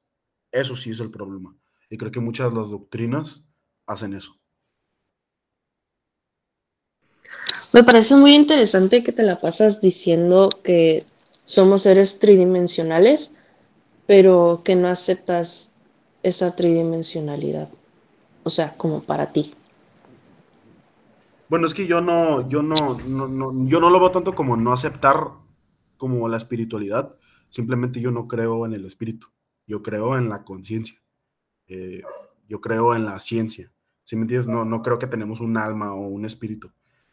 [0.51, 1.55] Eso sí es el problema.
[1.89, 3.49] Y creo que muchas de las doctrinas
[3.87, 4.35] hacen eso.
[7.71, 11.05] Me parece muy interesante que te la pasas diciendo que
[11.45, 13.33] somos seres tridimensionales
[14.09, 15.69] pero que no aceptas
[16.23, 17.69] esa tridimensionalidad,
[18.49, 19.53] o sea, como para ti.
[21.49, 22.97] Bueno, es que yo no, yo no,
[23.67, 25.29] yo no lo veo tanto como no aceptar
[25.97, 27.15] como la espiritualidad,
[27.49, 29.27] simplemente yo no creo en el espíritu,
[29.67, 30.99] yo creo en la conciencia,
[31.67, 32.01] eh,
[32.47, 33.71] yo creo en la ciencia,
[34.03, 34.47] ¿sí me entiendes?
[34.47, 36.71] No, no creo que tenemos un alma o un espíritu,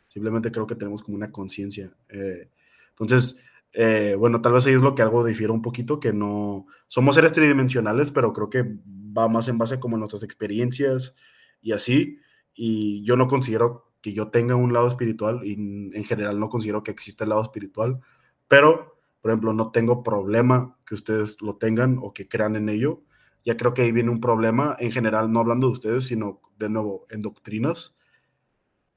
[0.08, 1.94] simplemente creo que tenemos como una conciencia.
[2.08, 2.50] Eh,
[2.90, 3.42] entonces,
[3.72, 7.14] eh, bueno, tal vez ahí es lo que algo difiere un poquito, que no somos
[7.14, 8.78] seres tridimensionales, pero creo que
[9.16, 11.14] va más en base como nuestras experiencias
[11.60, 12.18] y así.
[12.54, 16.82] Y yo no considero que yo tenga un lado espiritual y en general no considero
[16.82, 18.00] que exista el lado espiritual,
[18.48, 23.02] pero, por ejemplo, no tengo problema que ustedes lo tengan o que crean en ello.
[23.44, 26.70] Ya creo que ahí viene un problema en general, no hablando de ustedes, sino de
[26.70, 27.96] nuevo en doctrinas,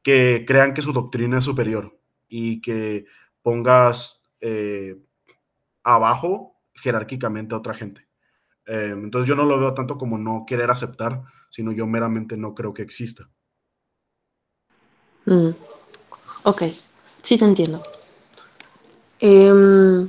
[0.02, 3.06] que crean que su doctrina es superior y que
[3.42, 5.02] pongas eh,
[5.84, 8.09] abajo jerárquicamente a otra gente.
[8.72, 12.54] Eh, entonces yo no lo veo tanto como no querer aceptar, sino yo meramente no
[12.54, 13.28] creo que exista.
[15.26, 15.50] Mm.
[16.44, 16.64] Ok,
[17.24, 17.82] sí te entiendo.
[19.20, 20.08] Em,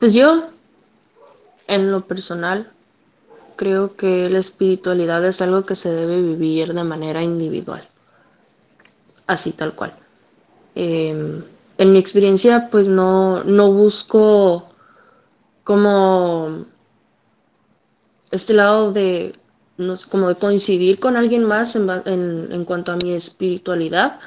[0.00, 0.48] pues yo,
[1.68, 2.72] en lo personal,
[3.54, 7.88] creo que la espiritualidad es algo que se debe vivir de manera individual,
[9.28, 9.94] así tal cual.
[10.74, 11.40] Eh,
[11.78, 14.66] en mi experiencia, pues no, no busco
[15.62, 16.66] como
[18.32, 19.38] este lado de,
[20.10, 24.18] como de coincidir con alguien más en, en, en cuanto a mi espiritualidad.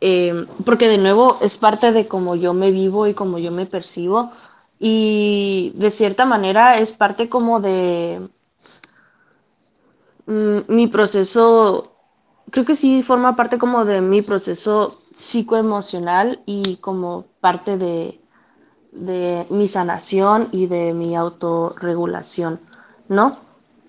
[0.00, 3.66] Eh, porque de nuevo es parte de cómo yo me vivo y cómo yo me
[3.66, 4.30] percibo.
[4.78, 8.28] Y de cierta manera es parte como de
[10.26, 11.92] mm, mi proceso,
[12.50, 18.20] creo que sí forma parte como de mi proceso psicoemocional y como parte de,
[18.92, 22.60] de mi sanación y de mi autorregulación,
[23.08, 23.38] ¿no?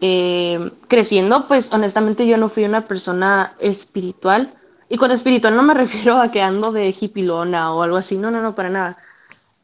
[0.01, 4.55] Eh, creciendo, pues honestamente yo no fui una persona espiritual.
[4.89, 8.31] Y con espiritual no me refiero a que ando de hipilona o algo así, no,
[8.31, 8.97] no, no, para nada.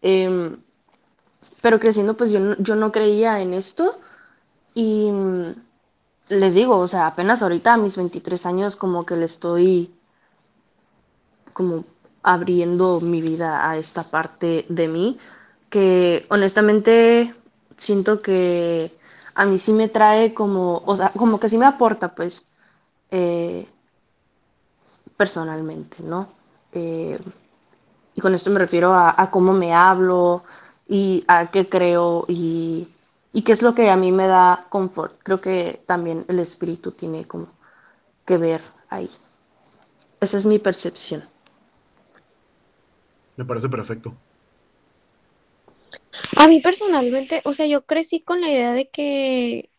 [0.02, 0.56] Eh,
[1.62, 4.00] pero creciendo, pues yo, yo no creía en esto.
[4.76, 5.10] Y
[6.30, 9.92] les digo, o sea, apenas ahorita a mis 23 años como que le estoy
[11.54, 11.86] como
[12.24, 15.18] abriendo mi vida a esta parte de mí,
[15.70, 17.34] que honestamente
[17.78, 18.92] siento que
[19.36, 22.46] a mí sí me trae como, o sea, como que sí me aporta, pues,
[23.12, 23.68] eh,
[25.18, 26.28] personalmente, ¿no?
[26.72, 27.20] Eh,
[28.16, 30.44] y con esto me refiero a, cómo me hablo
[30.88, 32.88] y a qué creo y,
[33.34, 35.18] y, qué es lo que a mí me da confort.
[35.22, 37.48] Creo que también el espíritu tiene como
[38.26, 39.10] que ver ahí.
[40.22, 41.24] Esa es mi percepción.
[43.36, 44.16] Me parece perfecto.
[46.36, 49.70] A mí personalmente, o sea, yo crecí con la idea de que,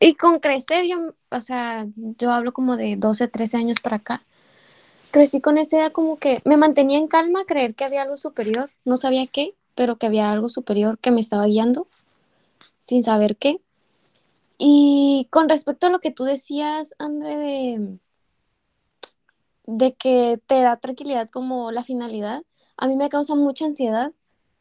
[0.00, 4.24] y con crecer, yo, o sea, yo hablo como de 12, 13 años para acá,
[5.10, 8.70] crecí con esta idea como que me mantenía en calma creer que había algo superior,
[8.84, 11.88] no sabía qué, pero que había algo superior que me estaba guiando,
[12.80, 13.60] sin saber qué.
[14.58, 17.98] Y con respecto a lo que tú decías, André, de,
[19.66, 22.42] de que te da tranquilidad como la finalidad,
[22.76, 24.12] a mí me causa mucha ansiedad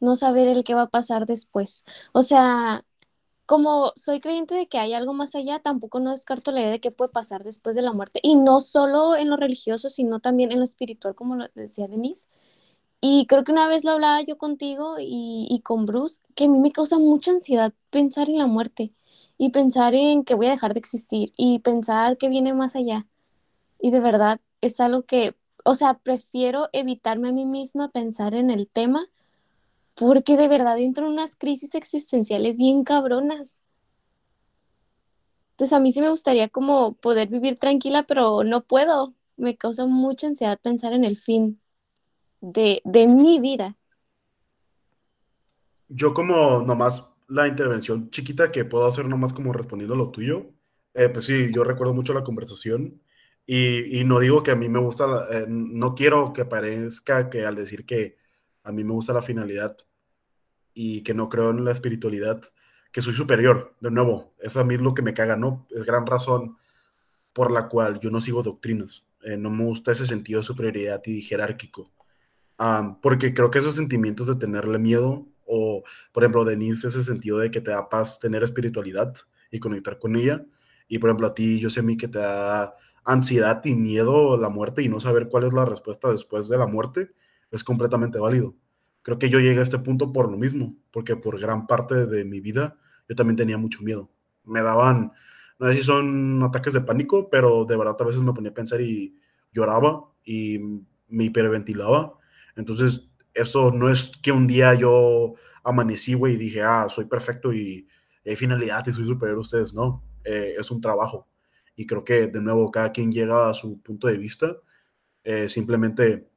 [0.04, 1.84] no saber el qué va a pasar después.
[2.14, 2.86] O sea,
[3.46, 6.80] como soy creyente de que hay algo más allá, tampoco no descarto la idea de
[6.82, 8.20] qué puede pasar después de la muerte.
[8.24, 12.28] Y no solo en lo religioso, sino también en lo espiritual, como lo decía Denise.
[13.02, 16.48] Y creo que una vez lo hablaba yo contigo y, y con Bruce, que a
[16.50, 18.94] mí me causa mucha ansiedad pensar en la muerte
[19.38, 23.08] y pensar en que voy a dejar de existir y pensar que viene más allá.
[23.80, 25.36] Y de verdad es algo que,
[25.66, 29.08] o sea, prefiero evitarme a mí misma pensar en el tema
[29.96, 33.62] porque de verdad entro en unas crisis existenciales bien cabronas.
[35.52, 39.14] Entonces a mí sí me gustaría como poder vivir tranquila, pero no puedo.
[39.38, 41.62] Me causa mucha ansiedad pensar en el fin
[42.42, 43.78] de, de mi vida.
[45.90, 50.52] Yo como nomás la intervención chiquita que puedo hacer nomás como respondiendo lo tuyo,
[50.94, 53.02] eh, pues sí, yo recuerdo mucho la conversación
[53.46, 57.46] y, y no digo que a mí me gusta, eh, no quiero que parezca que
[57.46, 58.18] al decir que
[58.64, 59.78] a mí me gusta la finalidad
[60.74, 62.42] y que no creo en la espiritualidad,
[62.92, 63.76] que soy superior.
[63.80, 65.68] De nuevo, eso a mí es lo que me caga, ¿no?
[65.72, 66.58] Es gran razón
[67.34, 69.06] por la cual yo no sigo doctrinas.
[69.24, 71.92] Eh, no me gusta ese sentido de superioridad y jerárquico.
[73.02, 75.84] porque creo que esos sentimientos de tenerle miedo, o
[76.14, 79.14] por ejemplo, Denise, ese sentido de que te da paz tener espiritualidad
[79.52, 80.46] y conectar con ella,
[80.88, 84.38] y por ejemplo a ti, yo sé a mí que te da ansiedad y miedo
[84.38, 87.12] la muerte y no saber cuál es la respuesta después de la muerte,
[87.54, 88.56] es completamente válido.
[89.04, 92.26] Creo que yo llegué a este punto por lo mismo, porque por gran parte de
[92.26, 92.78] mi vida
[93.08, 94.10] yo también tenía mucho miedo.
[94.44, 95.12] Me daban,
[95.60, 98.56] no sé si son ataques de pánico, pero de verdad a veces me ponía a
[98.56, 99.16] pensar y
[99.52, 100.60] lloraba y
[101.08, 102.18] me hiperventilaba.
[102.56, 107.54] Entonces, eso no es que un día yo amanecí, güey, y dije, ah, soy perfecto
[107.54, 107.88] y,
[108.26, 109.74] hay finalidad y soy superior a ustedes.
[109.74, 111.28] No, eh, es un trabajo.
[111.76, 114.56] Y creo que, de nuevo, cada quien llega a su punto de vista.
[115.26, 116.33] Eh, simplemente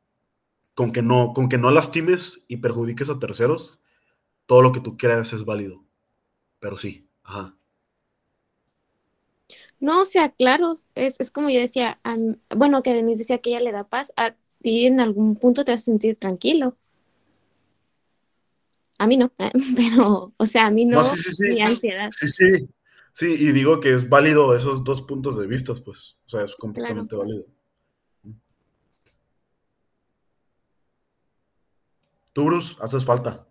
[0.77, 3.83] con que no, con que no lastimes y perjudiques a terceros,
[4.45, 5.83] todo lo que tú creas es válido.
[6.61, 7.57] Pero sí, ajá.
[9.81, 11.99] No, o sea, claro, es, como yo decía,
[12.55, 15.73] bueno, que Denise decía que ella le da paz, a ti en algún punto te
[15.73, 16.77] vas a sentir tranquilo.
[18.99, 19.33] A mí no,
[19.77, 21.03] pero, o sea, a mí no,
[21.55, 22.11] mi ansiedad.
[22.15, 22.69] Sí, sí,
[23.15, 26.55] sí, y digo que es válido esos dos puntos de vista, pues, o sea, es
[26.55, 27.47] completamente válido.
[32.37, 33.47] Tú, Bruce, haces falta.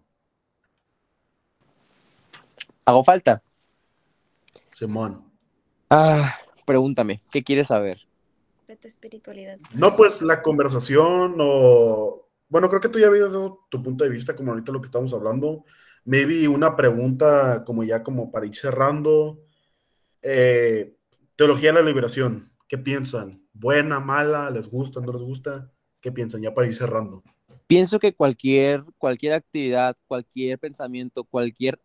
[2.85, 3.41] ¿Hago falta?
[4.69, 5.23] Simón.
[5.89, 6.35] Ah,
[6.67, 8.07] pregúntame, ¿qué quieres saber?
[8.67, 9.57] De tu espiritualidad.
[9.73, 12.29] No, pues la conversación o...
[12.47, 14.85] Bueno, creo que tú ya habías dado tu punto de vista, como ahorita lo que
[14.85, 15.65] estamos hablando.
[16.03, 19.39] Maybe una pregunta como ya como para ir cerrando.
[20.21, 20.95] Eh,
[21.35, 23.47] teología de la liberación, ¿qué piensan?
[23.51, 24.51] ¿Buena, mala?
[24.51, 25.71] ¿Les gusta, no les gusta?
[25.99, 27.23] ¿Qué piensan ya para ir cerrando?
[27.67, 31.81] Pienso que cualquier, cualquier actividad, cualquier pensamiento, cualquier,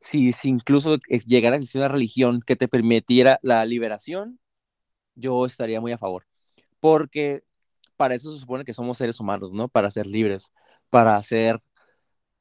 [0.00, 4.38] si, si incluso llegara a existir una religión que te permitiera la liberación,
[5.14, 6.26] yo estaría muy a favor.
[6.80, 7.44] Porque
[7.96, 9.68] para eso se supone que somos seres humanos, ¿no?
[9.68, 10.52] Para ser libres,
[10.90, 11.60] para hacer,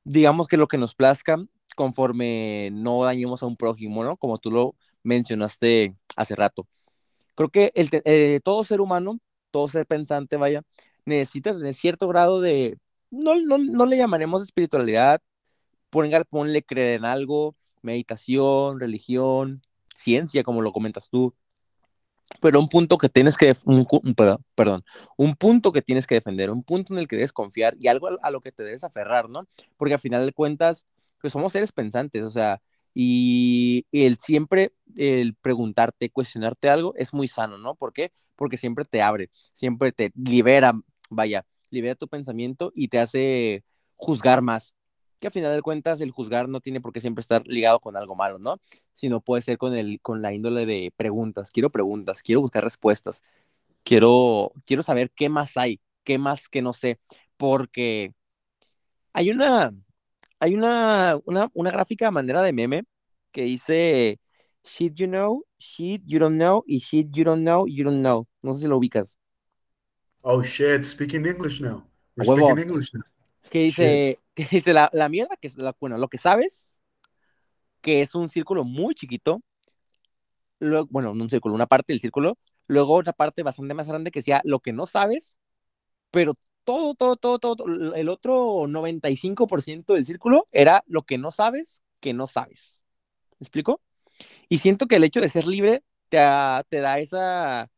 [0.04, 1.38] digamos que lo que nos plazca
[1.76, 4.18] conforme no dañemos a un prójimo, ¿no?
[4.18, 6.68] Como tú lo mencionaste hace rato.
[7.36, 9.20] Creo que el, eh, todo ser humano,
[9.52, 10.64] todo ser pensante, vaya,
[11.06, 12.78] necesita tener cierto grado de,
[13.14, 15.22] no, no, no le llamaremos espiritualidad,
[15.90, 19.62] ponle, ponle creer en algo, meditación, religión,
[19.96, 21.36] ciencia, como lo comentas tú,
[22.42, 23.88] pero un punto que tienes que, un,
[24.56, 24.84] perdón,
[25.18, 28.10] un punto que tienes que defender, un punto en el que debes confiar y algo
[28.22, 29.48] a, lo que te debes aferrar, ¿no?
[29.78, 30.86] Porque al final de cuentas,
[31.22, 32.62] pues somos seres pensantes, o sea,
[32.94, 37.76] y, el siempre, el preguntarte, cuestionarte algo es muy sano, ¿no?
[37.76, 38.12] ¿Por qué?
[38.36, 40.74] Porque siempre te abre, siempre te libera
[41.10, 43.64] vaya, libera tu pensamiento y te hace
[43.96, 44.76] juzgar más.
[45.20, 47.98] Que a final de cuentas el juzgar no tiene por qué siempre estar ligado con
[47.98, 48.58] algo malo, ¿no?
[48.94, 51.52] Sino puede ser con, el, con la índole de preguntas.
[51.52, 53.24] Quiero preguntas, quiero buscar respuestas.
[53.84, 57.00] quiero, quiero saber qué más hay, qué más que no sé,
[57.38, 58.14] porque
[59.14, 59.74] hay una,
[60.40, 62.84] hay una, una, una gráfica a manera de meme
[63.32, 64.20] que dice
[64.64, 68.28] shit you know, shit you don't know y shit you don't know, you don't know.
[68.42, 69.18] No sé si lo ubicas.
[70.24, 71.84] Oh shit, speaking English now.
[72.16, 72.46] We're Huevo.
[72.46, 73.02] speaking English now.
[73.50, 76.74] Que dice, que dice la, la mierda, que es la, bueno, lo que sabes,
[77.82, 79.42] que es un círculo muy chiquito,
[80.60, 82.38] luego, bueno, no un círculo, una parte del círculo,
[82.68, 85.36] luego otra parte bastante más grande que sea lo que no sabes,
[86.12, 91.82] pero todo, todo, todo, todo, el otro 95% del círculo era lo que no sabes,
[92.00, 92.82] que no sabes.
[93.40, 93.82] ¿Me explico?
[94.50, 96.20] Y siento que el hecho de ser libre te,
[96.70, 97.70] te da esa,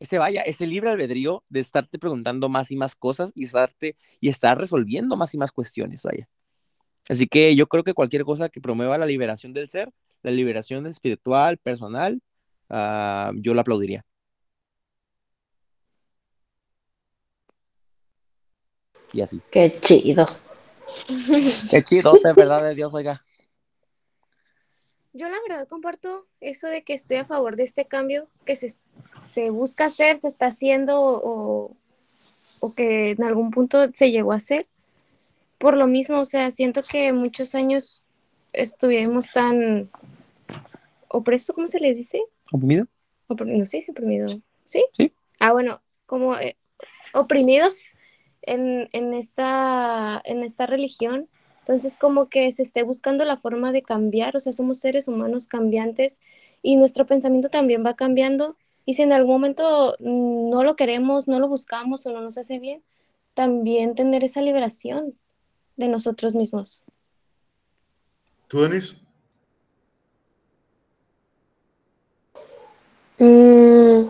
[0.00, 4.28] ese vaya, ese libre albedrío de estarte preguntando más y más cosas y estarte y
[4.28, 6.28] estar resolviendo más y más cuestiones, vaya.
[7.08, 9.90] Así que yo creo que cualquier cosa que promueva la liberación del ser,
[10.22, 12.20] la liberación espiritual, personal,
[12.70, 14.04] ah, yo la aplaudiría.
[19.12, 19.40] Y así.
[19.50, 20.26] Qué chido.
[21.70, 23.22] Qué chido, de verdad de Dios, oiga.
[25.16, 28.68] Yo la verdad comparto eso de que estoy a favor de este cambio que se,
[29.12, 31.76] se busca hacer, se está haciendo o,
[32.60, 34.66] o que en algún punto se llegó a hacer.
[35.58, 38.04] Por lo mismo, o sea, siento que muchos años
[38.52, 39.88] estuvimos tan
[41.08, 42.20] opresos, ¿cómo se les dice?
[42.52, 42.86] ¿Oprimido?
[43.28, 44.28] Opr- no sé si oprimido.
[44.64, 44.84] ¿Sí?
[44.96, 45.12] Sí.
[45.38, 46.56] Ah, bueno, como eh,
[47.12, 47.84] oprimidos
[48.42, 51.28] en, en, esta, en esta religión.
[51.64, 55.46] Entonces, como que se esté buscando la forma de cambiar, o sea, somos seres humanos
[55.46, 56.20] cambiantes
[56.60, 58.58] y nuestro pensamiento también va cambiando.
[58.84, 62.58] Y si en algún momento no lo queremos, no lo buscamos o no nos hace
[62.58, 62.82] bien,
[63.32, 65.14] también tener esa liberación
[65.76, 66.84] de nosotros mismos.
[68.46, 68.96] ¿Tú, Denis?
[73.18, 74.02] Mm,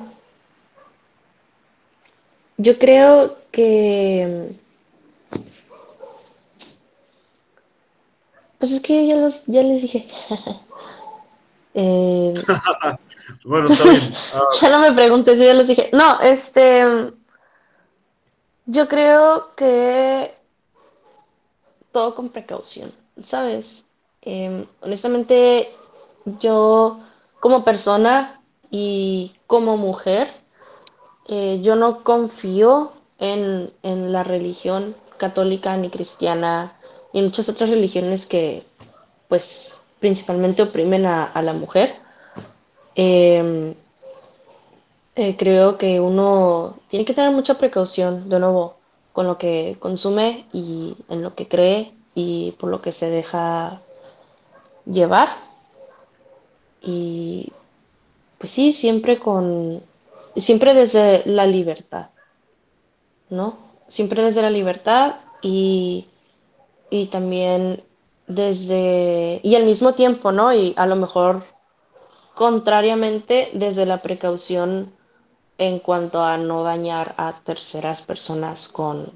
[2.58, 4.63] yo creo que...
[8.64, 10.08] Pues es que yo ya, los, ya les dije.
[11.76, 12.32] Eh,
[13.44, 14.14] Bueno, está bien.
[14.34, 15.90] Ah, ya no me preguntes, yo ya les dije.
[15.92, 17.12] No, este...
[18.64, 20.34] Yo creo que
[21.92, 23.84] todo con precaución, ¿sabes?
[24.22, 25.74] Eh, honestamente,
[26.40, 27.00] yo
[27.40, 30.32] como persona y como mujer,
[31.28, 36.78] eh, yo no confío en, en la religión católica ni cristiana
[37.18, 38.64] en muchas otras religiones que,
[39.28, 41.94] pues, principalmente oprimen a, a la mujer.
[42.94, 43.74] Eh,
[45.16, 48.76] eh, creo que uno tiene que tener mucha precaución, de nuevo,
[49.12, 53.80] con lo que consume y en lo que cree y por lo que se deja
[54.86, 55.28] llevar.
[56.82, 57.52] Y
[58.38, 59.82] pues sí, siempre con,
[60.36, 62.08] siempre desde la libertad,
[63.30, 63.58] ¿no?
[63.86, 66.08] Siempre desde la libertad y,
[66.90, 67.82] y también
[68.26, 70.52] desde, y al mismo tiempo, ¿no?
[70.52, 71.44] Y a lo mejor
[72.34, 74.92] contrariamente desde la precaución
[75.58, 79.12] en cuanto a no dañar a terceras personas con,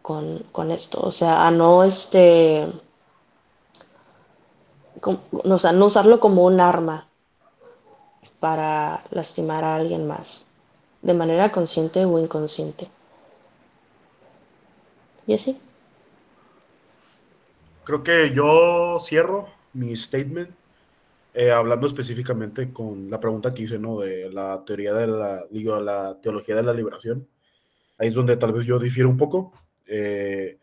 [0.00, 2.66] con, con esto, o sea, a no este,
[5.44, 7.06] no usarlo como un arma
[8.38, 10.46] para lastimar a alguien más,
[11.02, 12.88] de manera consciente o inconsciente.
[15.26, 15.60] Y así.
[17.90, 20.48] Creo que yo cierro mi statement
[21.34, 23.98] eh, hablando específicamente con la pregunta que hice, ¿no?
[23.98, 27.26] De la teoría de la, digo, la teología de la liberación.
[27.98, 29.52] Ahí es donde tal vez yo difiero un poco.
[29.88, 30.60] Eh,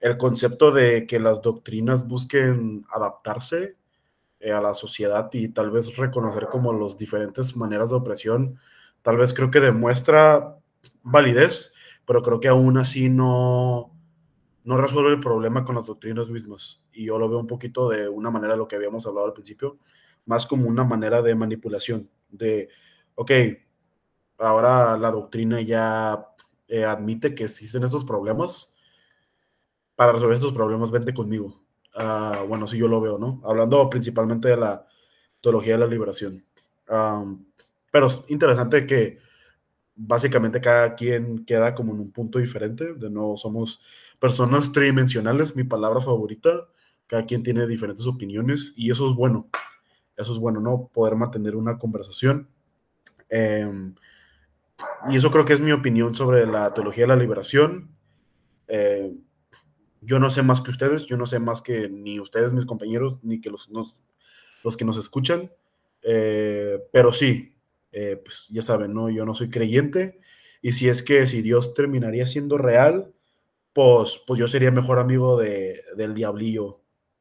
[0.00, 3.76] el concepto de que las doctrinas busquen adaptarse
[4.40, 8.58] eh, a la sociedad y tal vez reconocer como las diferentes maneras de opresión,
[9.02, 10.56] tal vez creo que demuestra
[11.04, 11.72] validez,
[12.04, 13.93] pero creo que aún así no,
[14.64, 16.84] no resuelve el problema con las doctrinas mismas.
[16.92, 19.78] Y yo lo veo un poquito de una manera, lo que habíamos hablado al principio,
[20.26, 22.68] más como una manera de manipulación, de,
[23.14, 23.30] ok,
[24.38, 26.26] ahora la doctrina ya
[26.66, 28.74] eh, admite que existen estos problemas,
[29.96, 31.62] para resolver estos problemas vente conmigo.
[31.94, 33.40] Uh, bueno, sí yo lo veo, ¿no?
[33.44, 34.86] Hablando principalmente de la
[35.40, 36.44] teología de la liberación.
[36.86, 39.18] Pero es interesante que
[39.94, 42.94] básicamente cada quien queda como en un punto diferente.
[42.94, 43.82] De nuevo, somos
[44.24, 46.66] personas tridimensionales, mi palabra favorita.
[47.06, 49.50] Cada quien tiene diferentes opiniones y eso es bueno.
[50.16, 50.88] Eso es bueno, ¿no?
[50.94, 52.48] Poder mantener una conversación.
[53.28, 53.70] Eh,
[55.10, 57.94] y eso creo que es mi opinión sobre la teología de la liberación.
[58.66, 59.12] Eh,
[60.00, 63.18] yo no sé más que ustedes, yo no sé más que ni ustedes, mis compañeros,
[63.22, 65.52] ni que los, los que nos escuchan.
[66.00, 67.58] Eh, pero sí,
[67.92, 69.10] eh, pues ya saben, ¿no?
[69.10, 70.18] Yo no soy creyente
[70.62, 73.13] y si es que si Dios terminaría siendo real,
[73.74, 76.80] pues, pues yo sería mejor amigo de, del diablillo,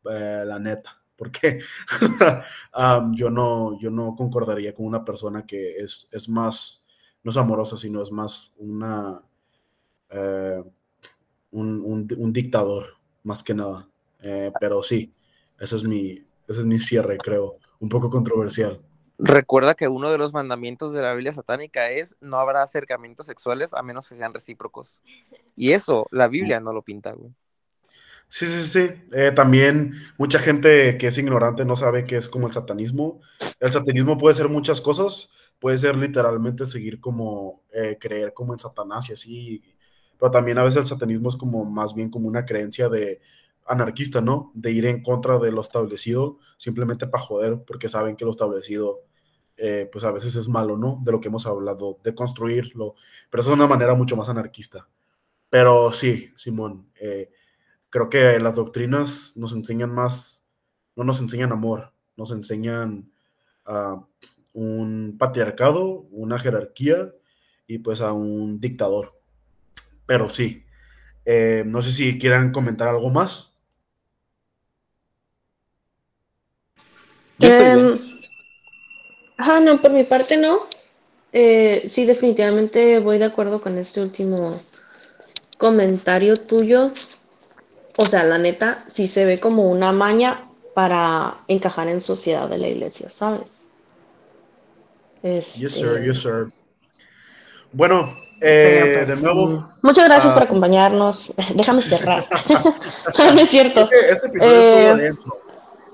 [0.10, 1.60] eh, la neta, porque
[3.14, 6.86] yo, no, yo no concordaría con una persona que es, es más,
[7.24, 9.22] no es amorosa, sino es más una,
[10.10, 10.64] eh,
[11.52, 13.90] un, un, dictador, más que nada.
[14.60, 15.12] pero sí,
[15.60, 16.12] ese es, mi,
[16.48, 18.80] ese es mi cierre, creo, un poco controversial.
[19.20, 23.74] Recuerda que uno de los mandamientos de la Biblia satánica es no habrá acercamientos sexuales
[23.74, 25.00] a menos que sean recíprocos.
[25.56, 27.32] Y eso la Biblia no lo pinta, güey.
[28.28, 28.90] Sí, sí, sí.
[29.12, 33.22] Eh, también mucha gente que es ignorante no sabe qué es como el satanismo.
[33.60, 35.36] El satanismo puede ser muchas cosas.
[35.60, 39.64] Puede ser literalmente seguir como eh, creer como en Satanás y así.
[40.18, 43.22] Pero también a veces el satanismo es como más bien como una creencia de
[43.68, 44.52] anarquista, ¿no?
[44.54, 49.02] De ir en contra de lo establecido simplemente para joder, porque saben que lo establecido
[49.58, 51.00] eh, pues a veces es malo, ¿no?
[51.04, 52.96] De lo que hemos hablado, de construirlo,
[53.30, 54.88] pero eso es una manera mucho más anarquista.
[55.50, 57.30] Pero sí, Simón, eh,
[57.90, 60.48] creo que las doctrinas nos enseñan más,
[60.96, 63.12] no nos enseñan amor, nos enseñan
[63.66, 64.04] a
[64.54, 67.12] un patriarcado, una jerarquía
[67.68, 69.20] y pues a un dictador.
[70.06, 70.66] Pero sí,
[71.26, 73.53] eh, no sé si quieran comentar algo más.
[79.38, 80.68] Ah, no, por mi parte no.
[81.32, 84.62] Eh, sí, definitivamente voy de acuerdo con este último
[85.58, 86.92] comentario tuyo.
[87.98, 92.58] O sea, la neta, sí se ve como una maña para encajar en sociedad de
[92.58, 93.52] la iglesia, ¿sabes?
[95.24, 96.52] Yes, sir, este, yes, sir.
[97.72, 99.70] Bueno, eh, de nuevo.
[99.82, 101.34] Muchas gracias por ah, acompañarnos.
[101.56, 102.28] Déjame cerrar.
[103.34, 103.90] no es cierto.
[103.92, 105.43] Este, episodio estuvo eh, denso.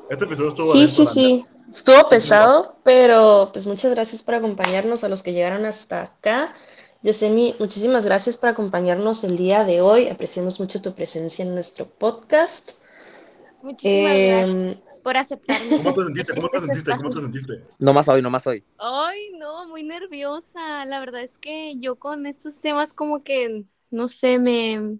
[0.10, 1.45] Este episodio estuvo Sí, sí, sí.
[1.72, 6.53] Estuvo pesado, pero pues muchas gracias por acompañarnos a los que llegaron hasta acá.
[7.03, 10.10] Yosemi, muchísimas gracias por acompañarnos el día de hoy.
[10.10, 12.72] Apreciamos mucho tu presencia en nuestro podcast.
[13.61, 15.77] Muchísimas gracias em, por aceptarme.
[15.77, 16.34] ¿Cómo te sentiste?
[16.34, 16.91] ¿Cómo te sentiste?
[16.98, 17.64] ¿Cómo te sentiste?
[17.77, 18.64] No más hoy, no más hoy.
[18.80, 20.86] Ay, no, muy nerviosa.
[20.86, 24.98] La verdad es que yo con estos temas como que, no sé, me,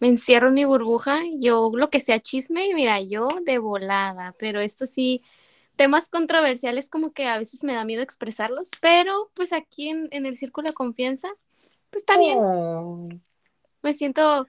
[0.00, 1.20] me encierro en mi burbuja.
[1.38, 5.22] Yo lo que sea chisme, mira, yo de volada, pero esto sí
[5.76, 10.36] temas controversiales como que a veces me da miedo expresarlos, pero pues aquí en, el
[10.36, 11.28] círculo de confianza,
[11.90, 12.36] pues está bien.
[12.38, 13.08] Oh.
[13.82, 14.46] Me siento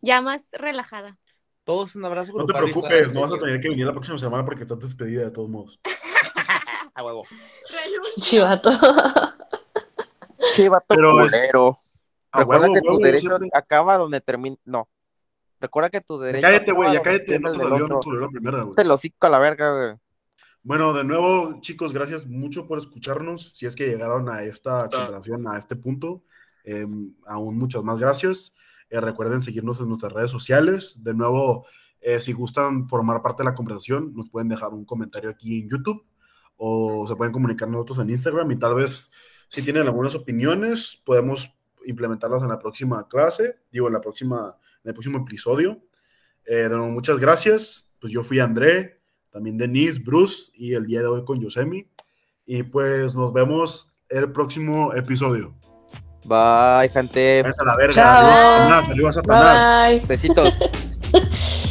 [0.00, 1.18] ya más relajada.
[1.64, 2.32] Todos un abrazo.
[2.32, 5.22] No te preocupes, no vas a tener que venir la próxima semana porque estás despedida
[5.22, 5.78] de todos modos.
[6.94, 7.24] a huevo.
[8.20, 8.70] Chivato.
[10.56, 11.78] Chivato pero
[12.32, 14.56] Recuerda que tu derecho acaba donde termina.
[14.64, 14.88] No.
[15.60, 16.46] Recuerda que tu derecho.
[16.46, 17.38] Cállate, güey, ya cállate.
[17.38, 18.74] No te salió, no la primera, güey.
[18.74, 19.96] Te lo cico a la verga, güey.
[20.64, 23.52] Bueno, de nuevo, chicos, gracias mucho por escucharnos.
[23.54, 26.24] Si es que llegaron a esta conversación, a este punto,
[26.64, 28.54] em, aún muchas más gracias.
[28.88, 31.02] Eh, recuerden seguirnos en nuestras redes sociales.
[31.02, 31.66] De nuevo,
[32.00, 35.68] eh, si gustan formar parte de la conversación, nos pueden dejar un comentario aquí en
[35.68, 36.04] YouTube
[36.56, 39.12] o se pueden comunicar nosotros en Instagram y tal vez
[39.48, 41.52] si tienen algunas opiniones, podemos
[41.86, 45.80] implementarlas en la próxima clase, digo, en la próxima, en el próximo episodio.
[46.44, 47.92] Eh, de nuevo, muchas gracias.
[47.98, 51.90] Pues yo fui André también Denise, Bruce y el día de hoy con Yosemi.
[52.44, 55.54] Y pues nos vemos el próximo episodio.
[56.24, 57.42] Bye, gente.
[57.42, 58.18] Váyanse a la verga.
[58.18, 58.86] Adiós, Satanás.
[58.86, 60.08] Saludos a Satanás.
[60.08, 60.54] Besitos.